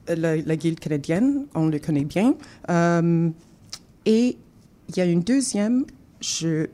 euh, 0.09 0.41
la, 0.43 0.55
guilde 0.55 0.80
canadienne, 0.80 1.45
on 1.53 1.67
le 1.67 1.78
connaît 1.78 2.03
bien. 2.03 2.34
Et 4.07 4.38
il 4.89 4.97
y 4.97 5.01
a 5.01 5.05
une 5.05 5.21
deuxième, 5.21 5.86
je 6.19 6.65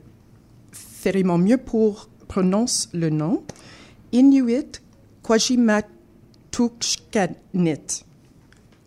ferai 0.71 1.23
mon 1.23 1.37
mieux 1.37 1.57
pour 1.57 2.07
prononcer 2.29 2.87
le 2.93 3.09
nom, 3.09 3.43
Inuit 4.13 4.81
Quajimatukshkanit, 6.51 8.03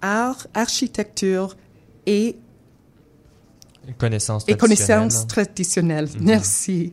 art, 0.03 0.47
architecture 0.55 1.57
et 2.07 2.37
Connaissances 3.99 4.45
et 4.49 4.57
traditionnelles. 4.57 4.99
connaissances 5.01 5.27
traditionnelles. 5.27 6.09
Mhm. 6.19 6.25
Merci. 6.25 6.93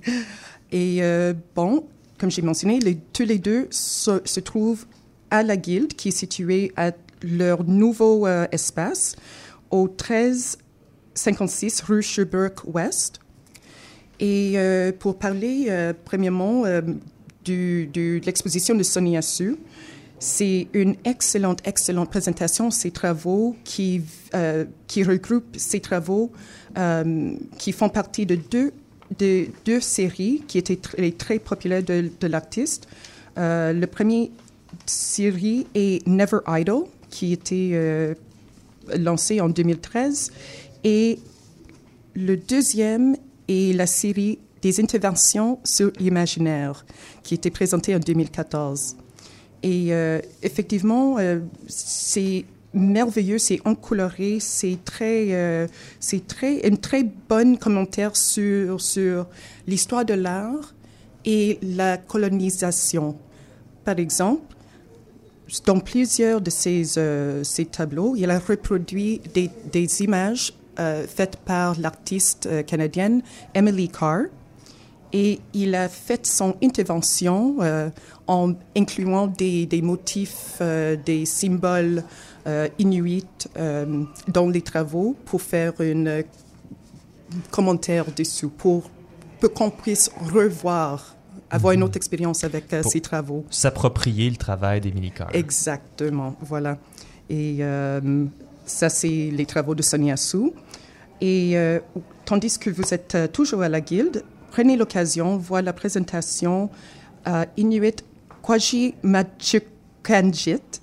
Et 0.74 0.98
euh, 1.02 1.34
bon, 1.56 1.86
comme 2.18 2.30
j'ai 2.30 2.42
mentionné, 2.42 2.80
les, 2.80 2.96
tous 2.98 3.24
les 3.24 3.40
deux 3.40 3.68
se, 3.72 4.20
se 4.26 4.40
trouvent 4.42 4.86
à 5.30 5.42
la 5.44 5.56
guilde 5.56 5.94
qui 5.94 6.10
est 6.10 6.12
située 6.12 6.74
à 6.76 6.92
leur 7.24 7.64
nouveau 7.64 8.28
euh, 8.28 8.46
espace 8.52 9.16
au 9.70 9.84
1356 9.88 11.82
rue 11.82 12.02
Sherbrooke-Ouest. 12.02 13.20
Et 14.20 14.54
euh, 14.58 14.92
pour 14.92 15.18
parler, 15.18 15.94
premièrement, 16.06 16.64
du, 17.46 17.88
du- 17.88 18.20
de 18.20 18.26
l'exposition 18.26 18.76
de 18.76 18.84
Sonia 18.84 19.22
Su, 19.22 19.56
c'est 20.22 20.68
une 20.74 20.96
excellente, 21.04 21.68
excellente 21.68 22.12
présentation, 22.12 22.70
ces 22.70 22.92
travaux 22.92 23.56
qui, 23.64 24.04
euh, 24.36 24.66
regroupent 24.98 25.58
ces 25.58 25.80
travaux 25.80 26.32
euh, 26.78 27.34
qui 27.58 27.72
font 27.72 27.90
partie 27.90 28.28
de 28.28 28.36
deux, 28.36 28.72
de 29.18 29.48
deux 29.66 29.80
séries 29.80 30.44
qui 30.48 30.60
étaient 30.60 30.78
très, 31.12 31.40
populaires 31.40 31.82
de, 31.82 32.28
l'artiste. 32.28 32.88
Euh, 33.40 33.74
le 33.74 33.88
premier 33.88 34.32
série 34.86 35.66
est 35.74 36.06
Never 36.08 36.42
Idle, 36.48 36.84
qui 37.10 37.34
était 37.34 37.72
euh, 37.74 38.14
lancé 38.96 39.42
en 39.42 39.50
2013, 39.50 40.32
et 40.84 41.18
le 42.14 42.38
deuxième 42.38 43.18
est 43.48 43.76
la 43.76 43.88
série 43.88 44.38
des 44.62 44.80
interventions 44.80 45.58
sur 45.64 45.92
l'imaginaire, 45.98 46.86
qui 47.24 47.34
était 47.34 47.50
présentée 47.50 47.96
en 47.96 48.00
2014. 48.00 48.98
Et 49.64 49.94
euh, 49.94 50.20
effectivement, 50.42 51.18
euh, 51.20 51.40
c'est 51.68 52.46
merveilleux, 52.74 53.38
c'est 53.38 53.60
encoloré, 53.66 54.38
c'est 54.40 54.78
très, 54.84 55.28
euh, 55.32 55.68
c'est 56.00 56.26
très, 56.26 56.68
une 56.68 56.78
très 56.78 57.04
bonne 57.04 57.58
commentaire 57.58 58.16
sur, 58.16 58.82
sur 58.82 59.28
l'histoire 59.68 60.06
de 60.06 60.14
l'art 60.14 60.74
et 61.26 61.60
la 61.62 61.98
colonisation. 61.98 63.18
Par 63.84 64.00
exemple, 64.00 64.56
dans 65.66 65.80
plusieurs 65.80 66.42
de 66.42 66.50
ces, 66.50 66.98
euh, 66.98 67.44
tableaux, 67.72 68.16
il 68.16 68.32
a 68.32 68.40
reproduit 68.40 69.22
des, 69.34 70.04
images 70.04 70.54
faites 70.78 71.36
par 71.46 71.80
l'artiste 71.80 72.66
canadienne 72.66 73.22
Emily 73.54 73.88
Carr 73.88 74.24
et 75.14 75.40
il 75.54 75.76
a 75.76 75.88
fait 75.90 76.26
son 76.26 76.56
intervention 76.64 77.58
en 78.32 78.56
incluant 78.78 79.28
des, 79.28 79.66
des 79.66 79.82
motifs, 79.82 80.58
euh, 80.62 80.96
des 80.96 81.26
symboles 81.26 82.04
euh, 82.48 82.70
inuits 82.80 83.26
euh, 83.58 84.04
dans 84.28 84.48
les 84.48 84.62
travaux 84.62 85.16
pour 85.26 85.42
faire 85.42 85.74
un 85.80 86.06
euh, 86.06 86.24
commentaire 87.50 88.06
dessus, 88.16 88.48
pour, 88.48 88.90
pour 89.40 89.54
qu'on 89.54 89.70
puisse 89.70 90.10
revoir, 90.34 91.16
avoir 91.50 91.74
une 91.74 91.84
autre 91.84 91.98
expérience 91.98 92.46
avec 92.46 92.72
euh, 92.72 92.84
ces 92.84 93.02
travaux. 93.02 93.44
S'approprier 93.50 94.30
le 94.30 94.38
travail 94.38 94.80
d'Emily 94.80 95.12
Carr. 95.12 95.30
Exactement, 95.34 96.36
voilà. 96.42 96.78
Et 97.30 97.58
euh, 97.60 98.26
ça, 98.66 98.88
c'est 98.90 99.30
les 99.32 99.46
travaux 99.46 99.76
de 99.76 99.82
Sonia 99.82 100.16
Su. 100.16 100.52
Et 101.20 101.58
euh, 101.58 101.80
tandis 102.24 102.58
que 102.58 102.70
vous 102.70 102.94
êtes 102.94 103.18
toujours 103.34 103.62
à 103.62 103.70
la 103.70 103.82
guilde, 103.82 104.24
prenez 104.52 104.78
l'occasion, 104.78 105.38
voir 105.38 105.62
la 105.62 105.74
présentation 105.74 106.70
Inuit 107.56 108.04
Kwaji 108.42 108.96
Machukanjit, 109.04 110.82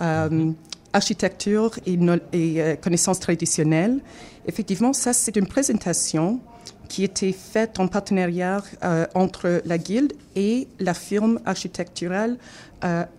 euh, 0.00 0.52
architecture 0.92 1.72
et, 1.86 1.98
euh, 1.98 2.76
connaissances 2.76 3.20
traditionnelles. 3.20 4.00
Effectivement, 4.46 4.92
ça, 4.92 5.12
c'est 5.12 5.36
une 5.36 5.46
présentation 5.46 6.40
qui 6.88 7.02
était 7.04 7.32
faite 7.32 7.80
en 7.80 7.88
partenariat 7.88 8.62
euh, 8.84 9.06
entre 9.14 9.60
la 9.64 9.76
guilde 9.78 10.12
et 10.36 10.68
la 10.78 10.94
firme 10.94 11.40
architecturale 11.44 12.36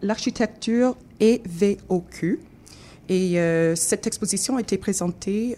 L'architecture 0.02 0.96
EVOQ. 1.20 2.40
Et 3.10 3.38
cette 3.76 4.08
exposition 4.08 4.56
a 4.58 4.62
été 4.62 4.78
présentée 4.78 5.58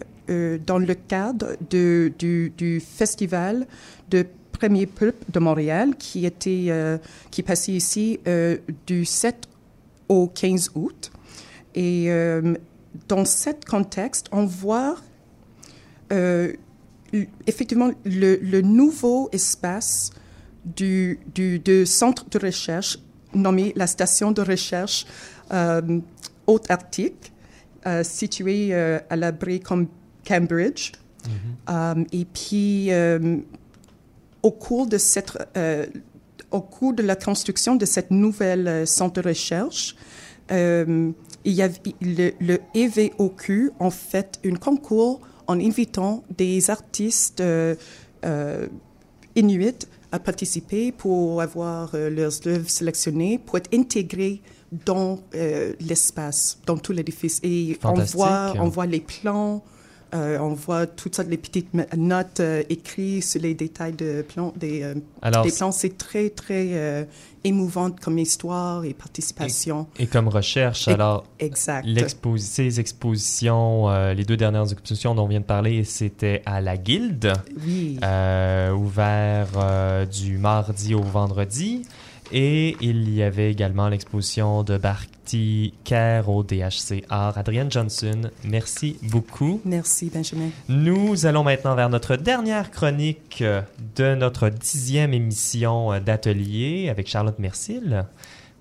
dans 0.66 0.78
le 0.78 0.94
cadre 0.94 1.48
de- 1.70 2.10
du, 2.18 2.52
du 2.56 2.80
festival 2.80 3.66
de 4.10 4.26
Premier 4.60 4.84
Pulpe 4.86 5.24
de 5.32 5.40
Montréal 5.40 5.96
qui, 5.98 6.26
était, 6.26 6.66
euh, 6.68 6.98
qui 7.30 7.42
passait 7.42 7.72
ici 7.72 8.20
euh, 8.28 8.58
du 8.86 9.06
7 9.06 9.48
au 10.10 10.26
15 10.26 10.72
août. 10.74 11.10
Et 11.74 12.10
euh, 12.10 12.54
dans 13.08 13.24
ce 13.24 13.50
contexte, 13.66 14.26
on 14.32 14.44
voit 14.44 14.96
effectivement 17.46 17.92
le, 18.04 18.36
le 18.42 18.60
nouveau 18.62 19.28
espace 19.32 20.10
du, 20.64 21.20
du, 21.34 21.60
du 21.60 21.86
centre 21.86 22.28
de 22.28 22.38
recherche 22.38 22.98
nommé 23.32 23.72
la 23.76 23.86
station 23.86 24.32
de 24.32 24.42
recherche 24.42 25.06
Haute-Arctique, 26.48 27.32
située 28.02 28.74
à 28.74 29.14
l'abri 29.14 29.60
comme 29.60 29.86
Cambridge. 30.26 30.92
Euh, 31.68 32.04
et 32.12 32.24
puis, 32.24 32.90
au 34.42 34.50
cours 34.50 34.86
de 34.86 34.98
cette, 34.98 35.32
euh, 35.56 35.86
au 36.50 36.60
cours 36.60 36.94
de 36.94 37.02
la 37.02 37.16
construction 37.16 37.76
de 37.76 37.84
cette 37.84 38.10
nouvelle 38.10 38.68
euh, 38.68 38.86
centre 38.86 39.20
de 39.20 39.28
recherche, 39.28 39.96
euh, 40.50 41.10
il 41.44 41.52
y 41.52 41.62
a 41.62 41.68
le, 42.00 42.32
le 42.40 42.58
EVOQ 42.74 43.70
en 43.78 43.90
fait 43.90 44.38
un 44.44 44.56
concours 44.56 45.20
en 45.46 45.58
invitant 45.58 46.22
des 46.36 46.70
artistes 46.70 47.40
euh, 47.40 47.74
euh, 48.24 48.66
inuits 49.36 49.86
à 50.12 50.18
participer 50.18 50.92
pour 50.92 51.40
avoir 51.40 51.94
leurs 51.94 52.46
œuvres 52.48 52.68
sélectionnées 52.68 53.38
pour 53.38 53.58
être 53.58 53.72
intégrés 53.72 54.42
dans 54.84 55.20
l'espace, 55.78 56.58
dans 56.66 56.76
tout 56.76 56.92
l'édifice. 56.92 57.38
Et 57.44 57.78
on 57.84 57.94
voit, 57.94 58.54
on 58.58 58.68
voit 58.68 58.86
les 58.86 58.98
plans, 58.98 59.62
euh, 60.14 60.38
on 60.40 60.54
voit 60.54 60.86
toutes 60.86 61.14
sortes 61.16 61.28
de 61.28 61.36
petites 61.36 61.68
notes 61.96 62.40
euh, 62.40 62.62
écrites 62.68 63.22
sur 63.24 63.40
les 63.40 63.54
détails 63.54 63.92
de 63.92 64.22
plans, 64.22 64.52
des, 64.56 64.82
euh, 64.82 64.94
Alors, 65.22 65.44
des 65.44 65.52
plans. 65.52 65.72
C'est 65.72 65.96
très, 65.96 66.30
très 66.30 67.06
émouvant 67.44 67.90
comme 67.90 68.18
histoire 68.18 68.84
et 68.84 68.92
participation. 68.94 69.86
et 69.98 70.06
comme 70.06 70.28
recherche, 70.28 70.88
Et- 70.88 70.92
alors, 70.92 71.24
Exact. 71.38 71.86
ces 72.38 72.80
expositions, 72.80 73.88
les 74.12 74.24
deux 74.24 74.36
dernières 74.36 74.70
expositions 74.72 75.14
dont 75.14 75.24
on 75.24 75.28
vient 75.28 75.40
de 75.40 75.44
parler, 75.44 75.84
c'était 75.84 76.42
à 76.46 76.60
la 76.60 76.76
Guilde, 76.76 77.32
Oui. 77.66 77.98
ouvert 78.74 80.06
du 80.10 80.38
mardi 80.38 80.94
au 80.94 81.02
vendredi. 81.02 81.82
Et 82.32 82.76
il 82.80 83.12
y 83.12 83.22
avait 83.22 83.50
également 83.50 83.88
l'exposition 83.88 84.62
de 84.62 84.78
Barty 84.78 85.74
Kerr 85.84 86.28
au 86.28 86.44
DHC 86.44 87.04
Art. 87.08 87.36
Adrienne 87.36 87.70
Johnson, 87.70 88.30
merci 88.44 88.96
beaucoup. 89.02 89.60
Merci, 89.64 90.10
Benjamin. 90.14 90.50
Nous 90.68 91.26
allons 91.26 91.42
maintenant 91.42 91.74
vers 91.74 91.88
notre 91.88 92.16
dernière 92.16 92.70
chronique 92.70 93.38
euh, 93.40 93.62
de 93.96 94.14
notre 94.14 94.48
dixième 94.48 95.12
émission 95.12 95.92
euh, 95.92 96.00
d'atelier 96.00 96.88
avec 96.88 97.08
Charlotte 97.08 97.38
Mercil. 97.38 98.04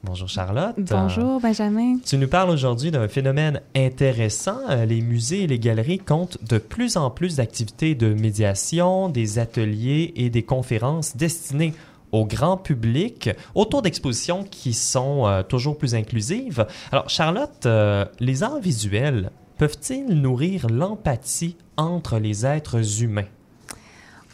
Bonjour 0.04 0.30
Charlotte. 0.30 0.76
Bonjour, 0.78 1.42
Benjamin. 1.42 1.98
Tu 2.06 2.18
nous 2.18 2.28
parles 2.28 2.50
aujourd'hui 2.50 2.90
d'un 2.90 3.08
phénomène 3.08 3.62
intéressant. 3.76 4.58
Euh, 4.70 4.86
Les 4.86 5.02
musées 5.02 5.44
et 5.44 5.48
les 5.48 5.60
galeries 5.60 6.00
comptent 6.00 6.38
de 6.48 6.58
plus 6.58 6.98
en 6.98 7.12
plus 7.12 7.36
d'activités 7.36 7.96
de 7.96 8.14
médiation, 8.14 9.10
des 9.10 9.40
ateliers 9.40 10.14
et 10.16 10.30
des 10.30 10.44
conférences 10.44 11.18
destinées 11.18 11.74
au 12.12 12.26
grand 12.26 12.58
public 12.58 13.30
autour 13.56 13.82
d'expositions 13.82 14.44
qui 14.44 14.74
sont 14.74 15.28
euh, 15.28 15.44
toujours 15.44 15.78
plus 15.78 15.96
inclusives. 15.96 16.66
Alors 16.92 17.10
Charlotte, 17.10 17.66
euh, 17.66 18.06
les 18.20 18.44
arts 18.44 18.60
visuels 18.60 19.32
peuvent-ils 19.58 20.08
nourrir 20.08 20.68
l'empathie 20.70 21.58
entre 21.78 22.18
les 22.18 22.46
êtres 22.46 23.04
humains? 23.04 23.28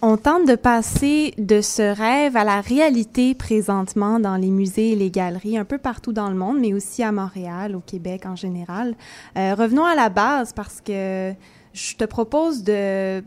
On 0.02 0.18
tente 0.18 0.48
de 0.48 0.56
passer 0.56 1.34
de 1.38 1.62
ce 1.62 1.82
rêve 1.82 2.38
à 2.38 2.44
la 2.44 2.62
réalité 2.62 3.34
présentement 3.34 4.20
dans 4.20 4.36
les 4.36 4.52
musées 4.52 4.92
et 4.92 4.96
les 4.96 5.10
galeries 5.10 5.58
un 5.58 5.66
peu 5.66 5.78
partout 5.78 6.14
dans 6.14 6.30
le 6.30 6.36
monde, 6.36 6.60
mais 6.60 6.74
aussi 6.74 7.02
à 7.02 7.12
Montréal, 7.12 7.76
au 7.76 7.80
Québec 7.80 8.26
en 8.26 8.36
général. 8.36 8.94
Euh, 9.38 9.56
revenons 9.56 9.86
à 9.86 9.96
la 9.96 10.10
base 10.10 10.54
parce 10.54 10.80
que 10.82 11.34
je 11.74 11.96
te 11.96 12.06
propose 12.06 12.64
de 12.64 13.24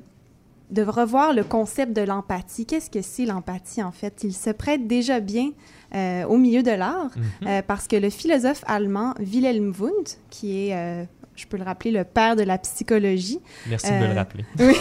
de 0.70 0.82
revoir 0.82 1.32
le 1.32 1.44
concept 1.44 1.94
de 1.96 2.02
l'empathie. 2.02 2.66
Qu'est-ce 2.66 2.90
que 2.90 3.00
c'est 3.02 3.24
l'empathie, 3.24 3.82
en 3.82 3.92
fait? 3.92 4.20
Il 4.22 4.34
se 4.34 4.50
prête 4.50 4.86
déjà 4.86 5.20
bien 5.20 5.50
euh, 5.94 6.24
au 6.26 6.36
milieu 6.36 6.62
de 6.62 6.70
l'art 6.70 7.10
Mhm. 7.16 7.48
euh, 7.48 7.62
parce 7.66 7.86
que 7.88 7.96
le 7.96 8.10
philosophe 8.10 8.62
allemand 8.66 9.14
Wilhelm 9.18 9.72
Wundt, 9.78 10.18
qui 10.28 10.68
est, 10.68 10.74
euh, 10.76 11.04
je 11.36 11.46
peux 11.46 11.56
le 11.56 11.62
rappeler, 11.62 11.90
le 11.90 12.04
père 12.04 12.36
de 12.36 12.42
la 12.42 12.58
psychologie, 12.58 13.40
Merci 13.70 13.86
de 13.92 13.94
me 13.96 14.06
le 14.08 14.12
rappeler. 14.12 14.44
oui. 14.58 14.74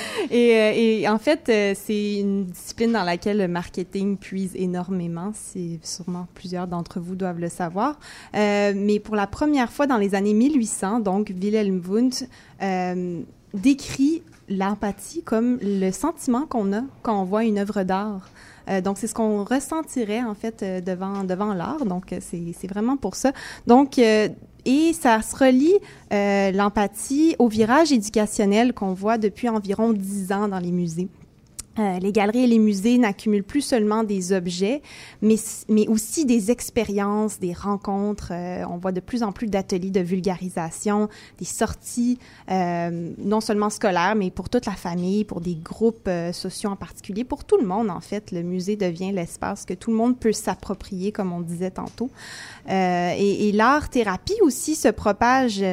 et, 0.32 1.02
et 1.02 1.08
en 1.08 1.18
fait, 1.18 1.42
c'est 1.76 2.18
une 2.18 2.46
discipline 2.46 2.90
dans 2.92 3.04
laquelle 3.04 3.38
le 3.38 3.46
marketing 3.46 4.16
puise 4.16 4.50
énormément. 4.56 5.30
C'est 5.34 5.78
sûrement 5.84 6.26
plusieurs 6.34 6.66
d'entre 6.66 6.98
vous 6.98 7.14
doivent 7.14 7.38
le 7.38 7.48
savoir. 7.48 8.00
Mais 8.34 8.98
pour 8.98 9.14
la 9.14 9.28
première 9.28 9.70
fois 9.70 9.86
dans 9.86 9.98
les 9.98 10.16
années 10.16 10.34
1800, 10.34 10.98
donc 10.98 11.32
Wilhelm 11.40 11.80
Wundt 11.86 12.26
décrit 13.54 14.22
l'empathie 14.56 15.22
comme 15.22 15.58
le 15.62 15.90
sentiment 15.90 16.46
qu'on 16.46 16.72
a 16.72 16.82
quand 17.02 17.20
on 17.20 17.24
voit 17.24 17.44
une 17.44 17.58
œuvre 17.58 17.82
d'art. 17.82 18.28
Euh, 18.68 18.80
donc, 18.80 18.98
c'est 18.98 19.06
ce 19.06 19.14
qu'on 19.14 19.44
ressentirait, 19.44 20.22
en 20.22 20.34
fait, 20.34 20.62
euh, 20.62 20.80
devant, 20.80 21.24
devant 21.24 21.54
l'art. 21.54 21.84
Donc, 21.84 22.12
euh, 22.12 22.18
c'est 22.20 22.66
vraiment 22.68 22.96
pour 22.96 23.14
ça. 23.16 23.32
Donc, 23.66 23.98
et 23.98 24.92
ça 24.92 25.20
se 25.22 25.36
relie, 25.36 25.74
l'empathie, 26.56 27.34
au 27.38 27.48
virage 27.48 27.92
éducationnel 27.92 28.72
qu'on 28.72 28.92
voit 28.92 29.18
depuis 29.18 29.48
environ 29.48 29.92
dix 29.92 30.32
ans 30.32 30.48
dans 30.48 30.60
les 30.60 30.70
musées. 30.70 31.08
Euh, 31.78 31.98
les 32.00 32.12
galeries 32.12 32.44
et 32.44 32.46
les 32.46 32.58
musées 32.58 32.98
n'accumulent 32.98 33.42
plus 33.42 33.62
seulement 33.62 34.04
des 34.04 34.34
objets, 34.34 34.82
mais, 35.22 35.36
mais 35.68 35.88
aussi 35.88 36.26
des 36.26 36.50
expériences, 36.50 37.40
des 37.40 37.54
rencontres. 37.54 38.28
Euh, 38.30 38.64
on 38.68 38.76
voit 38.76 38.92
de 38.92 39.00
plus 39.00 39.22
en 39.22 39.32
plus 39.32 39.46
d'ateliers 39.46 39.90
de 39.90 40.00
vulgarisation, 40.00 41.08
des 41.38 41.46
sorties, 41.46 42.18
euh, 42.50 43.12
non 43.16 43.40
seulement 43.40 43.70
scolaires, 43.70 44.14
mais 44.16 44.30
pour 44.30 44.50
toute 44.50 44.66
la 44.66 44.72
famille, 44.72 45.24
pour 45.24 45.40
des 45.40 45.54
groupes 45.54 46.10
sociaux 46.32 46.70
en 46.70 46.76
particulier, 46.76 47.24
pour 47.24 47.44
tout 47.44 47.56
le 47.56 47.66
monde 47.66 47.90
en 47.90 48.00
fait. 48.00 48.32
Le 48.32 48.42
musée 48.42 48.76
devient 48.76 49.12
l'espace 49.12 49.64
que 49.64 49.74
tout 49.74 49.90
le 49.90 49.96
monde 49.96 50.18
peut 50.18 50.32
s'approprier, 50.32 51.10
comme 51.10 51.32
on 51.32 51.40
disait 51.40 51.70
tantôt. 51.70 52.10
Et 52.68 53.50
l'art-thérapie 53.52 54.40
aussi 54.42 54.74
se 54.74 54.88
propage, 54.88 55.64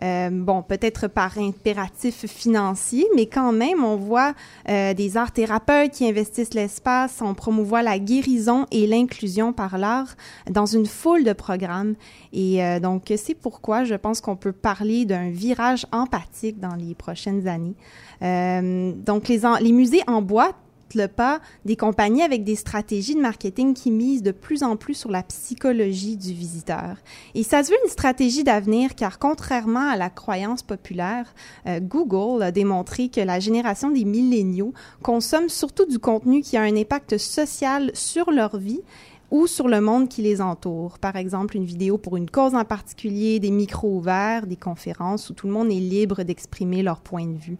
bon, 0.00 0.62
peut-être 0.62 1.08
par 1.08 1.38
impératif 1.38 2.26
financier, 2.26 3.06
mais 3.14 3.26
quand 3.26 3.52
même, 3.52 3.84
on 3.84 3.96
voit 3.96 4.34
des 4.66 5.16
art-thérapeutes 5.50 5.92
qui 5.92 6.08
investissent 6.08 6.54
l'espace, 6.54 7.20
on 7.20 7.34
promouvoit 7.34 7.82
la 7.82 7.98
guérison 7.98 8.66
et 8.70 8.86
l'inclusion 8.86 9.52
par 9.52 9.78
l'art 9.78 10.14
dans 10.50 10.66
une 10.66 10.86
foule 10.86 11.24
de 11.24 11.32
programmes. 11.32 11.94
Et 12.32 12.62
euh, 12.64 12.80
donc, 12.80 13.12
c'est 13.16 13.34
pourquoi 13.34 13.84
je 13.84 13.94
pense 13.94 14.20
qu'on 14.20 14.36
peut 14.36 14.52
parler 14.52 15.04
d'un 15.04 15.30
virage 15.30 15.86
empathique 15.92 16.58
dans 16.60 16.74
les 16.74 16.94
prochaines 16.94 17.46
années. 17.46 17.74
Euh, 18.22 18.92
donc, 19.04 19.28
les, 19.28 19.44
en- 19.44 19.56
les 19.56 19.72
musées 19.72 20.02
emboîtent 20.06 20.56
le 20.94 21.08
pas 21.08 21.40
des 21.64 21.76
compagnies 21.76 22.22
avec 22.22 22.44
des 22.44 22.56
stratégies 22.56 23.14
de 23.14 23.20
marketing 23.20 23.74
qui 23.74 23.90
misent 23.90 24.22
de 24.22 24.30
plus 24.30 24.62
en 24.62 24.76
plus 24.76 24.94
sur 24.94 25.10
la 25.10 25.22
psychologie 25.22 26.16
du 26.16 26.32
visiteur. 26.32 26.96
Et 27.34 27.42
ça 27.42 27.62
se 27.62 27.70
veut 27.70 27.78
une 27.84 27.90
stratégie 27.90 28.44
d'avenir 28.44 28.94
car 28.94 29.18
contrairement 29.18 29.88
à 29.88 29.96
la 29.96 30.10
croyance 30.10 30.62
populaire, 30.62 31.34
euh, 31.66 31.80
Google 31.80 32.42
a 32.42 32.50
démontré 32.50 33.08
que 33.08 33.20
la 33.20 33.40
génération 33.40 33.90
des 33.90 34.04
milléniaux 34.04 34.72
consomme 35.02 35.48
surtout 35.48 35.86
du 35.86 35.98
contenu 35.98 36.42
qui 36.42 36.56
a 36.56 36.62
un 36.62 36.76
impact 36.76 37.18
social 37.18 37.90
sur 37.94 38.30
leur 38.30 38.58
vie 38.58 38.82
ou 39.30 39.46
sur 39.46 39.68
le 39.68 39.80
monde 39.80 40.08
qui 40.08 40.22
les 40.22 40.40
entoure. 40.40 40.98
Par 40.98 41.16
exemple, 41.16 41.56
une 41.56 41.64
vidéo 41.64 41.98
pour 41.98 42.16
une 42.16 42.30
cause 42.30 42.54
en 42.54 42.64
particulier, 42.64 43.40
des 43.40 43.50
micros 43.50 43.96
ouverts, 43.96 44.46
des 44.46 44.56
conférences 44.56 45.30
où 45.30 45.34
tout 45.34 45.46
le 45.46 45.52
monde 45.52 45.70
est 45.70 45.80
libre 45.80 46.22
d'exprimer 46.22 46.82
leur 46.82 47.00
point 47.00 47.26
de 47.26 47.36
vue. 47.36 47.58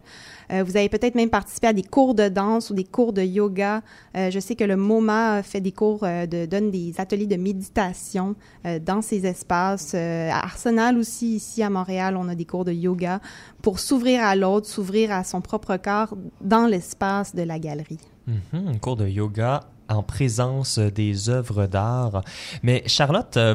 Euh, 0.53 0.63
vous 0.63 0.77
avez 0.77 0.89
peut-être 0.89 1.15
même 1.15 1.31
participé 1.31 1.69
à 1.69 1.73
des 1.73 1.83
cours 1.83 2.15
de 2.15 2.29
danse 2.29 2.71
ou 2.71 2.75
des 2.75 2.85
cours 2.85 3.13
de 3.13 3.23
yoga. 3.23 3.83
Euh, 4.17 4.31
je 4.31 4.39
sais 4.39 4.55
que 4.55 4.65
le 4.65 4.77
MoMA 4.77 5.43
fait 5.43 5.61
des 5.61 5.73
cours, 5.73 6.01
euh, 6.03 6.27
donne 6.27 6.71
des 6.71 6.95
ateliers 6.99 7.27
de 7.27 7.37
méditation 7.37 8.37
dans 8.83 9.03
ces 9.03 9.27
espaces. 9.27 9.95
À 9.95 10.39
Arsenal 10.39 10.99
aussi, 10.99 11.37
ici 11.37 11.63
à 11.63 11.71
Montréal, 11.71 12.17
on 12.17 12.29
a 12.29 12.35
des 12.35 12.45
cours 12.45 12.65
de 12.65 12.73
yoga 12.73 13.21
pour 13.63 13.79
s'ouvrir 13.79 14.23
à 14.23 14.37
l'autre, 14.37 14.67
s'ouvrir 14.67 15.13
à 15.13 15.25
son 15.25 15.41
propre 15.41 15.77
corps 15.77 16.17
dans 16.41 16.67
l'espace 16.67 17.35
de 17.35 17.43
la 17.43 17.59
galerie. 17.59 17.99
Mhm, 18.27 18.69
un 18.69 18.79
cours 18.79 18.97
de 18.97 19.07
yoga 19.07 19.61
en 19.89 20.03
présence 20.03 20.79
des 20.79 21.29
œuvres 21.29 21.67
d'art. 21.67 22.23
Mais 22.63 22.83
Charlotte, 22.87 23.37
euh, 23.37 23.55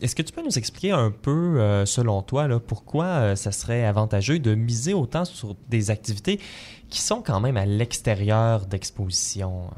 est-ce 0.00 0.16
que 0.16 0.22
tu 0.22 0.32
peux 0.32 0.42
nous 0.42 0.58
expliquer 0.58 0.90
un 0.90 1.10
peu, 1.10 1.60
euh, 1.60 1.86
selon 1.86 2.22
toi, 2.22 2.48
pourquoi 2.60 3.04
euh, 3.04 3.36
ça 3.36 3.52
serait 3.52 3.84
avantageux 3.84 4.38
de 4.38 4.54
miser 4.54 4.94
autant 4.94 5.24
sur 5.24 5.56
des 5.68 5.90
activités 5.90 6.40
qui 6.88 7.00
sont 7.00 7.22
quand 7.22 7.40
même 7.40 7.56
à 7.56 7.66
l'extérieur 7.66 8.66
d'expositions? 8.66 9.70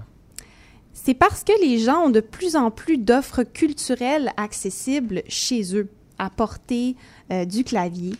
C'est 0.92 1.14
parce 1.14 1.44
que 1.44 1.52
les 1.62 1.78
gens 1.78 2.06
ont 2.06 2.10
de 2.10 2.20
plus 2.20 2.56
en 2.56 2.70
plus 2.70 2.98
d'offres 2.98 3.42
culturelles 3.42 4.32
accessibles 4.36 5.22
chez 5.28 5.76
eux, 5.76 5.90
à 6.18 6.30
portée 6.30 6.96
du 7.46 7.64
clavier, 7.64 8.14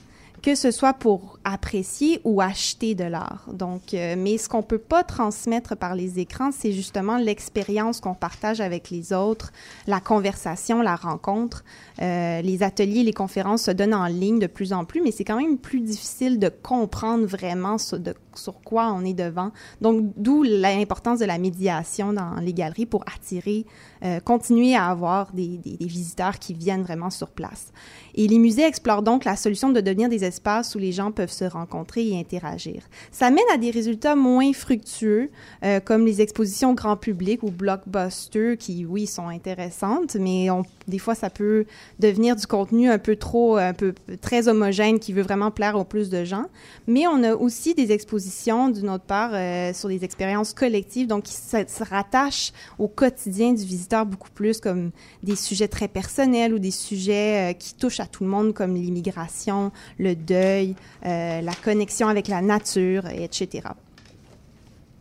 que 0.45 0.55
ce 0.55 0.71
soit 0.71 0.93
pour 0.93 1.39
apprécier 1.45 2.21
ou 2.23 2.43
acheter 2.43 2.95
de 2.95 3.05
l'art. 3.05 3.47
Donc, 3.51 3.95
euh, 3.95 4.15
mais 4.19 4.37
ce 4.37 4.47
qu'on 4.47 4.63
peut 4.63 4.77
pas 4.77 5.03
transmettre 5.03 5.75
par 5.75 5.95
les 5.95 6.19
écrans, 6.19 6.51
c'est 6.53 6.71
justement 6.73 7.17
l'expérience 7.17 7.99
qu'on 7.99 8.13
partage 8.13 8.61
avec 8.61 8.91
les 8.91 9.15
autres, 9.15 9.55
la 9.87 10.01
conversation, 10.01 10.83
la 10.83 10.97
rencontre. 10.97 11.65
Euh, 12.03 12.43
les 12.43 12.63
ateliers, 12.63 13.05
les 13.05 13.15
conférences 13.15 13.63
se 13.63 13.71
donnent 13.71 13.95
en 13.95 14.05
ligne 14.05 14.39
de 14.39 14.47
plus 14.47 14.75
en 14.75 14.85
plus, 14.85 15.01
mais 15.01 15.13
c'est 15.13 15.25
quand 15.25 15.41
même 15.41 15.57
plus 15.57 15.81
difficile 15.81 16.39
de 16.39 16.51
comprendre 16.51 17.25
vraiment 17.25 17.79
sur, 17.79 17.99
de- 17.99 18.15
sur 18.39 18.61
quoi 18.61 18.93
on 18.93 19.05
est 19.05 19.15
devant. 19.15 19.51
Donc, 19.81 20.13
d'où 20.17 20.43
l'importance 20.43 21.19
de 21.19 21.25
la 21.25 21.39
médiation 21.39 22.13
dans 22.13 22.35
les 22.41 22.53
galeries 22.53 22.87
pour 22.87 23.05
attirer, 23.15 23.67
euh, 24.05 24.21
continuer 24.21 24.75
à 24.75 24.87
avoir 24.87 25.33
des, 25.33 25.61
visiteurs 25.81 26.39
qui 26.39 26.55
viennent 26.55 26.83
vraiment 26.83 27.11
sur 27.11 27.29
place. 27.29 27.73
Et 28.15 28.27
les 28.29 28.39
musées 28.39 28.65
explorent 28.65 29.03
donc 29.03 29.25
la 29.25 29.37
solution 29.37 29.71
de 29.71 29.81
devenir 29.81 30.09
des 30.09 30.25
espaces 30.25 30.75
où 30.75 30.79
les 30.79 30.93
gens 30.93 31.11
peuvent 31.11 31.31
se 31.31 31.45
rencontrer 31.45 32.09
et 32.09 32.19
interagir. 32.19 32.83
Ça 33.11 33.31
mène 33.31 33.45
à 33.53 33.59
des 33.59 33.71
résultats 33.71 34.15
moins 34.17 34.53
fructueux, 34.53 35.31
euh, 35.65 35.81
comme 35.81 36.07
les 36.07 36.21
expositions 36.21 36.75
grand 36.75 36.97
public 36.97 37.43
ou 37.43 37.51
blockbuster, 37.51 38.57
qui, 38.57 38.85
oui, 38.85 39.07
sont 39.07 39.29
intéressantes, 39.29 40.17
mais 40.17 40.51
on- 40.51 40.65
des 40.89 40.99
fois, 40.99 41.15
ça 41.15 41.31
peut 41.31 41.65
devenir 41.99 42.37
du 42.37 42.47
contenu 42.47 42.89
un 42.89 42.99
peu 42.99 43.17
trop, 43.17 43.57
un 43.57 43.73
peu 43.73 43.95
très 44.21 44.49
homogène, 44.49 44.99
qui 44.99 45.13
veut 45.13 45.23
vraiment 45.23 45.51
plaire 45.51 45.77
au 45.77 45.85
plus 45.85 46.11
de 46.11 46.25
gens. 46.25 46.47
Mais 46.87 47.07
on 47.07 47.23
a 47.23 47.35
aussi 47.35 47.75
des 47.75 47.93
expositions, 47.93 48.24
d'une 48.71 48.91
autre 48.91 49.05
part, 49.05 49.31
euh, 49.33 49.73
sur 49.73 49.89
des 49.89 50.05
expériences 50.05 50.53
collectives, 50.53 51.07
donc 51.07 51.25
qui 51.25 51.33
se, 51.35 51.85
rattachent 51.85 52.53
au 52.79 52.89
quotidien 52.89 53.53
du 53.53 53.65
visiteur 53.65 54.07
beaucoup 54.07 54.31
plus, 54.31 54.61
comme 54.61 54.91
des 55.23 55.37
sujets 55.37 55.69
très 55.69 55.89
personnels 55.89 56.55
ou 56.55 56.59
des 56.59 56.71
sujets 56.71 57.53
euh, 57.53 57.53
qui 57.55 57.75
touchent 57.75 58.01
à 58.01 58.07
tout 58.07 58.25
le 58.25 58.31
monde, 58.31 58.53
comme 58.53 58.75
l'immigration, 58.75 59.73
le 59.99 60.15
deuil, 60.15 60.75
euh, 61.05 61.41
la 61.41 61.55
connexion 61.55 62.09
avec 62.09 62.29
la 62.29 62.41
nature, 62.41 63.07
etc. 63.07 63.69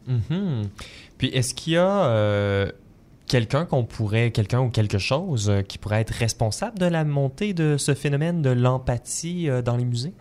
Mhm. 0.08 0.70
Puis 1.18 1.28
est-ce 1.30 1.54
qu'il 1.54 1.74
y 1.74 1.78
a 1.78 2.72
quelqu'un 3.28 3.66
qu'on 3.66 3.86
pourrait, 3.86 4.32
quelqu'un 4.32 4.62
ou 4.62 4.70
quelque 4.70 4.98
chose 4.98 5.52
qui 5.68 5.78
pourrait 5.78 6.02
être 6.02 6.14
responsable 6.14 6.78
de 6.78 6.86
la 6.86 7.04
montée 7.06 7.54
de 7.54 7.78
ce 7.78 7.94
phénomène 7.94 8.42
de 8.42 8.50
l'empathie 8.50 9.48
dans 9.64 9.78
les 9.78 9.86
musées? 9.86 10.14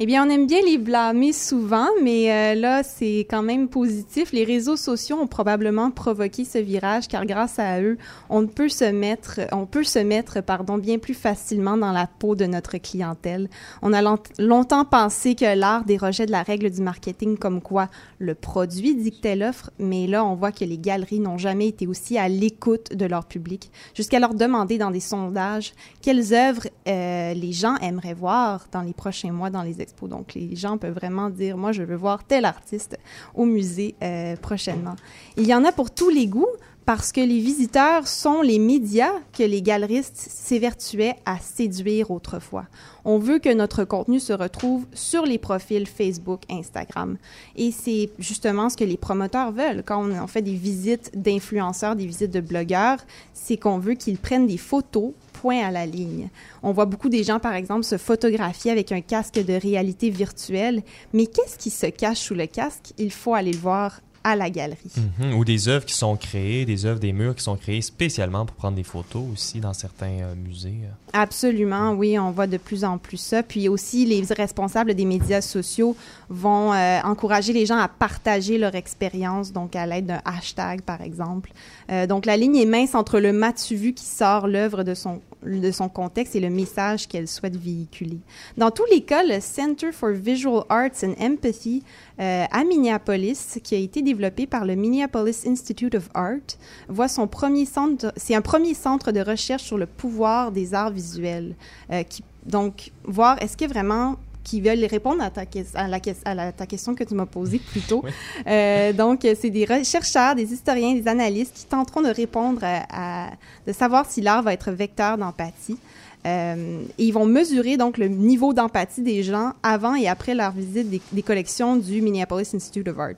Eh 0.00 0.06
bien, 0.06 0.26
on 0.26 0.28
aime 0.28 0.48
bien 0.48 0.58
les 0.66 0.76
blâmer 0.76 1.32
souvent, 1.32 1.86
mais 2.02 2.28
euh, 2.32 2.60
là, 2.60 2.82
c'est 2.82 3.26
quand 3.30 3.42
même 3.44 3.68
positif. 3.68 4.32
Les 4.32 4.42
réseaux 4.42 4.74
sociaux 4.76 5.16
ont 5.20 5.28
probablement 5.28 5.92
provoqué 5.92 6.44
ce 6.44 6.58
virage, 6.58 7.06
car 7.06 7.24
grâce 7.24 7.60
à 7.60 7.80
eux, 7.80 7.96
on 8.28 8.48
peut 8.48 8.68
se 8.68 8.86
mettre, 8.86 9.38
on 9.52 9.66
peut 9.66 9.84
se 9.84 10.00
mettre, 10.00 10.42
pardon, 10.42 10.78
bien 10.78 10.98
plus 10.98 11.14
facilement 11.14 11.76
dans 11.76 11.92
la 11.92 12.08
peau 12.08 12.34
de 12.34 12.44
notre 12.44 12.76
clientèle. 12.78 13.48
On 13.82 13.92
a 13.92 14.02
long- 14.02 14.18
longtemps 14.40 14.84
pensé 14.84 15.36
que 15.36 15.56
l'art 15.56 15.84
dérogeait 15.84 16.26
de 16.26 16.32
la 16.32 16.42
règle 16.42 16.70
du 16.72 16.82
marketing, 16.82 17.38
comme 17.38 17.62
quoi 17.62 17.88
le 18.18 18.34
produit 18.34 18.96
dictait 18.96 19.36
l'offre, 19.36 19.70
mais 19.78 20.08
là, 20.08 20.24
on 20.24 20.34
voit 20.34 20.50
que 20.50 20.64
les 20.64 20.78
galeries 20.78 21.20
n'ont 21.20 21.38
jamais 21.38 21.68
été 21.68 21.86
aussi 21.86 22.18
à 22.18 22.28
l'écoute 22.28 22.96
de 22.96 23.06
leur 23.06 23.26
public, 23.26 23.70
jusqu'à 23.94 24.18
leur 24.18 24.34
demander 24.34 24.76
dans 24.76 24.90
des 24.90 24.98
sondages 24.98 25.72
quelles 26.02 26.34
œuvres 26.34 26.66
euh, 26.88 27.32
les 27.32 27.52
gens 27.52 27.76
aimeraient 27.76 28.12
voir 28.12 28.66
dans 28.72 28.82
les 28.82 28.92
prochains 28.92 29.30
mois 29.30 29.50
dans 29.50 29.62
les 29.62 29.83
Donc, 30.02 30.34
les 30.34 30.56
gens 30.56 30.78
peuvent 30.78 30.94
vraiment 30.94 31.30
dire, 31.30 31.56
moi, 31.56 31.72
je 31.72 31.82
veux 31.82 31.96
voir 31.96 32.24
tel 32.24 32.44
artiste 32.44 32.98
au 33.34 33.44
musée 33.44 33.94
euh, 34.02 34.36
prochainement. 34.36 34.96
Il 35.36 35.46
y 35.46 35.54
en 35.54 35.64
a 35.64 35.72
pour 35.72 35.90
tous 35.90 36.10
les 36.10 36.26
goûts 36.26 36.46
parce 36.84 37.12
que 37.12 37.20
les 37.20 37.38
visiteurs 37.38 38.06
sont 38.06 38.42
les 38.42 38.58
médias 38.58 39.12
que 39.32 39.42
les 39.42 39.62
galeristes 39.62 40.16
s'évertuaient 40.16 41.16
à 41.24 41.38
séduire 41.38 42.10
autrefois. 42.10 42.66
On 43.06 43.18
veut 43.18 43.38
que 43.38 43.52
notre 43.52 43.84
contenu 43.84 44.20
se 44.20 44.32
retrouve 44.32 44.86
sur 44.92 45.24
les 45.24 45.38
profils 45.38 45.86
Facebook, 45.86 46.42
Instagram. 46.50 47.16
Et 47.56 47.70
c'est 47.70 48.10
justement 48.18 48.68
ce 48.68 48.76
que 48.76 48.84
les 48.84 48.96
promoteurs 48.96 49.52
veulent. 49.52 49.82
Quand 49.84 50.04
on 50.04 50.26
fait 50.26 50.42
des 50.42 50.54
visites 50.54 51.10
d'influenceurs, 51.14 51.96
des 51.96 52.06
visites 52.06 52.32
de 52.32 52.40
blogueurs, 52.40 52.98
c'est 53.32 53.56
qu'on 53.56 53.78
veut 53.78 53.94
qu'ils 53.94 54.18
prennent 54.18 54.46
des 54.46 54.58
photos 54.58 55.12
à 55.52 55.70
la 55.70 55.86
ligne. 55.86 56.28
On 56.62 56.72
voit 56.72 56.86
beaucoup 56.86 57.08
des 57.08 57.24
gens, 57.24 57.38
par 57.38 57.54
exemple, 57.54 57.84
se 57.84 57.98
photographier 57.98 58.70
avec 58.70 58.92
un 58.92 59.00
casque 59.00 59.34
de 59.44 59.54
réalité 59.54 60.10
virtuelle. 60.10 60.82
Mais 61.12 61.26
qu'est-ce 61.26 61.58
qui 61.58 61.70
se 61.70 61.86
cache 61.86 62.18
sous 62.18 62.34
le 62.34 62.46
casque? 62.46 62.92
Il 62.98 63.10
faut 63.10 63.34
aller 63.34 63.52
le 63.52 63.58
voir 63.58 64.00
à 64.24 64.36
la 64.36 64.48
galerie. 64.48 64.78
Mhm. 65.20 65.34
Ou 65.34 65.44
des 65.44 65.68
œuvres 65.68 65.84
qui 65.84 65.94
sont 65.94 66.16
créées, 66.16 66.64
des 66.64 66.86
œuvres, 66.86 66.98
des 66.98 67.12
murs 67.12 67.34
qui 67.34 67.42
sont 67.42 67.56
créés 67.56 67.82
spécialement 67.82 68.46
pour 68.46 68.56
prendre 68.56 68.74
des 68.74 68.82
photos 68.82 69.22
aussi 69.30 69.60
dans 69.60 69.74
certains 69.74 70.22
euh, 70.22 70.34
musées. 70.34 70.78
Absolument, 71.12 71.92
oui, 71.92 72.18
on 72.18 72.30
voit 72.30 72.46
de 72.46 72.56
plus 72.56 72.84
en 72.84 72.96
plus 72.96 73.18
ça. 73.18 73.42
Puis 73.42 73.68
aussi, 73.68 74.06
les 74.06 74.24
responsables 74.34 74.94
des 74.94 75.04
médias 75.04 75.42
sociaux 75.42 75.94
vont 76.30 76.72
euh, 76.72 77.00
encourager 77.04 77.52
les 77.52 77.66
gens 77.66 77.76
à 77.76 77.86
partager 77.86 78.56
leur 78.56 78.74
expérience, 78.74 79.52
donc 79.52 79.76
à 79.76 79.84
l'aide 79.84 80.06
d'un 80.06 80.22
hashtag, 80.24 80.80
par 80.80 81.02
exemple. 81.02 81.52
Euh, 81.90 82.06
donc 82.06 82.24
la 82.24 82.38
ligne 82.38 82.56
est 82.56 82.66
mince 82.66 82.94
entre 82.94 83.20
le 83.20 83.34
matu 83.34 83.76
vu 83.76 83.92
qui 83.92 84.06
sort 84.06 84.48
l'œuvre 84.48 84.84
de 84.84 84.94
son 84.94 85.20
de 85.44 85.70
son 85.70 85.88
contexte 85.88 86.36
et 86.36 86.40
le 86.40 86.50
message 86.50 87.08
qu'elle 87.08 87.28
souhaite 87.28 87.56
véhiculer. 87.56 88.18
Dans 88.56 88.70
tous 88.70 88.84
les 88.90 89.02
cas, 89.02 89.22
le 89.24 89.40
Center 89.40 89.92
for 89.92 90.10
Visual 90.10 90.64
Arts 90.68 91.02
and 91.02 91.14
Empathy 91.20 91.82
euh, 92.20 92.44
à 92.50 92.64
Minneapolis, 92.64 93.58
qui 93.62 93.74
a 93.74 93.78
été 93.78 94.02
développé 94.02 94.46
par 94.46 94.64
le 94.64 94.74
Minneapolis 94.74 95.46
Institute 95.46 95.94
of 95.94 96.08
Art, 96.14 96.56
voit 96.88 97.08
son 97.08 97.26
premier 97.26 97.66
centre. 97.66 98.12
C'est 98.16 98.34
un 98.34 98.42
premier 98.42 98.74
centre 98.74 99.12
de 99.12 99.20
recherche 99.20 99.62
sur 99.62 99.78
le 99.78 99.86
pouvoir 99.86 100.52
des 100.52 100.74
arts 100.74 100.92
visuels. 100.92 101.54
Euh, 101.90 102.02
qui, 102.02 102.22
donc, 102.46 102.92
voir 103.04 103.40
est-ce 103.42 103.56
que 103.56 103.64
vraiment 103.64 104.16
qui 104.44 104.60
veulent 104.60 104.84
répondre 104.84 105.22
à 105.22 105.30
ta, 105.30 105.42
à 105.74 105.88
la, 105.88 105.98
à 106.24 106.34
la, 106.34 106.52
ta 106.52 106.66
question 106.66 106.94
que 106.94 107.02
tu 107.02 107.14
m'as 107.14 107.26
posée 107.26 107.58
plus 107.58 107.80
tôt. 107.80 108.02
Oui. 108.04 108.10
Euh, 108.46 108.92
donc, 108.92 109.26
c'est 109.40 109.50
des 109.50 109.66
chercheurs, 109.84 110.34
des 110.34 110.52
historiens, 110.52 110.94
des 110.94 111.08
analystes 111.08 111.54
qui 111.56 111.64
tenteront 111.64 112.02
de 112.02 112.10
répondre 112.10 112.60
à, 112.62 113.26
à 113.26 113.30
de 113.66 113.72
savoir 113.72 114.08
si 114.08 114.20
l'art 114.20 114.42
va 114.42 114.52
être 114.52 114.70
vecteur 114.70 115.18
d'empathie. 115.18 115.78
Euh, 116.26 116.82
et 116.98 117.04
ils 117.04 117.12
vont 117.12 117.26
mesurer 117.26 117.76
donc 117.76 117.98
le 117.98 118.08
niveau 118.08 118.54
d'empathie 118.54 119.02
des 119.02 119.22
gens 119.22 119.52
avant 119.62 119.94
et 119.94 120.08
après 120.08 120.34
leur 120.34 120.52
visite 120.52 120.88
des, 120.88 121.02
des 121.12 121.22
collections 121.22 121.76
du 121.76 122.00
Minneapolis 122.00 122.54
Institute 122.54 122.88
of 122.88 122.98
Art. 122.98 123.10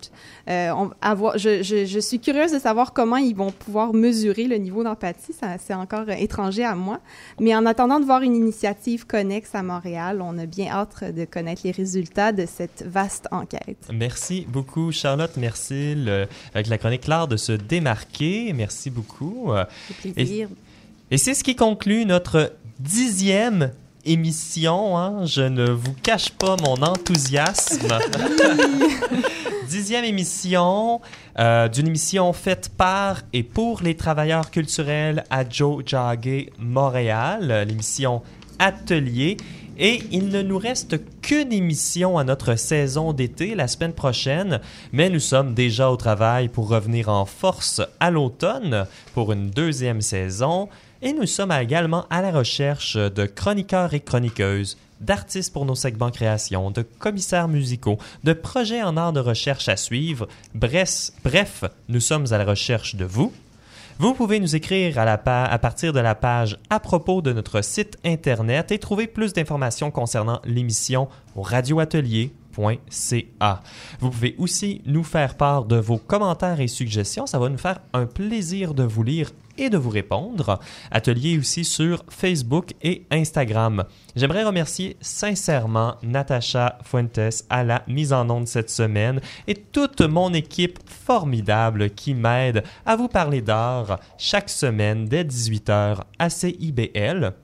Euh, 0.49 0.71
on, 0.77 0.91
avoir, 1.01 1.39
je, 1.39 1.63
je, 1.63 1.85
je, 1.85 2.01
suis 2.01 2.19
curieuse 2.19 2.53
de 2.53 2.59
savoir 2.59 2.93
comment 2.93 3.17
ils 3.17 3.37
vont 3.37 3.53
pouvoir 3.53 3.95
mesurer 3.95 4.45
le 4.45 4.57
niveau 4.57 4.83
d'empathie. 4.83 5.35
C'est 5.59 5.75
encore 5.75 6.11
étranger 6.11 6.65
à 6.65 6.75
moi. 6.75 6.99
Mais 7.39 7.55
en 7.55 7.65
attendant 7.67 8.01
de 8.01 8.05
voir 8.05 8.23
une 8.23 8.35
initiative 8.35 9.07
connexe 9.07 9.55
à 9.55 9.63
Montréal, 9.63 10.21
on 10.21 10.37
a 10.39 10.47
bien 10.47 10.69
hâte 10.69 11.05
de 11.15 11.25
connaître 11.25 11.63
les 11.65 11.71
résultats 11.71 12.33
de 12.33 12.45
cette 12.47 12.85
vaste 12.87 13.29
enquête. 13.31 13.89
Merci 13.93 14.47
beaucoup, 14.49 14.91
Charlotte. 14.91 15.37
Merci 15.37 15.95
le, 15.95 16.27
avec 16.55 16.67
la 16.67 16.79
chronique 16.79 17.07
L'art 17.07 17.29
de 17.29 17.37
se 17.37 17.53
démarquer. 17.53 18.53
Merci 18.53 18.91
beaucoup. 18.91 19.53
C'est 19.89 20.13
plaisir. 20.13 20.49
Et, 20.49 20.66
et 21.11 21.19
c'est 21.19 21.35
ce 21.35 21.45
qui 21.45 21.55
conclut 21.55 22.05
notre 22.05 22.53
dixième 22.81 23.71
émission. 24.05 24.99
Hein? 24.99 25.25
Je 25.25 25.43
ne 25.43 25.71
vous 25.71 25.95
cache 26.03 26.31
pas 26.31 26.57
mon 26.57 26.83
enthousiasme. 26.83 27.99
dixième 29.69 30.05
émission 30.05 31.01
euh, 31.39 31.69
d'une 31.69 31.89
émission 31.89 32.33
faite 32.33 32.71
par 32.77 33.23
et 33.33 33.43
pour 33.43 33.83
les 33.83 33.95
travailleurs 33.95 34.51
culturels 34.51 35.25
à 35.31 35.49
Joe 35.49 35.85
Jagge, 35.87 36.47
Montréal, 36.59 37.65
l'émission 37.69 38.23
Atelier. 38.59 39.37
Et 39.79 40.03
il 40.11 40.29
ne 40.29 40.41
nous 40.41 40.59
reste 40.59 40.97
qu'une 41.21 41.53
émission 41.53 42.17
à 42.17 42.25
notre 42.25 42.55
saison 42.55 43.13
d'été 43.13 43.55
la 43.55 43.69
semaine 43.69 43.93
prochaine, 43.93 44.61
mais 44.93 45.11
nous 45.11 45.21
sommes 45.21 45.53
déjà 45.53 45.91
au 45.91 45.97
travail 45.97 46.49
pour 46.49 46.69
revenir 46.69 47.11
en 47.11 47.27
force 47.27 47.83
à 48.01 48.11
l'automne 48.11 48.87
pour 49.13 49.33
une 49.33 49.51
deuxième 49.51 50.01
saison. 50.01 50.71
Et 51.03 51.13
nous 51.13 51.27
sommes 51.27 51.53
également 51.53 52.07
à 52.09 52.23
la 52.23 52.31
recherche 52.31 52.97
de 52.97 53.27
chroniqueurs 53.27 53.93
et 53.93 54.01
chroniqueuses, 54.01 54.79
d'artistes 55.01 55.53
pour 55.53 55.67
nos 55.67 55.75
segments 55.75 56.11
création, 56.11 56.71
de 56.71 56.81
commissaires 56.83 57.49
musicaux, 57.49 57.99
de 58.25 58.33
projets 58.33 58.83
en 58.83 58.97
art 58.97 59.13
de 59.13 59.21
recherche 59.21 59.69
à 59.69 59.77
suivre. 59.77 60.27
Bref, 60.55 61.13
nous 61.89 62.01
sommes 62.01 62.33
à 62.33 62.39
la 62.39 62.47
recherche 62.47 62.97
de 62.97 63.05
vous. 63.05 63.31
Vous 63.99 64.15
pouvez 64.15 64.41
nous 64.41 64.57
écrire 64.57 64.99
à, 64.99 65.59
partir 65.59 65.93
de 65.93 66.01
la 66.01 66.15
page 66.15 66.59
à 66.69 66.81
propos 66.81 67.21
de 67.23 67.33
notre 67.33 67.63
site 67.63 67.97
internet 68.05 68.71
et 68.71 68.79
trouver 68.79 69.07
plus 69.07 69.33
d'informations 69.33 69.91
concernant 69.91 70.43
l'émission 70.45 71.09
radioatelier.ca. 71.35 73.63
Vous 74.01 74.11
pouvez 74.11 74.35
aussi 74.39 74.83
nous 74.85 75.05
faire 75.05 75.35
part 75.35 75.65
de 75.65 75.77
vos 75.77 75.97
commentaires 75.97 76.61
et 76.61 76.69
suggestions. 76.69 77.27
Ça 77.27 77.39
va 77.39 77.49
nous 77.49 77.57
faire 77.57 77.81
un 77.95 78.05
plaisir 78.05 78.75
de 78.75 78.83
vous 78.83 79.03
lire 79.03 79.31
et 79.59 79.71
de 79.71 79.79
vous 79.79 79.91
répondre. 79.91 80.61
Atelier 80.91 81.39
aussi 81.39 81.65
sur 81.65 82.05
Facebook 82.09 82.75
et 82.83 83.07
Instagram. 83.11 83.85
J'aimerais 84.15 84.45
remercier 84.45 84.97
sincèrement 85.01 85.97
Natacha 86.03 86.79
Fuentes 86.85 87.45
à 87.51 87.65
la 87.65 87.83
mise 87.87 88.13
en 88.13 88.29
onde 88.31 88.49
cette 88.49 88.71
semaine 88.71 89.21
et 89.47 89.55
toute 89.55 90.01
mon 90.01 90.33
équipe 90.33 90.79
formidable 90.87 91.91
qui 91.91 92.15
m'aide 92.15 92.63
à 92.85 92.97
vous 92.97 93.09
parler 93.09 93.43
d'art 93.43 94.01
chaque 94.19 94.51
semaine 94.51 95.07
dès 95.07 95.25
18h 95.25 95.99
à 96.19 96.31
CIBL. 96.31 97.35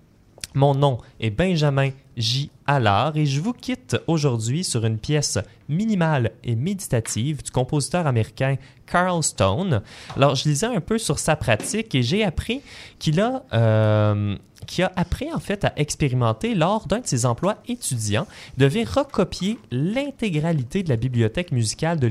Mon 0.54 0.74
nom 0.74 0.98
est 1.18 1.30
Benjamin 1.30 1.90
J. 2.16 2.50
Allard 2.66 3.16
et 3.16 3.26
je 3.26 3.40
vous 3.40 3.52
quitte 3.52 3.96
aujourd'hui 4.06 4.64
sur 4.64 4.84
une 4.84 4.98
pièce 4.98 5.38
minimale 5.68 6.32
et 6.44 6.54
méditative 6.54 7.42
du 7.42 7.50
compositeur 7.50 8.06
américain 8.06 8.56
Carl 8.86 9.22
Stone. 9.22 9.82
Alors, 10.16 10.34
je 10.34 10.48
lisais 10.48 10.66
un 10.66 10.80
peu 10.80 10.98
sur 10.98 11.18
sa 11.18 11.36
pratique 11.36 11.94
et 11.94 12.02
j'ai 12.02 12.24
appris 12.24 12.60
qu'il 12.98 13.20
a, 13.20 13.42
euh, 13.52 14.36
qui 14.66 14.82
a 14.82 14.92
appris 14.96 15.32
en 15.32 15.38
fait 15.38 15.64
à 15.64 15.72
expérimenter 15.76 16.54
lors 16.54 16.86
d'un 16.86 17.00
de 17.00 17.06
ses 17.06 17.26
emplois 17.26 17.58
étudiants. 17.68 18.26
Devait 18.58 18.84
recopier 18.84 19.58
l'intégralité 19.70 20.82
de 20.82 20.88
la 20.88 20.96
bibliothèque 20.96 21.52
musicale 21.52 21.98
de 21.98 22.06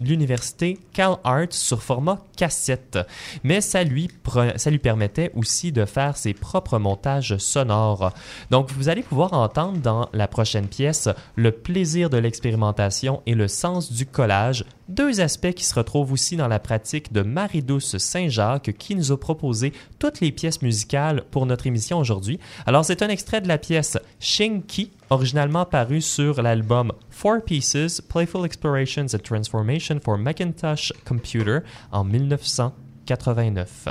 l'université 0.00 0.78
Cal 0.92 1.16
Arts 1.24 1.52
sur 1.52 1.82
format 1.82 2.18
cassette. 2.36 2.98
Mais 3.44 3.60
ça 3.60 3.84
lui, 3.84 4.08
ça 4.56 4.70
lui 4.70 4.78
permettait 4.78 5.32
aussi 5.34 5.72
de 5.72 5.84
faire 5.84 6.16
ses 6.16 6.34
propres 6.34 6.78
montages 6.78 7.36
sonores. 7.38 8.12
Donc, 8.50 8.70
vous 8.72 8.88
allez 8.88 9.02
pouvoir 9.02 9.32
entendre 9.32 9.78
dans 9.78 10.08
la 10.12 10.28
prochaine 10.28 10.68
pièce 10.68 11.08
le 11.36 11.52
plaisir 11.52 12.10
de 12.10 12.18
l'expérimentation 12.18 13.22
et 13.26 13.34
le 13.34 13.48
sens 13.48 13.92
du 13.92 14.06
collage, 14.06 14.64
deux 14.88 15.20
aspects 15.20 15.52
qui 15.52 15.64
se 15.64 15.74
retrouvent 15.74 16.12
aussi 16.12 16.36
dans 16.36 16.48
la 16.48 16.58
pratique 16.58 17.12
de 17.12 17.22
Marie-Douce 17.22 17.96
Saint-Jacques 17.96 18.72
qui 18.78 18.94
nous 18.94 19.12
a 19.12 19.18
proposé 19.18 19.72
toutes 19.98 20.20
les 20.20 20.32
pièces 20.32 20.62
musicales 20.62 21.24
pour 21.30 21.46
notre 21.46 21.66
émission 21.66 21.91
aujourd'hui. 21.98 22.38
Alors 22.66 22.84
c'est 22.84 23.02
un 23.02 23.08
extrait 23.08 23.40
de 23.40 23.48
la 23.48 23.58
pièce 23.58 23.98
Shinki, 24.20 24.90
originalement 25.10 25.64
paru 25.64 26.00
sur 26.00 26.42
l'album 26.42 26.92
Four 27.10 27.42
Pieces, 27.44 28.00
Playful 28.00 28.44
Explorations 28.44 29.06
and 29.14 29.22
Transformation 29.24 29.98
for 30.00 30.18
Macintosh 30.18 30.92
Computer 31.04 31.60
en 31.90 32.04
1989. 32.04 33.88